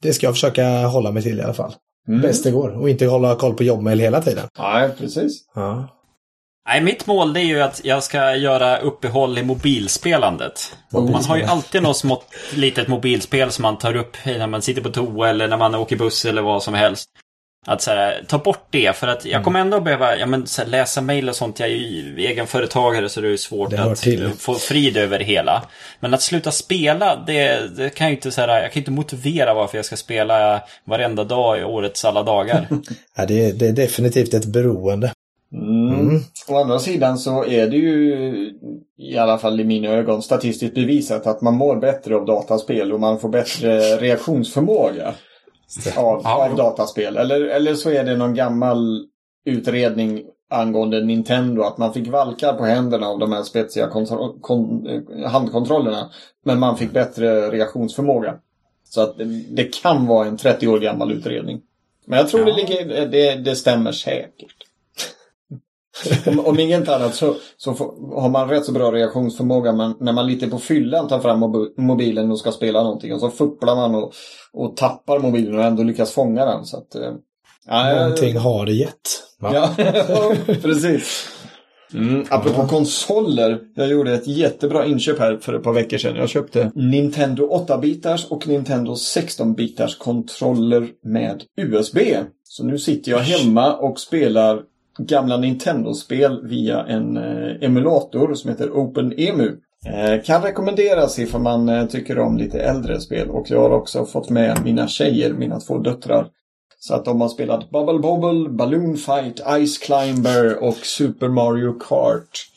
det 0.01 0.13
ska 0.13 0.25
jag 0.27 0.33
försöka 0.33 0.67
hålla 0.87 1.11
mig 1.11 1.23
till 1.23 1.39
i 1.39 1.41
alla 1.41 1.53
fall. 1.53 1.73
Mm. 2.07 2.21
Bäst 2.21 2.43
det 2.43 2.51
går. 2.51 2.69
Och 2.81 2.89
inte 2.89 3.05
hålla 3.05 3.35
koll 3.35 3.53
på 3.53 3.63
jobbmail 3.63 3.99
hela 3.99 4.21
tiden. 4.21 4.47
Nej, 4.59 4.89
precis. 4.99 5.37
Ja. 5.55 5.89
Nej, 6.67 6.81
mitt 6.81 7.07
mål 7.07 7.33
det 7.33 7.39
är 7.39 7.45
ju 7.45 7.61
att 7.61 7.81
jag 7.83 8.03
ska 8.03 8.35
göra 8.35 8.77
uppehåll 8.77 9.37
i 9.37 9.43
mobilspelandet. 9.43 10.77
Man 10.91 11.23
har 11.25 11.37
ju 11.37 11.43
alltid 11.43 11.83
något 11.83 11.97
smått 11.97 12.25
litet 12.53 12.87
mobilspel 12.87 13.51
som 13.51 13.61
man 13.61 13.77
tar 13.77 13.95
upp 13.95 14.17
när 14.25 14.47
man 14.47 14.61
sitter 14.61 14.81
på 14.81 14.89
toa 14.89 15.29
eller 15.29 15.47
när 15.47 15.57
man 15.57 15.75
åker 15.75 15.95
buss 15.95 16.25
eller 16.25 16.41
vad 16.41 16.63
som 16.63 16.73
helst. 16.73 17.09
Att 17.65 17.81
så 17.81 17.91
här, 17.91 18.23
ta 18.27 18.37
bort 18.37 18.67
det 18.69 18.95
för 18.95 19.07
att 19.07 19.25
jag 19.25 19.43
kommer 19.43 19.59
ändå 19.59 19.79
behöva 19.79 20.17
ja, 20.17 20.25
men, 20.25 20.45
här, 20.57 20.65
läsa 20.65 21.01
mejl 21.01 21.29
och 21.29 21.35
sånt. 21.35 21.59
Jag 21.59 21.69
är 21.69 21.73
ju 21.73 22.15
egenföretagare 22.17 23.09
så 23.09 23.21
det 23.21 23.29
är 23.33 23.37
svårt 23.37 23.69
Det 23.69 23.83
att 23.83 24.05
få 24.39 24.53
frid 24.53 24.97
över 24.97 25.19
det 25.19 25.25
hela. 25.25 25.63
Men 25.99 26.13
att 26.13 26.21
sluta 26.21 26.51
spela, 26.51 27.23
det, 27.27 27.67
det 27.77 27.89
kan 27.89 28.05
jag 28.05 28.11
ju 28.11 28.15
inte 28.15 28.31
så 28.31 28.41
här, 28.41 28.61
jag 28.61 28.71
kan 28.71 28.79
inte 28.81 28.91
motivera 28.91 29.53
varför 29.53 29.77
jag 29.77 29.85
ska 29.85 29.95
spela 29.95 30.61
varenda 30.85 31.23
dag 31.23 31.59
i 31.59 31.63
årets 31.63 32.05
alla 32.05 32.23
dagar. 32.23 32.67
Ja, 33.15 33.25
det, 33.25 33.45
är- 33.45 33.53
det 33.53 33.67
är 33.67 33.71
definitivt 33.73 34.33
ett 34.33 34.45
beroende. 34.45 35.11
Mm. 35.53 36.19
Å 36.49 36.57
andra 36.57 36.79
sidan 36.79 37.17
så 37.17 37.45
är 37.45 37.67
det 37.67 37.77
ju 37.77 38.53
i 38.97 39.17
alla 39.17 39.37
fall 39.37 39.59
i 39.59 39.63
mina 39.63 39.87
ögon 39.87 40.21
statistiskt 40.21 40.75
bevisat 40.75 41.27
att 41.27 41.41
man 41.41 41.53
mår 41.53 41.75
bättre 41.75 42.15
av 42.15 42.25
dataspel 42.25 42.91
och 42.93 42.99
man 42.99 43.19
får 43.19 43.29
bättre 43.29 43.97
reaktionsförmåga 43.97 45.13
av, 45.97 46.21
Ja, 46.23 46.49
av 46.49 46.55
dataspel. 46.55 47.17
Eller, 47.17 47.41
eller 47.41 47.75
så 47.75 47.89
är 47.89 48.03
det 48.03 48.17
någon 48.17 48.33
gammal 48.33 49.05
utredning 49.45 50.23
angående 50.49 51.01
Nintendo 51.05 51.61
att 51.61 51.77
man 51.77 51.93
fick 51.93 52.07
valkar 52.07 52.53
på 52.53 52.65
händerna 52.65 53.07
av 53.07 53.19
de 53.19 53.31
här 53.31 53.43
spetsiga 53.43 53.85
eh, 53.85 55.31
handkontrollerna. 55.31 56.09
Men 56.45 56.59
man 56.59 56.77
fick 56.77 56.91
bättre 56.91 57.51
reaktionsförmåga. 57.51 58.35
Så 58.83 59.01
att 59.01 59.17
det, 59.17 59.25
det 59.49 59.81
kan 59.81 60.07
vara 60.07 60.27
en 60.27 60.37
30 60.37 60.67
år 60.67 60.79
gammal 60.79 61.11
utredning. 61.11 61.61
Men 62.05 62.19
jag 62.19 62.29
tror 62.29 62.45
det, 62.45 62.53
ligger, 62.53 63.05
det, 63.05 63.35
det 63.35 63.55
stämmer 63.55 63.91
säkert. 63.91 64.62
om, 66.27 66.39
om 66.39 66.59
inget 66.59 66.89
annat 66.89 67.15
så, 67.15 67.35
så 67.57 67.73
får, 67.73 68.21
har 68.21 68.29
man 68.29 68.49
rätt 68.49 68.65
så 68.65 68.71
bra 68.71 68.91
reaktionsförmåga 68.91 69.71
men 69.73 69.95
när 69.99 70.13
man 70.13 70.27
lite 70.27 70.47
på 70.47 70.59
fyllan 70.59 71.07
tar 71.07 71.19
fram 71.19 71.43
mobi- 71.43 71.73
mobilen 71.77 72.31
och 72.31 72.39
ska 72.39 72.51
spela 72.51 72.83
någonting 72.83 73.13
och 73.13 73.19
så 73.19 73.29
fupplar 73.29 73.75
man 73.75 73.95
och, 73.95 74.13
och 74.53 74.77
tappar 74.77 75.19
mobilen 75.19 75.57
och 75.57 75.63
ändå 75.63 75.83
lyckas 75.83 76.11
fånga 76.11 76.45
den. 76.45 76.65
Så 76.65 76.77
att, 76.77 76.95
ja, 77.65 77.93
Någonting 77.95 78.37
har 78.37 78.65
det 78.65 78.73
gett. 78.73 79.23
Ja, 79.39 79.69
precis. 80.61 81.27
Mm, 81.93 82.25
apropå 82.29 82.67
konsoler. 82.67 83.59
Jag 83.75 83.87
gjorde 83.87 84.13
ett 84.13 84.27
jättebra 84.27 84.85
inköp 84.85 85.19
här 85.19 85.37
för 85.37 85.53
ett 85.53 85.63
par 85.63 85.73
veckor 85.73 85.97
sedan. 85.97 86.15
Jag 86.15 86.29
köpte 86.29 86.71
Nintendo 86.75 87.65
8-bitars 87.67 88.27
och 88.29 88.47
Nintendo 88.47 88.93
16-bitars 88.93 89.97
kontroller 89.97 90.87
med 91.03 91.43
USB. 91.57 91.97
Så 92.43 92.63
nu 92.63 92.79
sitter 92.79 93.11
jag 93.11 93.19
hemma 93.19 93.73
och 93.73 93.99
spelar 93.99 94.61
gamla 94.97 95.37
Nintendo-spel 95.37 96.47
via 96.47 96.85
en 96.85 97.17
eh, 97.17 97.55
emulator 97.61 98.33
som 98.33 98.49
heter 98.49 98.71
OpenEMU. 98.71 99.57
Eh, 99.85 100.23
kan 100.23 100.41
rekommenderas 100.41 101.19
ifall 101.19 101.41
man 101.41 101.69
eh, 101.69 101.85
tycker 101.85 102.19
om 102.19 102.37
lite 102.37 102.59
äldre 102.59 102.99
spel 102.99 103.29
och 103.29 103.51
jag 103.51 103.59
har 103.59 103.69
också 103.69 104.05
fått 104.05 104.29
med 104.29 104.63
mina 104.63 104.87
tjejer, 104.87 105.33
mina 105.33 105.59
två 105.59 105.77
döttrar. 105.77 106.27
Så 106.79 106.93
att 106.95 107.05
de 107.05 107.21
har 107.21 107.29
spelat 107.29 107.69
Bubble 107.69 107.99
Bobble, 107.99 108.49
Balloon 108.49 108.97
Fight, 108.97 109.41
Ice 109.65 109.77
Climber 109.77 110.63
och 110.63 110.75
Super 110.75 111.27
Mario 111.27 111.79
Kart. 111.79 112.47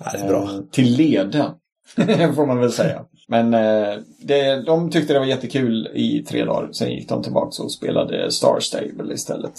Ja, 0.00 0.10
det 0.12 0.18
är 0.18 0.28
bra. 0.28 0.48
Till 0.70 0.96
leda, 0.96 1.54
får 2.34 2.46
man 2.46 2.58
väl 2.58 2.72
säga. 2.72 3.04
Men 3.28 3.50
det, 4.18 4.62
de 4.66 4.90
tyckte 4.90 5.12
det 5.12 5.18
var 5.18 5.26
jättekul 5.26 5.90
i 5.94 6.24
tre 6.28 6.44
dagar. 6.44 6.72
Sen 6.72 6.90
gick 6.90 7.08
de 7.08 7.22
tillbaka 7.22 7.62
och 7.62 7.72
spelade 7.72 8.30
Star 8.30 8.60
Stable 8.60 9.14
istället. 9.14 9.54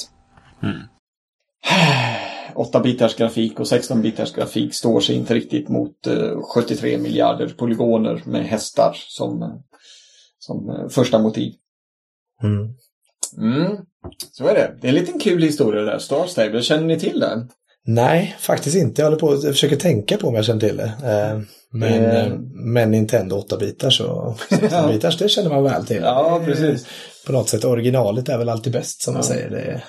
8-bitars 2.56 3.18
grafik 3.18 3.60
och 3.60 3.66
16-bitars 3.66 4.36
grafik 4.36 4.74
står 4.74 5.00
sig 5.00 5.16
inte 5.16 5.34
riktigt 5.34 5.70
mot 5.70 6.08
eh, 6.08 6.42
73 6.56 6.98
miljarder 6.98 7.48
polygoner 7.48 8.22
med 8.26 8.46
hästar 8.46 8.96
som, 9.08 9.42
eh, 9.42 9.50
som 10.40 10.70
eh, 10.70 10.88
första 10.90 11.20
motiv. 11.20 11.54
Mm. 12.44 12.70
Mm, 13.38 13.78
så 14.32 14.48
är 14.48 14.54
det. 14.54 14.78
Det 14.82 14.88
är 14.88 14.90
en 14.90 14.96
liten 14.96 15.20
kul 15.20 15.42
historia 15.44 15.82
där. 15.82 15.98
Star 16.00 16.26
Stable, 16.28 16.62
känner 16.62 16.84
ni 16.88 17.00
till 17.00 17.20
den? 17.20 17.50
Nej, 17.86 18.36
faktiskt 18.40 18.76
inte. 18.76 19.02
Jag 19.02 19.06
håller 19.06 19.20
på 19.20 19.34
jag 19.34 19.42
försöker 19.42 19.76
tänka 19.76 20.18
på 20.18 20.28
om 20.28 20.36
jag 20.36 20.46
känner 20.46 20.60
till 20.60 20.78
det. 20.78 20.84
Eh, 21.04 21.40
Men, 21.72 21.94
Eh. 22.06 22.26
eh, 22.26 22.34
men 22.54 22.92
Nintendo 22.92 23.36
8-bitars 23.50 24.02
och 24.02 24.38
16-bitars, 24.50 25.18
det 25.20 25.30
känner 25.30 25.50
man 25.50 25.64
väl 25.64 25.86
till. 25.86 26.02
Ja, 26.02 26.40
Det 26.40 26.46
precis. 26.46 26.88
På 27.26 27.32
något 27.32 27.50
sätt, 27.50 27.66
originalet 27.66 28.30
är 28.30 28.38
väl 28.38 28.50
alltid 28.50 28.74
bäst 28.74 29.02
som 29.02 29.14
man 29.14 29.24
Ja. 29.28 29.34
säger. 29.34 29.50
Det 29.50 29.84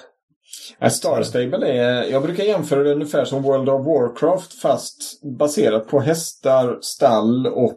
att... 0.79 0.93
Star 0.93 1.23
Stable 1.23 1.67
är, 1.67 2.05
jag 2.05 2.23
brukar 2.23 2.45
jämföra 2.45 2.83
det 2.83 2.93
ungefär 2.93 3.25
som 3.25 3.43
World 3.43 3.69
of 3.69 3.87
Warcraft 3.87 4.61
fast 4.61 5.23
baserat 5.39 5.89
på 5.89 6.01
hästar, 6.01 6.79
stall 6.81 7.47
och, 7.47 7.73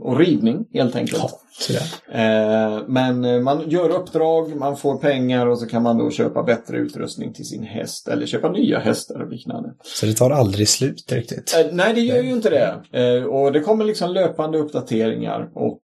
och 0.00 0.18
ridning 0.18 0.64
helt 0.72 0.96
enkelt. 0.96 1.22
ja. 1.68 1.80
Eh, 2.20 2.82
men 2.88 3.24
eh, 3.24 3.40
man 3.40 3.70
gör 3.70 3.88
uppdrag, 3.88 4.56
man 4.56 4.76
får 4.76 4.96
pengar 4.98 5.46
och 5.46 5.58
så 5.58 5.66
kan 5.66 5.82
man 5.82 5.98
då 5.98 6.10
köpa 6.10 6.42
bättre 6.42 6.76
utrustning 6.76 7.32
till 7.32 7.44
sin 7.44 7.62
häst 7.62 8.08
eller 8.08 8.26
köpa 8.26 8.52
nya 8.52 8.78
hästar 8.78 9.20
och 9.22 9.30
liknande. 9.30 9.70
Så 9.82 10.06
det 10.06 10.12
tar 10.14 10.30
aldrig 10.30 10.68
slut 10.68 11.12
riktigt. 11.12 11.56
Eh, 11.60 11.66
nej, 11.72 11.94
det 11.94 12.00
gör 12.00 12.22
ju 12.22 12.30
inte 12.30 12.50
det. 12.50 13.24
Och 13.26 13.52
det 13.52 13.60
kommer 13.60 13.84
liksom 13.84 14.10
löpande 14.10 14.58
uppdateringar. 14.58 15.50
Och 15.54 15.80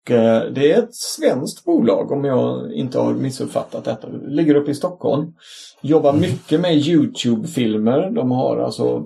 det 0.55 0.71
är 0.73 0.79
ett 0.79 0.95
svenskt 0.95 1.65
bolag 1.65 2.11
om 2.11 2.25
jag 2.25 2.73
inte 2.73 2.99
har 2.99 3.13
missuppfattat 3.13 3.85
detta. 3.85 4.09
Det 4.09 4.29
ligger 4.35 4.55
uppe 4.55 4.71
i 4.71 4.75
Stockholm. 4.75 5.33
Jobbar 5.81 6.13
mycket 6.13 6.59
med 6.61 6.75
YouTube-filmer. 6.77 8.09
De 8.11 8.31
har 8.31 8.57
alltså 8.57 8.97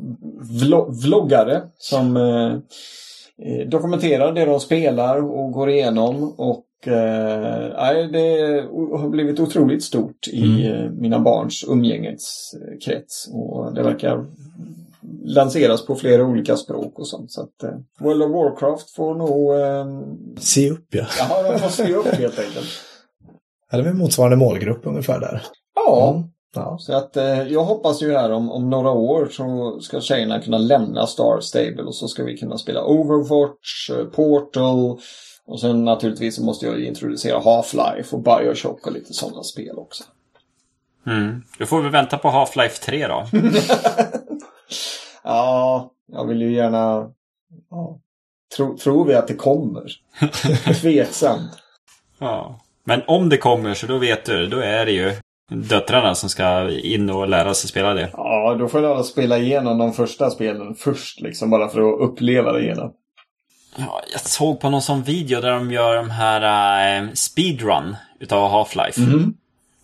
vlo- 0.62 0.92
vloggare 1.04 1.62
som 1.78 2.18
dokumenterar 3.68 4.34
det 4.34 4.46
de 4.46 4.60
spelar 4.60 5.18
och 5.18 5.52
går 5.52 5.70
igenom. 5.70 6.34
Och 6.38 6.66
eh, 6.88 8.08
det 8.12 8.66
har 8.98 9.10
blivit 9.10 9.40
otroligt 9.40 9.84
stort 9.84 10.28
i 10.28 10.68
eh, 10.68 10.90
mina 10.92 11.20
barns 11.20 11.66
umgängeskrets. 11.68 13.30
Och 13.34 13.74
det 13.74 13.84
verkar 13.84 14.26
lanseras 15.26 15.86
på 15.86 15.96
flera 15.96 16.26
olika 16.26 16.58
språk 16.58 17.00
och 17.00 17.08
sånt. 17.08 17.32
Så 17.32 17.42
att 17.42 17.64
eh, 17.64 17.70
World 18.00 18.22
of 18.24 18.32
Warcraft 18.32 18.90
får 18.96 19.16
nog... 19.16 19.54
Eh, 19.60 19.86
Se 20.40 20.70
upp 20.72 20.88
ja. 20.90 21.06
ja, 21.20 21.52
de 21.52 21.60
får 21.60 21.70
se 21.70 21.94
upp 21.94 22.06
helt 22.06 22.40
enkelt. 22.40 22.68
Är 23.72 23.82
väl 23.82 23.94
motsvarande 23.94 24.38
målgrupp 24.38 24.80
ungefär 24.84 25.20
där. 25.20 25.42
Ja, 25.76 26.24
Ja. 26.56 26.78
så 26.80 26.94
att 26.94 27.18
eh, 27.18 27.42
jag 27.44 27.64
hoppas 27.64 28.02
ju 28.02 28.14
här 28.14 28.32
om, 28.32 28.52
om 28.52 28.70
några 28.70 28.92
år 28.92 29.28
så 29.32 29.80
ska 29.82 30.02
tjejerna 30.02 30.42
kunna 30.42 30.58
lämna 30.58 31.08
Star 31.08 31.40
Stable 31.40 31.84
och 31.84 31.96
så 31.96 32.08
ska 32.08 32.24
vi 32.24 32.38
kunna 32.38 32.58
spela 32.58 32.84
Overwatch, 32.84 33.90
eh, 33.90 34.06
Portal 34.06 35.00
och 35.46 35.60
sen 35.60 35.86
naturligtvis 35.86 36.36
så 36.36 36.44
måste 36.44 36.66
jag 36.66 36.84
introducera 36.84 37.40
Half-Life 37.40 38.14
och 38.14 38.22
Bioshock 38.22 38.88
och 38.88 38.94
lite 38.94 39.14
sådana 39.14 39.44
spel 39.44 39.78
också. 39.78 40.04
Mm. 41.08 41.44
Då 41.60 41.66
får 41.66 41.82
vi 41.82 41.90
vänta 41.90 42.18
på 42.18 42.28
Half-Life 42.28 42.86
3 42.86 43.08
då. 43.08 43.26
Ja, 45.24 45.92
jag 46.06 46.28
vill 46.28 46.42
ju 46.42 46.54
gärna... 46.54 47.12
Ja, 47.70 48.00
tro, 48.58 48.78
tror 48.78 49.06
vi 49.06 49.16
att 49.16 49.28
det 49.28 49.34
kommer? 49.34 49.92
Tveksamt. 50.82 51.52
Ja. 52.20 52.60
Men 52.84 53.02
om 53.08 53.30
det 53.30 53.38
kommer 53.38 53.74
så 53.74 53.88
då 53.88 53.98
vet 53.98 54.26
du, 54.26 54.48
då 54.48 54.60
är 54.60 54.86
det 54.86 54.92
ju 54.92 55.14
döttrarna 55.52 56.16
som 56.16 56.30
ska 56.30 56.72
in 56.72 57.10
och 57.10 57.28
lära 57.28 57.54
sig 57.54 57.70
spela 57.70 57.94
det. 57.94 58.10
Ja, 58.14 58.56
då 58.60 58.68
får 58.68 58.84
jag 58.84 59.06
spela 59.06 59.38
igenom 59.38 59.78
de 59.78 59.94
första 59.94 60.30
spelen 60.30 60.76
först 60.76 61.22
liksom 61.22 61.50
bara 61.50 61.70
för 61.70 61.80
att 61.80 62.10
uppleva 62.10 62.52
det 62.52 62.62
hela. 62.62 62.92
Ja, 63.78 64.02
jag 64.12 64.22
såg 64.22 64.60
på 64.60 64.70
någon 64.70 64.82
sån 64.82 65.04
video 65.04 65.42
där 65.42 65.52
de 65.52 65.72
gör 65.72 65.96
de 65.96 66.10
här 66.10 66.98
eh, 66.98 67.10
speedrun 67.14 67.96
utav 68.20 68.52
Half-Life. 68.52 69.32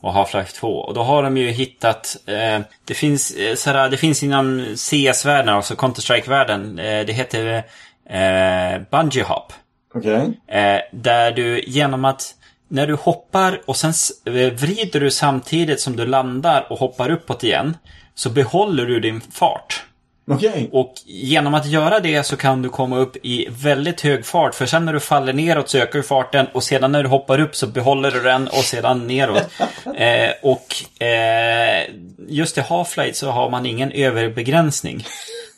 Och 0.02 0.14
Half-Life 0.14 0.54
2. 0.60 0.68
Och 0.68 0.94
då 0.94 1.04
har 1.04 1.24
de 1.24 1.38
ju 1.38 1.48
hittat... 1.48 2.18
Eh, 2.26 2.62
det, 2.86 2.94
finns, 2.94 3.32
eh, 3.32 3.56
såhär, 3.56 3.90
det 3.90 3.98
finns 3.98 4.24
inom 4.24 4.66
CS-världen, 4.76 5.56
alltså 5.56 5.76
Counter-Strike-världen. 5.76 6.80
Eh, 6.80 7.06
det 7.06 7.14
heter 7.14 7.64
eh, 8.10 8.82
Bungee 8.92 9.24
Hop. 9.24 9.54
Okej. 9.96 10.40
Eh, 10.48 10.82
där 10.92 11.32
du 11.32 11.64
genom 11.68 12.06
att 12.06 12.36
när 12.74 12.88
du 12.88 12.94
hoppar 12.94 13.62
och 13.66 13.78
sen 13.78 13.94
eh, 14.26 14.34
vrider 14.34 15.00
du 15.00 15.12
samtidigt 15.12 15.82
som 15.82 15.96
du 15.96 16.06
landar 16.06 16.66
och 16.70 16.80
hoppar 16.80 17.12
uppåt 17.12 17.44
igen. 17.44 17.78
Så 18.16 18.30
behåller 18.30 18.86
du 18.86 19.00
din 19.00 19.22
fart. 19.22 19.84
Okej. 20.28 20.70
Och 20.72 20.94
genom 21.06 21.54
att 21.54 21.66
göra 21.66 22.00
det 22.00 22.24
så 22.24 22.38
kan 22.38 22.62
du 22.62 22.70
komma 22.70 22.98
upp 22.98 23.16
i 23.26 23.48
väldigt 23.50 24.02
hög 24.02 24.26
fart. 24.26 24.56
För 24.56 24.66
sen 24.66 24.86
när 24.86 24.94
du 24.94 25.00
faller 25.00 25.34
neråt 25.34 25.70
så 25.70 25.78
ökar 25.78 26.00
du 26.00 26.04
farten 26.04 26.48
och 26.54 26.64
sedan 26.64 26.92
när 26.92 27.04
du 27.04 27.10
hoppar 27.10 27.40
upp 27.40 27.56
så 27.56 27.68
behåller 27.68 28.12
du 28.12 28.20
den 28.20 28.48
och 28.48 28.64
sedan 28.64 29.08
neråt. 29.08 29.50
eh, 29.96 30.30
och 30.42 31.04
eh, 31.04 31.84
just 32.28 32.58
i 32.58 32.62
Half-Life 32.62 33.14
så 33.14 33.32
har 33.32 33.50
man 33.50 33.66
ingen 33.66 33.92
överbegränsning. 33.92 35.06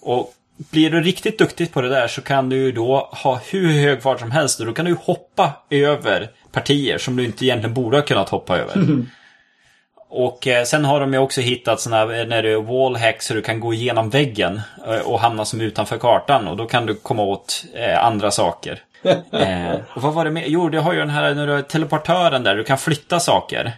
Och 0.01 0.33
blir 0.57 0.89
du 0.89 1.01
riktigt 1.01 1.39
duktig 1.39 1.73
på 1.73 1.81
det 1.81 1.89
där 1.89 2.07
så 2.07 2.21
kan 2.21 2.49
du 2.49 2.55
ju 2.55 2.71
då 2.71 3.09
ha 3.11 3.39
hur 3.49 3.71
hög 3.71 4.01
fart 4.01 4.19
som 4.19 4.31
helst 4.31 4.59
och 4.59 4.65
då 4.65 4.73
kan 4.73 4.85
du 4.85 4.95
hoppa 5.01 5.53
över 5.69 6.29
partier 6.55 6.97
som 6.97 7.15
du 7.15 7.25
inte 7.25 7.45
egentligen 7.45 7.73
borde 7.73 7.97
ha 7.97 8.01
kunnat 8.01 8.29
hoppa 8.29 8.57
över. 8.57 8.75
Och 10.09 10.47
eh, 10.47 10.63
sen 10.63 10.85
har 10.85 10.99
de 10.99 11.13
ju 11.13 11.19
också 11.19 11.41
hittat 11.41 11.81
såna 11.81 11.97
här, 11.97 12.25
när 12.25 12.43
du 12.43 12.53
är 12.53 12.61
wallhack 12.61 13.21
så 13.21 13.33
du 13.33 13.41
kan 13.41 13.59
gå 13.59 13.73
igenom 13.73 14.09
väggen 14.09 14.61
eh, 14.87 14.99
och 14.99 15.19
hamna 15.19 15.45
som 15.45 15.61
utanför 15.61 15.97
kartan 15.97 16.47
och 16.47 16.57
då 16.57 16.65
kan 16.65 16.85
du 16.85 16.95
komma 16.95 17.23
åt 17.23 17.65
eh, 17.73 18.05
andra 18.05 18.31
saker. 18.31 18.79
eh, 19.31 19.75
och 19.93 20.01
vad 20.01 20.13
var 20.13 20.25
det 20.25 20.31
med? 20.31 20.43
Jo, 20.47 20.69
du 20.69 20.79
har 20.79 20.93
ju 20.93 20.99
den 20.99 21.09
här 21.09 21.35
när 21.35 21.47
du 21.47 21.53
har 21.53 21.61
teleportören 21.61 22.43
där, 22.43 22.55
du 22.55 22.63
kan 22.63 22.77
flytta 22.77 23.19
saker. 23.19 23.71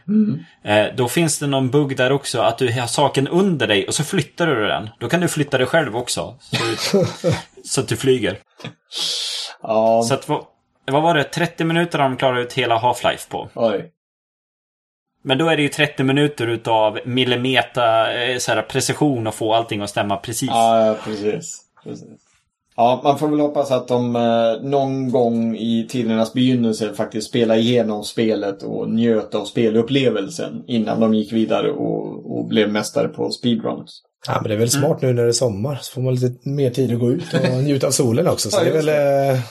Eh, 0.64 0.86
då 0.96 1.08
finns 1.08 1.40
det 1.40 1.48
någon 1.48 1.70
bugg 1.70 1.98
där 1.98 2.12
också, 2.12 2.42
att 2.42 2.58
du 2.58 2.72
har 2.80 2.88
saken 2.88 3.28
under 3.28 3.68
dig 3.68 3.88
och 3.88 3.94
så 3.94 4.04
flyttar 4.04 4.48
du 4.48 4.68
den. 4.68 4.90
Då 5.00 5.10
kan 5.10 5.20
du 5.20 5.28
flytta 5.28 5.58
dig 5.58 5.68
själv 5.68 5.98
också. 5.98 6.36
Så, 6.78 7.06
så 7.64 7.82
att 7.82 7.88
du 7.88 7.98
flyger. 7.98 8.38
Ja, 9.62 10.04
Så 10.04 10.14
att, 10.14 10.30
vad, 10.92 11.04
var 11.04 11.14
det? 11.14 11.24
30 11.24 11.64
minuter 11.64 12.00
har 12.00 12.10
de 12.10 12.18
klarat 12.18 12.46
ut 12.46 12.54
hela 12.54 12.78
Half-Life 12.80 13.30
på. 13.30 13.50
oj. 13.56 13.92
Men 15.24 15.38
då 15.38 15.50
är 15.50 15.58
det 15.58 15.64
ju 15.64 15.70
30 15.70 16.04
minuter 16.04 16.48
utav 16.48 17.00
millimeter 17.06 18.30
eh, 18.30 18.38
så 18.38 18.52
här, 18.52 18.62
precision 18.62 19.28
och 19.28 19.36
få 19.36 19.54
allting 19.54 19.82
att 19.82 19.90
stämma 19.90 20.18
precis. 20.18 20.50
Ja, 20.50 20.98
precis. 21.04 21.62
precis. 21.84 22.08
Ja, 22.76 23.02
man 23.04 23.20
får 23.20 23.28
väl 23.28 23.40
hoppas 23.40 23.72
att 23.72 23.88
de 23.88 24.16
eh, 24.16 24.70
någon 24.70 25.12
gång 25.12 25.56
i 25.56 25.88
tidernas 25.90 26.34
begynnelse 26.34 26.94
faktiskt 26.94 27.30
spelade 27.30 27.60
igenom 27.60 28.04
spelet 28.04 28.64
och 28.64 28.90
njöt 28.90 29.36
av 29.36 29.46
spelupplevelsen 29.46 30.64
innan 30.68 31.00
de 31.00 31.14
gick 31.14 31.34
vidare 31.34 31.72
och, 31.72 32.38
och 32.38 32.46
blev 32.46 32.72
mästare 32.72 33.08
på 33.08 33.32
speedruns. 33.32 34.02
Ja, 34.28 34.38
men 34.42 34.50
det 34.50 34.56
är 34.56 34.60
väl 34.60 34.70
smart 34.70 35.02
nu 35.02 35.14
när 35.14 35.24
det 35.24 35.30
är 35.30 35.34
sommar. 35.34 35.80
Så 35.82 35.94
får 35.94 36.02
man 36.02 36.16
lite 36.16 36.50
mer 36.50 36.70
tid 36.70 36.94
att 36.94 37.00
gå 37.00 37.12
ut 37.12 37.34
och 37.34 37.64
njuta 37.64 37.88
av 37.88 37.92
solen 37.92 38.28
också. 38.28 38.50
Så 38.50 38.58
Ja, 38.60 38.64
det 38.64 38.70
är 38.70 38.84
väl 38.84 39.36
eh, 39.36 39.42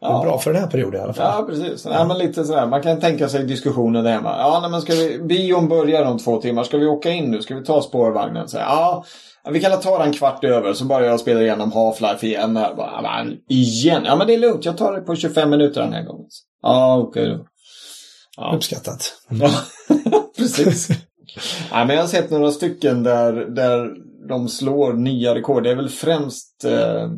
Ja. 0.00 0.22
bra 0.24 0.38
för 0.38 0.52
den 0.52 0.62
här 0.62 0.70
perioden 0.70 1.00
i 1.00 1.04
alla 1.04 1.12
fall. 1.12 1.34
Ja, 1.38 1.46
precis. 1.46 1.86
Ja, 1.90 2.04
men 2.04 2.18
lite 2.18 2.44
sådär. 2.44 2.66
Man 2.66 2.82
kan 2.82 3.00
tänka 3.00 3.28
sig 3.28 3.44
diskussioner 3.44 4.02
där 4.02 4.10
hemma. 4.10 4.34
Ja, 4.38 4.58
nej, 4.62 4.70
men 4.70 4.82
ska 4.82 4.92
vi... 4.94 5.18
Bion 5.22 5.68
börjar 5.68 6.04
om 6.04 6.18
två 6.18 6.40
timmar. 6.40 6.64
Ska 6.64 6.78
vi 6.78 6.86
åka 6.86 7.10
in 7.10 7.30
nu? 7.30 7.42
Ska 7.42 7.54
vi 7.54 7.64
ta 7.64 7.82
spårvagnen? 7.82 8.48
Så, 8.48 8.56
ja, 8.58 9.04
vi 9.50 9.60
kan 9.60 9.80
ta 9.80 9.98
den 10.04 10.12
kvart 10.12 10.44
över 10.44 10.72
så 10.72 10.84
bara 10.84 11.06
jag 11.06 11.20
spelar 11.20 11.40
igenom 11.40 11.72
Half-Life 11.72 12.24
igen. 12.24 12.56
Här. 12.56 12.74
Bara, 12.74 12.90
"Ja, 13.02 13.02
men, 13.24 13.36
igen? 13.48 14.02
Ja, 14.06 14.16
men 14.16 14.26
det 14.26 14.34
är 14.34 14.38
lugnt. 14.38 14.64
Jag 14.64 14.76
tar 14.76 14.92
det 14.92 15.00
på 15.00 15.16
25 15.16 15.50
minuter 15.50 15.80
den 15.80 15.92
här 15.92 16.02
gången. 16.04 16.26
Ja, 16.62 16.96
okej 16.98 17.28
då. 17.28 17.46
Ja. 18.36 18.52
Uppskattat. 18.56 19.12
Ja, 19.28 19.50
precis. 20.38 20.88
Nej, 21.72 21.86
men 21.86 21.96
jag 21.96 22.02
har 22.02 22.08
sett 22.08 22.30
några 22.30 22.50
stycken 22.50 23.02
där, 23.02 23.32
där 23.32 23.90
de 24.28 24.48
slår 24.48 24.92
nya 24.92 25.34
rekord. 25.34 25.62
Det 25.62 25.70
är 25.70 25.76
väl 25.76 25.88
främst 25.88 26.64
eh, 26.64 27.10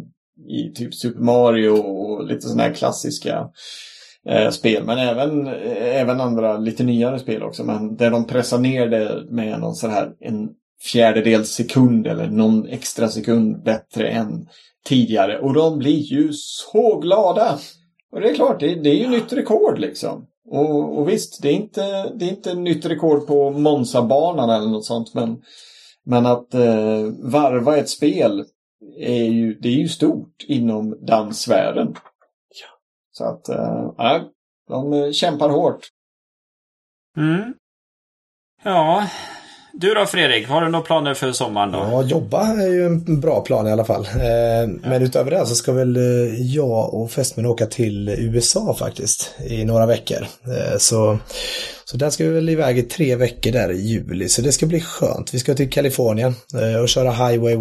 i 0.49 0.73
typ 0.75 0.95
Super 0.95 1.21
Mario 1.21 1.71
och 1.71 2.27
lite 2.27 2.41
sådana 2.41 2.63
här 2.63 2.75
klassiska 2.75 3.49
eh, 4.29 4.51
spel. 4.51 4.85
Men 4.85 4.99
även, 4.99 5.47
även 5.77 6.21
andra 6.21 6.59
lite 6.59 6.85
nyare 6.85 7.19
spel 7.19 7.43
också. 7.43 7.65
Men 7.65 7.97
där 7.97 8.11
de 8.11 8.27
pressar 8.27 8.59
ner 8.59 8.87
det 8.87 9.25
med 9.31 9.61
någon 9.61 9.75
sån 9.75 9.91
här 9.91 10.13
en 10.21 10.49
fjärdedels 10.83 11.51
sekund 11.51 12.07
eller 12.07 12.27
någon 12.27 12.67
extra 12.67 13.09
sekund 13.09 13.63
bättre 13.63 14.09
än 14.09 14.47
tidigare. 14.85 15.39
Och 15.39 15.55
de 15.55 15.79
blir 15.79 15.99
ju 15.99 16.33
så 16.33 16.99
glada! 16.99 17.59
Och 18.13 18.21
det 18.21 18.31
är 18.31 18.35
klart, 18.35 18.61
det, 18.61 18.75
det 18.75 18.91
är 18.91 18.95
ju 18.95 19.09
nytt 19.09 19.33
rekord 19.33 19.79
liksom. 19.79 20.27
Och, 20.51 20.99
och, 20.99 21.09
visst, 21.09 21.43
det 21.43 21.49
är 21.49 21.53
inte, 21.53 22.13
det 22.15 22.25
är 22.25 22.29
inte 22.29 22.55
nytt 22.55 22.87
rekord 22.87 23.27
på 23.27 23.51
Monza-banan 23.51 24.51
eller 24.51 24.69
något 24.69 24.85
sånt. 24.85 25.15
Men, 25.15 25.39
men 26.05 26.27
att 26.27 26.55
eh, 26.55 27.03
varva 27.23 27.77
ett 27.77 27.89
spel 27.89 28.45
är 28.99 29.25
ju, 29.25 29.55
det 29.55 29.69
är 29.69 29.79
ju 29.79 29.89
stort 29.89 30.45
inom 30.49 30.99
dansvärlden. 31.07 31.95
Ja. 32.61 32.79
Så 33.13 33.25
att, 33.25 33.49
eh, 33.49 34.23
de 34.69 35.13
kämpar 35.13 35.49
hårt. 35.49 35.89
Mm. 37.17 37.55
Ja, 38.65 39.07
du 39.75 39.95
då 39.95 40.07
Fredrik, 40.07 40.49
har 40.49 40.61
du 40.61 40.69
några 40.69 40.85
planer 40.85 41.15
för 41.15 41.33
sommaren 41.33 41.73
då? 41.73 41.79
Ja, 41.79 42.03
jobba 42.03 42.47
är 42.47 42.69
ju 42.69 42.87
en 42.87 43.21
bra 43.21 43.41
plan 43.41 43.67
i 43.67 43.71
alla 43.71 43.85
fall. 43.85 44.05
Eh, 44.05 44.69
men 44.83 45.03
utöver 45.03 45.31
det 45.31 45.47
så 45.47 45.55
ska 45.55 45.73
väl 45.73 45.97
eh, 45.97 46.03
jag 46.55 46.95
och 46.95 47.11
fästmön 47.11 47.47
åka 47.47 47.67
till 47.67 48.09
USA 48.09 48.75
faktiskt 48.75 49.35
i 49.47 49.65
några 49.65 49.87
veckor. 49.87 50.27
Eh, 50.47 50.79
så, 50.79 51.19
så 51.85 51.97
där 51.97 52.11
ska 52.11 52.25
vi 52.25 52.31
väl 52.31 52.49
iväg 52.49 52.79
i 52.79 52.83
tre 52.83 53.17
veckor 53.17 53.53
där 53.53 53.73
i 53.73 53.81
juli, 53.81 54.29
så 54.29 54.43
det 54.43 54.53
ska 54.53 54.67
bli 54.67 54.81
skönt. 54.81 55.35
Vi 55.35 55.39
ska 55.39 55.55
till 55.55 55.71
Kalifornien 55.71 56.35
och 56.83 56.89
köra 56.89 57.11
Highway 57.11 57.55
1. 57.55 57.61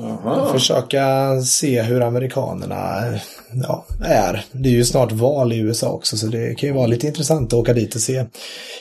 Aha. 0.00 0.52
Försöka 0.52 1.36
se 1.40 1.82
hur 1.82 2.00
amerikanerna 2.00 3.04
ja, 3.52 3.86
är. 4.04 4.44
Det 4.52 4.68
är 4.68 4.72
ju 4.72 4.84
snart 4.84 5.12
val 5.12 5.52
i 5.52 5.58
USA 5.58 5.88
också 5.88 6.16
så 6.16 6.26
det 6.26 6.54
kan 6.54 6.68
ju 6.68 6.74
vara 6.74 6.86
lite 6.86 7.06
intressant 7.06 7.52
att 7.52 7.58
åka 7.58 7.72
dit 7.72 7.94
och 7.94 8.00
se 8.00 8.24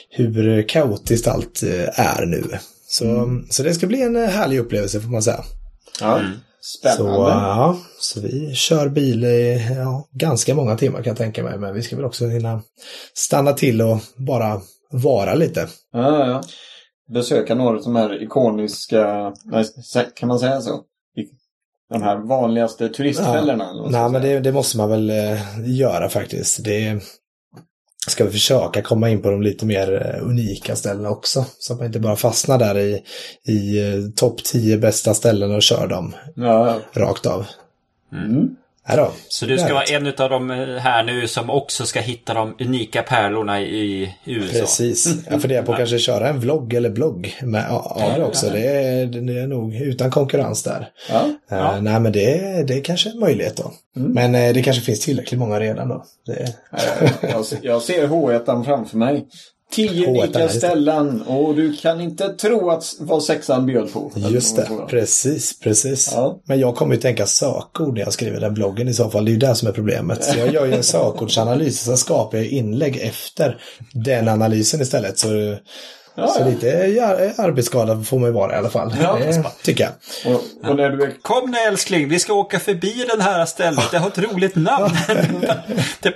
hur 0.09 0.67
kaotiskt 0.67 1.27
allt 1.27 1.63
eh, 1.63 1.99
är 1.99 2.25
nu. 2.25 2.43
Så, 2.87 3.05
mm. 3.05 3.47
så 3.49 3.63
det 3.63 3.73
ska 3.73 3.87
bli 3.87 4.01
en 4.01 4.15
eh, 4.15 4.29
härlig 4.29 4.59
upplevelse 4.59 5.01
får 5.01 5.09
man 5.09 5.23
säga. 5.23 5.43
Ja, 6.01 6.19
mm. 6.19 6.31
Spännande. 6.79 7.13
Så, 7.13 7.29
ja, 7.29 7.77
så 7.99 8.21
vi 8.21 8.55
kör 8.55 8.89
bil 8.89 9.23
i 9.23 9.67
ja, 9.77 10.07
ganska 10.11 10.55
många 10.55 10.77
timmar 10.77 11.03
kan 11.03 11.11
jag 11.11 11.17
tänka 11.17 11.43
mig. 11.43 11.57
Men 11.57 11.73
vi 11.73 11.81
ska 11.81 11.95
väl 11.95 12.05
också 12.05 12.27
hinna 12.27 12.61
stanna 13.13 13.53
till 13.53 13.81
och 13.81 13.97
bara 14.15 14.61
vara 14.91 15.33
lite. 15.33 15.67
Ja, 15.93 16.27
ja. 16.27 16.41
Besöka 17.13 17.55
några 17.55 17.77
av 17.77 17.83
de 17.83 17.95
här 17.95 18.23
ikoniska, 18.23 19.33
kan 20.15 20.27
man 20.27 20.39
säga 20.39 20.61
så? 20.61 20.83
De 21.89 22.01
här 22.01 22.17
vanligaste 22.17 22.89
turistfällorna? 22.89 23.69
Ja. 23.73 23.87
Nej, 23.89 24.09
men 24.09 24.21
det, 24.21 24.39
det, 24.39 24.51
måste 24.51 24.77
man 24.77 24.89
väl 24.89 25.09
eh, 25.09 25.39
göra 25.65 26.09
faktiskt. 26.09 26.63
Det 26.63 27.01
ska 28.07 28.23
vi 28.23 28.31
försöka 28.31 28.81
komma 28.81 29.09
in 29.09 29.21
på 29.21 29.29
de 29.29 29.41
lite 29.41 29.65
mer 29.65 30.15
eh, 30.15 30.27
unika 30.27 30.75
ställena 30.75 31.09
också. 31.09 31.45
Så 31.59 31.73
att 31.73 31.79
man 31.79 31.87
inte 31.87 31.99
bara 31.99 32.15
fastnar 32.15 32.57
där 32.57 32.77
i, 32.77 33.03
i 33.47 33.79
eh, 33.79 34.09
topp 34.15 34.43
10 34.43 34.77
bästa 34.77 35.13
ställen 35.13 35.55
och 35.55 35.61
kör 35.61 35.87
dem 35.87 36.15
ja. 36.35 36.79
rakt 36.93 37.25
av. 37.25 37.45
Mm. 38.11 38.55
Ja 38.89 39.11
så 39.27 39.45
du 39.45 39.57
ska 39.57 39.73
vara 39.73 39.83
en 39.83 40.07
av 40.07 40.29
de 40.29 40.49
här 40.79 41.03
nu 41.03 41.27
som 41.27 41.49
också 41.49 41.85
ska 41.85 41.99
hitta 41.99 42.33
de 42.33 42.55
unika 42.59 43.03
pärlorna 43.03 43.61
i 43.61 44.15
USA? 44.25 44.59
Precis. 44.59 45.07
Jag 45.29 45.41
funderar 45.41 45.63
på 45.63 45.71
att 45.71 45.77
kanske 45.77 45.99
köra 45.99 46.29
en 46.29 46.39
vlogg 46.39 46.73
eller 46.73 46.89
blogg 46.89 47.35
med, 47.41 47.69
av 47.69 48.13
det 48.15 48.23
också. 48.23 48.49
Det 48.49 48.67
är, 48.67 49.05
det 49.05 49.39
är 49.39 49.47
nog 49.47 49.75
utan 49.75 50.11
konkurrens 50.11 50.63
där. 50.63 50.89
Ja. 51.09 51.25
Uh, 51.51 51.81
nej 51.81 51.99
men 51.99 52.11
det, 52.11 52.63
det 52.67 52.73
är 52.73 52.83
kanske 52.83 53.09
en 53.09 53.19
möjlighet 53.19 53.57
då. 53.57 53.71
Mm. 53.95 54.11
Men 54.11 54.35
uh, 54.35 54.53
det 54.53 54.63
kanske 54.63 54.81
finns 54.81 54.99
tillräckligt 54.99 55.39
många 55.39 55.59
redan 55.59 55.89
då. 55.89 56.03
Det... 56.25 56.53
jag, 57.21 57.45
jag 57.61 57.81
ser 57.81 58.07
H1 58.07 58.63
framför 58.63 58.97
mig. 58.97 59.25
Tio 59.71 60.07
unika 60.07 60.49
ställen 60.49 61.21
och 61.21 61.55
du 61.55 61.77
kan 61.77 62.01
inte 62.01 62.29
tro 62.29 62.69
att 62.69 62.95
vad 62.99 63.23
sexan 63.23 63.65
bjöd 63.65 63.93
på. 63.93 64.11
Just 64.15 64.55
det, 64.55 64.69
precis, 64.89 65.59
precis. 65.59 66.11
Ja. 66.15 66.39
Men 66.45 66.59
jag 66.59 66.75
kommer 66.75 66.95
ju 66.95 67.01
tänka 67.01 67.25
sökord 67.25 67.93
när 67.93 68.01
jag 68.01 68.13
skriver 68.13 68.39
den 68.39 68.53
bloggen 68.53 68.87
i 68.87 68.93
så 68.93 69.09
fall. 69.09 69.25
Det 69.25 69.31
är 69.31 69.33
ju 69.33 69.39
det 69.39 69.55
som 69.55 69.67
är 69.67 69.71
problemet. 69.71 70.23
Så 70.23 70.39
jag 70.39 70.53
gör 70.53 70.65
ju 70.65 70.73
en 70.73 70.83
sökordsanalys 70.93 71.81
och 71.81 71.85
sen 71.85 71.97
skapar 71.97 72.37
jag 72.37 72.47
inlägg 72.47 72.97
efter 72.97 73.61
den 73.93 74.27
analysen 74.27 74.81
istället. 74.81 75.19
Så 75.19 75.57
Ja, 76.19 76.27
så 76.27 76.41
ja. 76.41 76.45
lite 76.45 77.33
arbetsskada 77.37 78.03
får 78.03 78.19
man 78.19 78.29
ju 78.29 78.33
vara 78.33 78.53
i 78.53 78.57
alla 78.57 78.69
fall. 78.69 78.95
Ja, 79.01 79.17
det 79.19 79.43
tycker 79.63 79.83
jag. 79.83 79.93
Och, 80.33 80.69
och 80.69 80.75
när 80.75 80.89
du 80.89 81.03
är... 81.03 81.13
Kom 81.21 81.51
nu 81.51 81.57
älskling, 81.57 82.09
vi 82.09 82.19
ska 82.19 82.33
åka 82.33 82.59
förbi 82.59 83.05
det 83.17 83.23
här 83.23 83.45
stället. 83.45 83.91
Det 83.91 83.97
har 83.97 84.07
ett 84.07 84.17
roligt 84.17 84.55
namn. 84.55 84.95
det... 85.99 86.13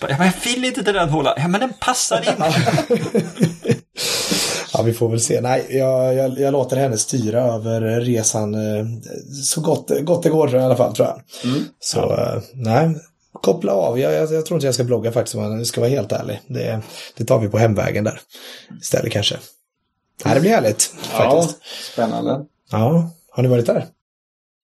Ja, 0.00 0.16
men 0.18 0.26
jag 0.26 0.50
vill 0.52 0.64
inte 0.64 0.84
till 0.84 0.94
den 0.94 1.08
hålan. 1.08 1.34
Ja, 1.36 1.48
men 1.48 1.60
den 1.60 1.72
passar 1.80 2.28
in. 2.28 2.44
ja, 4.72 4.82
vi 4.82 4.92
får 4.92 5.08
väl 5.08 5.20
se. 5.20 5.40
Nej, 5.40 5.66
jag, 5.70 6.14
jag, 6.14 6.38
jag, 6.38 6.52
låter 6.52 6.76
henne 6.76 6.98
styra 6.98 7.42
över 7.42 7.80
resan 8.00 8.54
eh, 8.54 8.84
så 9.44 9.60
gott, 9.60 9.90
gott 10.00 10.22
det 10.22 10.28
går 10.28 10.56
i 10.56 10.58
alla 10.58 10.76
fall, 10.76 10.94
tror 10.94 11.08
jag. 11.08 11.50
Mm. 11.50 11.64
Så, 11.80 11.98
ja. 11.98 12.34
Eh, 12.34 12.42
nej, 12.54 12.96
koppla 13.42 13.72
av. 13.72 13.98
Jag, 13.98 14.12
jag, 14.12 14.32
jag, 14.32 14.46
tror 14.46 14.56
inte 14.56 14.66
jag 14.66 14.74
ska 14.74 14.84
blogga 14.84 15.12
faktiskt 15.12 15.34
om 15.34 15.58
jag 15.58 15.66
ska 15.66 15.80
vara 15.80 15.90
helt 15.90 16.12
ärlig. 16.12 16.40
Det, 16.46 16.80
det 17.16 17.24
tar 17.24 17.38
vi 17.38 17.48
på 17.48 17.58
hemvägen 17.58 18.04
där 18.04 18.20
istället 18.80 19.12
kanske. 19.12 19.36
Nej, 20.24 20.34
det 20.34 20.40
blir 20.40 20.50
härligt 20.50 20.82
faktiskt. 20.82 21.58
Ja, 21.60 21.66
spännande. 21.92 22.44
Ja, 22.70 23.10
har 23.30 23.42
ni 23.42 23.48
varit 23.48 23.66
där? 23.66 23.86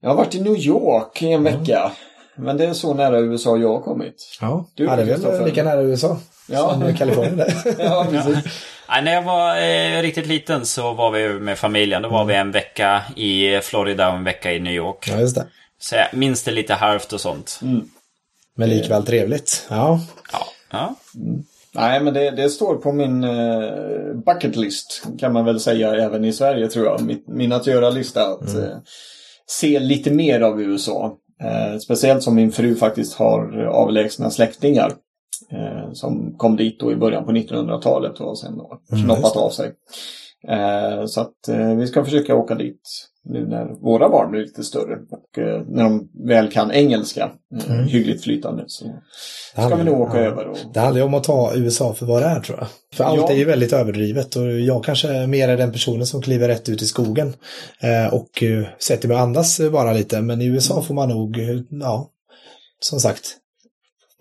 Jag 0.00 0.08
har 0.08 0.16
varit 0.16 0.34
i 0.34 0.40
New 0.40 0.56
York 0.56 1.22
i 1.22 1.32
en 1.32 1.44
vecka. 1.44 1.92
Men 2.36 2.56
det 2.56 2.64
är 2.64 2.72
så 2.72 2.94
nära 2.94 3.18
USA 3.18 3.56
jag 3.56 3.68
har 3.68 3.80
kommit. 3.80 4.38
Ja, 4.40 4.66
du, 4.74 4.84
ja 4.84 4.96
det 4.96 5.02
är 5.02 5.18
väl 5.18 5.44
lika 5.44 5.64
nära 5.64 5.82
USA 5.82 6.18
ja. 6.46 6.70
som 6.72 6.96
Kalifornien 6.96 7.38
ja, 7.78 8.06
precis. 8.10 8.38
Ja. 8.88 9.00
när 9.00 9.14
jag 9.14 9.22
var 9.22 9.56
eh, 9.56 10.02
riktigt 10.02 10.26
liten 10.26 10.66
så 10.66 10.92
var 10.92 11.10
vi 11.10 11.28
med 11.28 11.58
familjen. 11.58 12.02
Då 12.02 12.08
var 12.08 12.22
mm. 12.22 12.28
vi 12.28 12.34
en 12.34 12.50
vecka 12.50 13.02
i 13.16 13.60
Florida 13.60 14.08
och 14.08 14.16
en 14.16 14.24
vecka 14.24 14.52
i 14.52 14.60
New 14.60 14.72
York. 14.72 15.08
Ja, 15.10 15.20
just 15.20 15.36
det. 15.36 15.46
Så 15.80 15.94
jag 15.96 16.14
minns 16.14 16.42
det 16.42 16.50
lite 16.50 16.74
halvt 16.74 17.12
och 17.12 17.20
sånt. 17.20 17.60
Mm. 17.62 17.88
Men 18.56 18.68
likväl 18.68 19.06
trevligt. 19.06 19.66
Ja. 19.70 20.00
Ja. 20.32 20.46
ja. 20.70 20.94
Mm. 21.16 21.44
Nej, 21.74 22.00
men 22.00 22.14
det, 22.14 22.30
det, 22.30 22.50
står 22.50 22.76
på 22.76 22.92
min 22.92 23.24
uh, 23.24 24.14
bucket 24.26 24.56
list 24.56 25.02
kan 25.18 25.32
man 25.32 25.44
väl 25.44 25.60
säga 25.60 25.94
även 25.94 26.24
i 26.24 26.32
Sverige 26.32 26.68
tror 26.68 26.86
jag. 26.86 27.00
Min, 27.00 27.22
min 27.26 27.52
att 27.52 27.66
göra-lista. 27.66 28.26
Att 28.26 28.54
mm. 28.54 28.64
uh, 28.64 28.76
se 29.46 29.80
lite 29.80 30.10
mer 30.10 30.40
av 30.40 30.62
USA. 30.62 31.16
Uh, 31.44 31.78
speciellt 31.78 32.22
som 32.22 32.34
min 32.34 32.52
fru 32.52 32.74
faktiskt 32.74 33.14
har 33.14 33.64
avlägsna 33.64 34.30
släktingar. 34.30 34.92
som 35.92 36.34
kom 36.36 36.56
dit 36.56 36.80
då 36.80 36.92
i 36.92 36.96
början 36.96 37.24
på 37.24 37.32
1900-talet 37.32 38.20
och 38.20 38.38
sen 38.38 38.56
då 38.56 38.78
mm, 38.92 39.04
knoppat 39.04 39.36
av 39.36 39.50
sig. 39.50 39.72
Så 41.06 41.20
att 41.20 41.34
vi 41.78 41.86
ska 41.86 42.04
försöka 42.04 42.34
åka 42.34 42.54
dit 42.54 42.80
nu 43.24 43.46
när 43.46 43.64
våra 43.80 44.08
barn 44.08 44.30
blir 44.30 44.40
lite 44.40 44.64
större 44.64 44.98
och 45.10 45.38
eh, 45.38 45.62
när 45.66 45.82
de 45.82 46.08
väl 46.26 46.50
kan 46.50 46.72
engelska 46.72 47.30
eh, 47.56 47.70
mm. 47.70 47.86
hyggligt 47.86 48.24
flytande 48.24 48.64
så 48.66 48.84
ska 49.52 49.76
vi 49.76 49.84
nog 49.84 50.00
åka 50.00 50.18
ja. 50.18 50.24
över. 50.24 50.46
Och... 50.46 50.58
Det 50.74 50.80
handlar 50.80 51.00
ju 51.00 51.06
om 51.06 51.14
att 51.14 51.24
ta 51.24 51.52
USA 51.54 51.94
för 51.94 52.06
vad 52.06 52.22
det 52.22 52.26
är 52.26 52.40
tror 52.40 52.58
jag. 52.58 52.68
För 52.94 53.04
allt 53.04 53.20
ja. 53.20 53.30
är 53.30 53.36
ju 53.36 53.44
väldigt 53.44 53.72
överdrivet 53.72 54.36
och 54.36 54.60
jag 54.60 54.84
kanske 54.84 55.26
mer 55.26 55.48
är 55.48 55.56
den 55.56 55.72
personen 55.72 56.06
som 56.06 56.22
kliver 56.22 56.48
rätt 56.48 56.68
ut 56.68 56.82
i 56.82 56.86
skogen 56.86 57.32
eh, 57.80 58.14
och 58.14 58.42
eh, 58.42 58.66
sätter 58.78 59.08
mig 59.08 59.14
och 59.14 59.22
andas 59.22 59.60
bara 59.72 59.92
lite. 59.92 60.20
Men 60.20 60.40
i 60.40 60.46
USA 60.46 60.82
får 60.82 60.94
man 60.94 61.08
nog, 61.08 61.38
ja, 61.70 62.10
som 62.80 63.00
sagt, 63.00 63.36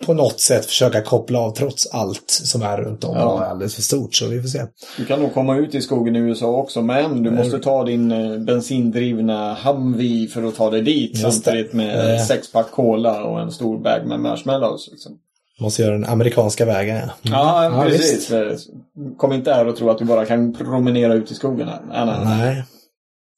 på 0.06 0.14
något 0.14 0.40
sätt 0.40 0.66
försöka 0.66 1.02
koppla 1.02 1.40
av 1.40 1.52
trots 1.52 1.88
allt 1.92 2.24
som 2.28 2.62
är 2.62 2.78
runt 2.78 3.04
om 3.04 3.16
ja. 3.16 3.26
och 3.26 3.42
är 3.42 3.46
alldeles 3.46 3.76
för 3.76 3.82
stort. 3.82 4.16
Så 4.16 4.28
vi 4.28 4.42
får 4.42 4.48
se. 4.48 4.66
Du 4.98 5.06
kan 5.06 5.20
nog 5.20 5.34
komma 5.34 5.58
ut 5.58 5.76
i 5.76 5.82
skogen 5.82 6.16
i 6.16 6.20
USA 6.20 6.48
också 6.48 6.82
men 6.82 7.24
du 7.24 7.32
måste 7.32 7.60
ta 7.60 7.84
din 7.84 8.12
eh, 8.12 8.38
bensindrivna 8.38 9.58
Humvee 9.64 10.28
för 10.28 10.44
att 10.44 10.56
ta 10.56 10.70
dig 10.70 10.82
dit 10.82 11.18
samtidigt 11.18 11.74
med 11.74 12.16
äh. 12.16 12.26
sex 12.26 12.52
pack 12.52 12.72
cola 12.72 13.24
och 13.24 13.42
en 13.42 13.52
stor 13.52 13.78
bag 13.78 14.08
med 14.08 14.20
marshmallows. 14.20 14.90
Liksom. 14.92 15.18
Måste 15.60 15.82
göra 15.82 15.94
den 15.94 16.06
amerikanska 16.06 16.66
vägen 16.66 16.96
ja. 16.96 17.12
Ja, 17.22 17.64
ja 17.64 17.84
precis. 17.84 18.32
Visst. 18.32 18.70
Kom 19.18 19.34
inte 19.34 19.54
här 19.54 19.68
och 19.68 19.76
tro 19.76 19.90
att 19.90 19.98
du 19.98 20.06
bara 20.06 20.26
kan 20.26 20.54
promenera 20.54 21.14
ut 21.14 21.32
i 21.32 21.36
skogen 21.36 21.68
här. 21.68 21.82
Nej, 21.90 22.06
nej, 22.06 22.26
nej. 22.26 22.38
nej. 22.38 22.64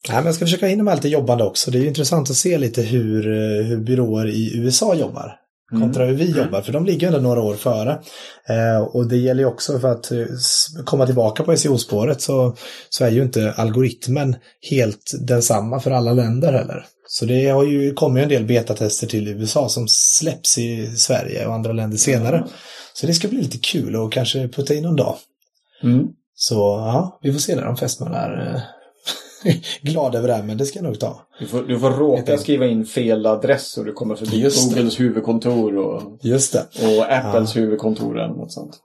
Men 0.09 0.25
jag 0.25 0.35
ska 0.35 0.45
försöka 0.45 0.67
hinna 0.67 0.83
med 0.83 0.95
lite 0.95 1.09
jobbande 1.09 1.43
också. 1.43 1.71
Det 1.71 1.79
är 1.79 1.87
intressant 1.87 2.29
att 2.29 2.35
se 2.35 2.57
lite 2.57 2.81
hur, 2.81 3.27
eh, 3.27 3.65
hur 3.65 3.77
byråer 3.77 4.27
i 4.27 4.57
USA 4.57 4.95
jobbar 4.95 5.39
kontra 5.69 6.03
mm. 6.03 6.17
hur 6.17 6.25
vi 6.25 6.31
jobbar, 6.31 6.61
för 6.61 6.73
de 6.73 6.85
ligger 6.85 7.07
ändå 7.07 7.19
några 7.19 7.41
år 7.41 7.55
före. 7.55 7.91
Eh, 8.49 8.81
och 8.83 9.07
det 9.07 9.17
gäller 9.17 9.43
ju 9.43 9.47
också 9.47 9.79
för 9.79 9.91
att 9.91 10.11
eh, 10.11 10.25
komma 10.85 11.05
tillbaka 11.05 11.43
på 11.43 11.57
SEO-spåret 11.57 12.21
så, 12.21 12.55
så 12.89 13.05
är 13.05 13.09
ju 13.09 13.21
inte 13.21 13.53
algoritmen 13.57 14.35
helt 14.69 15.11
densamma 15.19 15.79
för 15.79 15.91
alla 15.91 16.13
länder 16.13 16.53
heller. 16.53 16.85
Så 17.07 17.25
det 17.25 17.49
har 17.49 17.63
ju 17.63 17.93
kommit 17.93 18.23
en 18.23 18.29
del 18.29 18.45
betatester 18.45 19.07
till 19.07 19.27
USA 19.27 19.69
som 19.69 19.87
släpps 19.87 20.57
i 20.57 20.97
Sverige 20.97 21.45
och 21.47 21.53
andra 21.53 21.73
länder 21.73 21.97
senare. 21.97 22.47
Så 22.93 23.07
det 23.07 23.13
ska 23.13 23.27
bli 23.27 23.41
lite 23.41 23.57
kul 23.57 23.95
och 23.95 24.13
kanske 24.13 24.47
putta 24.47 24.73
in 24.73 24.83
någon 24.83 24.95
dag. 24.95 25.15
Mm. 25.83 26.07
Så 26.35 26.55
ja, 26.55 27.19
vi 27.21 27.33
får 27.33 27.39
se 27.39 27.55
när 27.55 27.65
de 27.65 27.77
fästmän 27.77 28.13
glada 29.81 30.17
över 30.17 30.27
det 30.27 30.33
här, 30.33 30.43
men 30.43 30.57
det 30.57 30.65
ska 30.65 30.79
jag 30.79 30.83
nog 30.83 30.99
ta. 30.99 31.27
Du 31.39 31.47
får, 31.47 31.63
du 31.63 31.79
får 31.79 31.91
råka 31.91 32.37
skriva 32.37 32.65
in 32.65 32.85
fel 32.85 33.25
adress 33.25 33.77
och 33.77 33.85
du 33.85 33.93
kommer 33.93 34.15
förbi 34.15 34.37
Just 34.41 34.69
det. 34.69 34.75
Googles 34.75 34.99
huvudkontor 34.99 35.77
och, 35.77 36.19
Just 36.21 36.53
det. 36.53 36.65
och 36.97 37.13
Apples 37.13 37.55
huvudkontor 37.55 38.19
eller 38.19 38.33
något 38.33 38.51
sånt. 38.53 38.79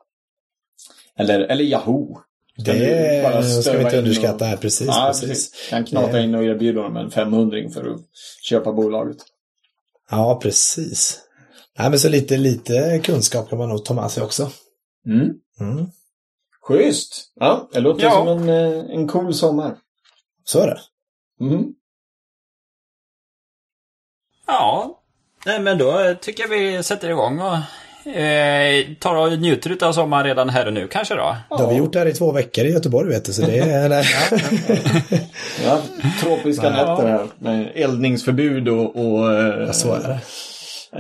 Eller, 1.19 1.41
eller 1.41 1.65
Yahoo. 1.65 2.19
Ska 2.63 2.73
du 2.73 3.23
bara 3.23 3.37
Det 3.41 3.63
ska 3.63 3.73
vi 3.79 3.83
inte 3.85 3.97
in 3.97 3.99
underskatta 3.99 4.45
och- 4.45 4.49
här, 4.51 4.57
precis. 4.57 4.87
Ja, 4.87 5.05
precis. 5.13 5.29
precis. 5.29 5.69
Kan 5.71 5.85
knata 5.85 6.13
Det- 6.13 6.23
in 6.23 6.35
och 6.35 6.45
erbjuda 6.45 6.83
dem 6.83 6.97
en 6.97 7.11
500 7.11 7.59
för 7.75 7.91
att 7.91 8.01
köpa 8.43 8.73
bolaget. 8.73 9.17
Ja, 10.11 10.41
precis. 10.43 11.21
Nej, 11.79 11.91
men 11.91 11.99
så 11.99 12.09
lite, 12.09 12.37
lite 12.37 13.01
kunskap 13.05 13.49
kan 13.51 13.59
man 13.59 13.69
nog 13.69 13.85
ta 13.85 13.95
med 13.95 14.11
sig 14.11 14.23
också. 14.23 14.51
Mm. 15.07 15.29
Mm. 15.61 15.87
Schysst! 16.69 17.33
Ja, 17.41 17.69
det 17.73 17.81
låter 17.81 18.03
Ja. 18.05 18.11
som 18.11 18.29
en, 18.29 18.49
eh, 18.49 18.85
en 18.91 19.09
cool 19.09 19.35
sommar. 19.35 19.77
Så 20.45 20.61
är 20.61 20.67
det. 20.67 20.81
Mm. 21.45 21.65
Ja, 24.47 25.01
men 25.61 25.79
då 25.79 26.15
tycker 26.21 26.43
jag 26.43 26.49
vi 26.51 26.83
sätter 26.83 27.11
igång 27.11 27.41
och 27.41 27.57
eh, 28.11 28.85
tar 29.01 29.17
och 29.17 29.39
njuter 29.39 29.85
av 29.85 29.93
sommaren 29.93 30.25
redan 30.25 30.49
här 30.49 30.67
och 30.67 30.73
nu 30.73 30.89
kanske 30.89 31.15
då. 31.15 31.37
Det 31.49 31.55
har 31.63 31.71
vi 31.71 31.77
gjort 31.79 31.95
här 31.95 32.07
i 32.07 32.13
två 32.13 32.33
veckor 32.33 32.65
i 32.65 32.73
Göteborg, 32.73 33.09
vet 33.09 33.25
du. 33.25 33.33
Så 33.33 33.43
det 33.43 33.59
är... 33.59 33.91
Ja, 35.65 35.83
tropiska 36.23 36.67
Ja. 36.67 36.71
nätter 36.71 37.09
här 37.09 37.27
med 37.39 37.73
eldningsförbud 37.75 38.69
och, 38.69 38.97
och 38.97 39.33
eh, 39.35 39.67
Ja, 39.67 39.73
så 39.73 39.95
är 39.95 40.01
det. 40.01 40.21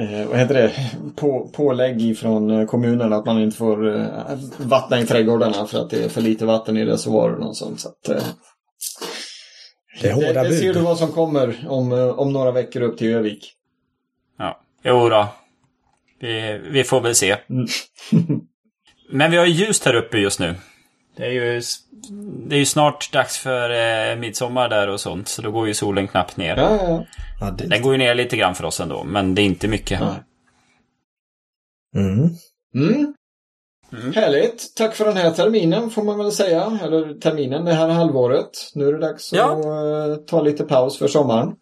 eh, 0.02 0.28
vad 0.28 0.38
heter 0.38 0.54
det? 0.54 0.72
På, 1.16 1.48
pålägg 1.48 2.18
från 2.18 2.50
eh, 2.50 2.66
kommunen 2.66 3.12
att 3.12 3.26
man 3.26 3.38
inte 3.42 3.56
får 3.56 3.96
eh, 4.00 4.06
vattna 4.58 5.00
i 5.00 5.06
trädgårdarna 5.06 5.66
för 5.66 5.78
att 5.78 5.90
det 5.90 6.04
är 6.04 6.08
för 6.08 6.20
lite 6.20 6.44
vatten 6.46 6.76
i 6.76 6.84
reservoaren 6.84 7.42
och 7.42 7.56
sånt. 7.56 7.80
Så 7.80 7.88
att, 7.88 8.08
eh, 8.08 8.22
Det 10.00 10.08
är 10.08 10.12
hårda 10.12 10.42
det, 10.42 10.48
det 10.48 10.54
ser 10.54 10.74
du 10.74 10.80
vad 10.80 10.98
som 10.98 11.12
kommer 11.12 11.66
om, 11.68 11.92
eh, 11.92 12.08
om 12.08 12.32
några 12.32 12.50
veckor 12.50 12.82
upp 12.82 12.98
till 12.98 13.14
Övik. 13.14 13.52
Ja. 14.38 14.60
Jo 14.82 15.08
då. 15.08 15.28
Vi, 16.20 16.60
vi 16.70 16.84
får 16.84 17.00
väl 17.00 17.14
se. 17.14 17.36
Mm. 17.50 17.66
Men 19.12 19.30
vi 19.30 19.36
har 19.36 19.46
ju 19.46 19.52
ljust 19.52 19.84
här 19.84 19.94
uppe 19.94 20.18
just 20.18 20.40
nu. 20.40 20.54
Det 21.16 21.26
är 21.26 21.30
ju, 21.30 21.62
det 22.48 22.54
är 22.54 22.58
ju 22.58 22.64
snart 22.64 23.12
dags 23.12 23.38
för 23.38 23.70
eh, 23.70 24.16
midsommar 24.16 24.68
där 24.68 24.88
och 24.88 25.00
sånt. 25.00 25.28
Så 25.28 25.42
då 25.42 25.50
går 25.50 25.66
ju 25.66 25.74
solen 25.74 26.08
knappt 26.08 26.36
ner. 26.36 26.56
Ja, 26.56 26.76
ja, 26.76 26.88
ja. 26.88 27.06
Ja, 27.40 27.50
det... 27.50 27.66
Den 27.66 27.82
går 27.82 27.92
ju 27.92 27.98
ner 27.98 28.14
lite 28.14 28.36
grann 28.36 28.54
för 28.54 28.64
oss 28.64 28.80
ändå. 28.80 29.04
Men 29.04 29.34
det 29.34 29.42
är 29.42 29.46
inte 29.46 29.68
mycket. 29.68 30.00
Ja. 30.00 30.16
mm. 31.96 32.30
Mm. 32.74 33.14
Mm. 33.92 34.12
Härligt! 34.12 34.74
Tack 34.76 34.94
för 34.94 35.04
den 35.04 35.16
här 35.16 35.30
terminen 35.30 35.90
får 35.90 36.02
man 36.02 36.18
väl 36.18 36.32
säga. 36.32 36.78
Eller 36.84 37.14
terminen, 37.14 37.64
det 37.64 37.72
här 37.72 37.88
halvåret. 37.88 38.50
Nu 38.74 38.88
är 38.88 38.92
det 38.92 38.98
dags 38.98 39.32
Ja. 39.32 39.52
att 39.52 39.64
eh, 39.64 40.24
ta 40.26 40.42
lite 40.42 40.64
paus 40.64 40.98
för 40.98 41.08
sommaren. 41.08 41.52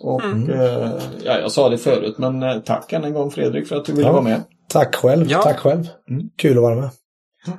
Och 0.00 0.24
Mm. 0.24 0.50
eh, 0.50 0.90
ja, 1.24 1.38
jag 1.38 1.52
sa 1.52 1.68
det 1.68 1.78
förut 1.78 2.18
men 2.18 2.42
eh, 2.42 2.58
tack 2.58 2.92
än 2.92 3.04
en 3.04 3.14
gång 3.14 3.30
Fredrik 3.30 3.68
för 3.68 3.76
att 3.76 3.84
du 3.84 3.92
ville 3.92 4.06
Ja. 4.06 4.12
vara 4.12 4.22
med. 4.22 4.42
Tack 4.68 4.94
själv. 4.94 5.30
Ja. 5.30 5.42
Tack 5.42 5.58
själv. 5.58 5.88
Mm. 6.10 6.30
Kul 6.36 6.56
att 6.56 6.62
vara 6.62 6.74
med. 6.74 6.90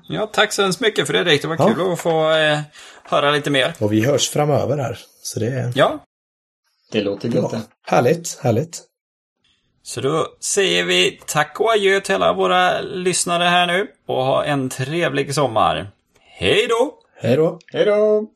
Ja, 0.08 0.30
tack 0.34 0.54
så 0.54 0.62
hemskt 0.62 0.82
mycket 0.82 1.08
Fredrik. 1.08 1.42
Det 1.42 1.48
var 1.48 1.56
Ja. 1.60 1.74
kul 1.74 1.92
att 1.94 2.00
få 2.00 2.30
höra 3.04 3.32
lite 3.32 3.50
mer. 3.50 3.74
Och 3.80 3.94
vi 3.94 4.06
hörs 4.06 4.30
framöver 4.30 4.78
här. 4.78 5.00
Så 5.24 5.40
det 5.40 5.72
Ja, 5.76 6.00
Det 6.92 7.02
låter 7.02 7.30
det. 7.30 7.62
Härligt, 7.88 8.40
härligt. 8.42 8.82
Så 9.84 10.02
då 10.02 10.28
säger 10.40 10.84
vi 10.84 11.20
tack 11.28 11.60
och 11.60 11.72
adjö 11.72 12.00
till 12.00 12.16
alla 12.16 12.34
våra 12.34 12.82
lyssnare 12.82 13.44
här 13.44 13.68
nu. 13.68 13.88
Och 14.06 14.24
ha 14.24 14.44
en 14.44 14.70
trevlig 14.70 15.36
sommar. 15.36 15.92
Hej 16.20 16.68
då! 16.70 16.94
Hej 17.16 17.36
då. 17.36 17.60
Hej 17.74 17.86
då! 17.86 18.28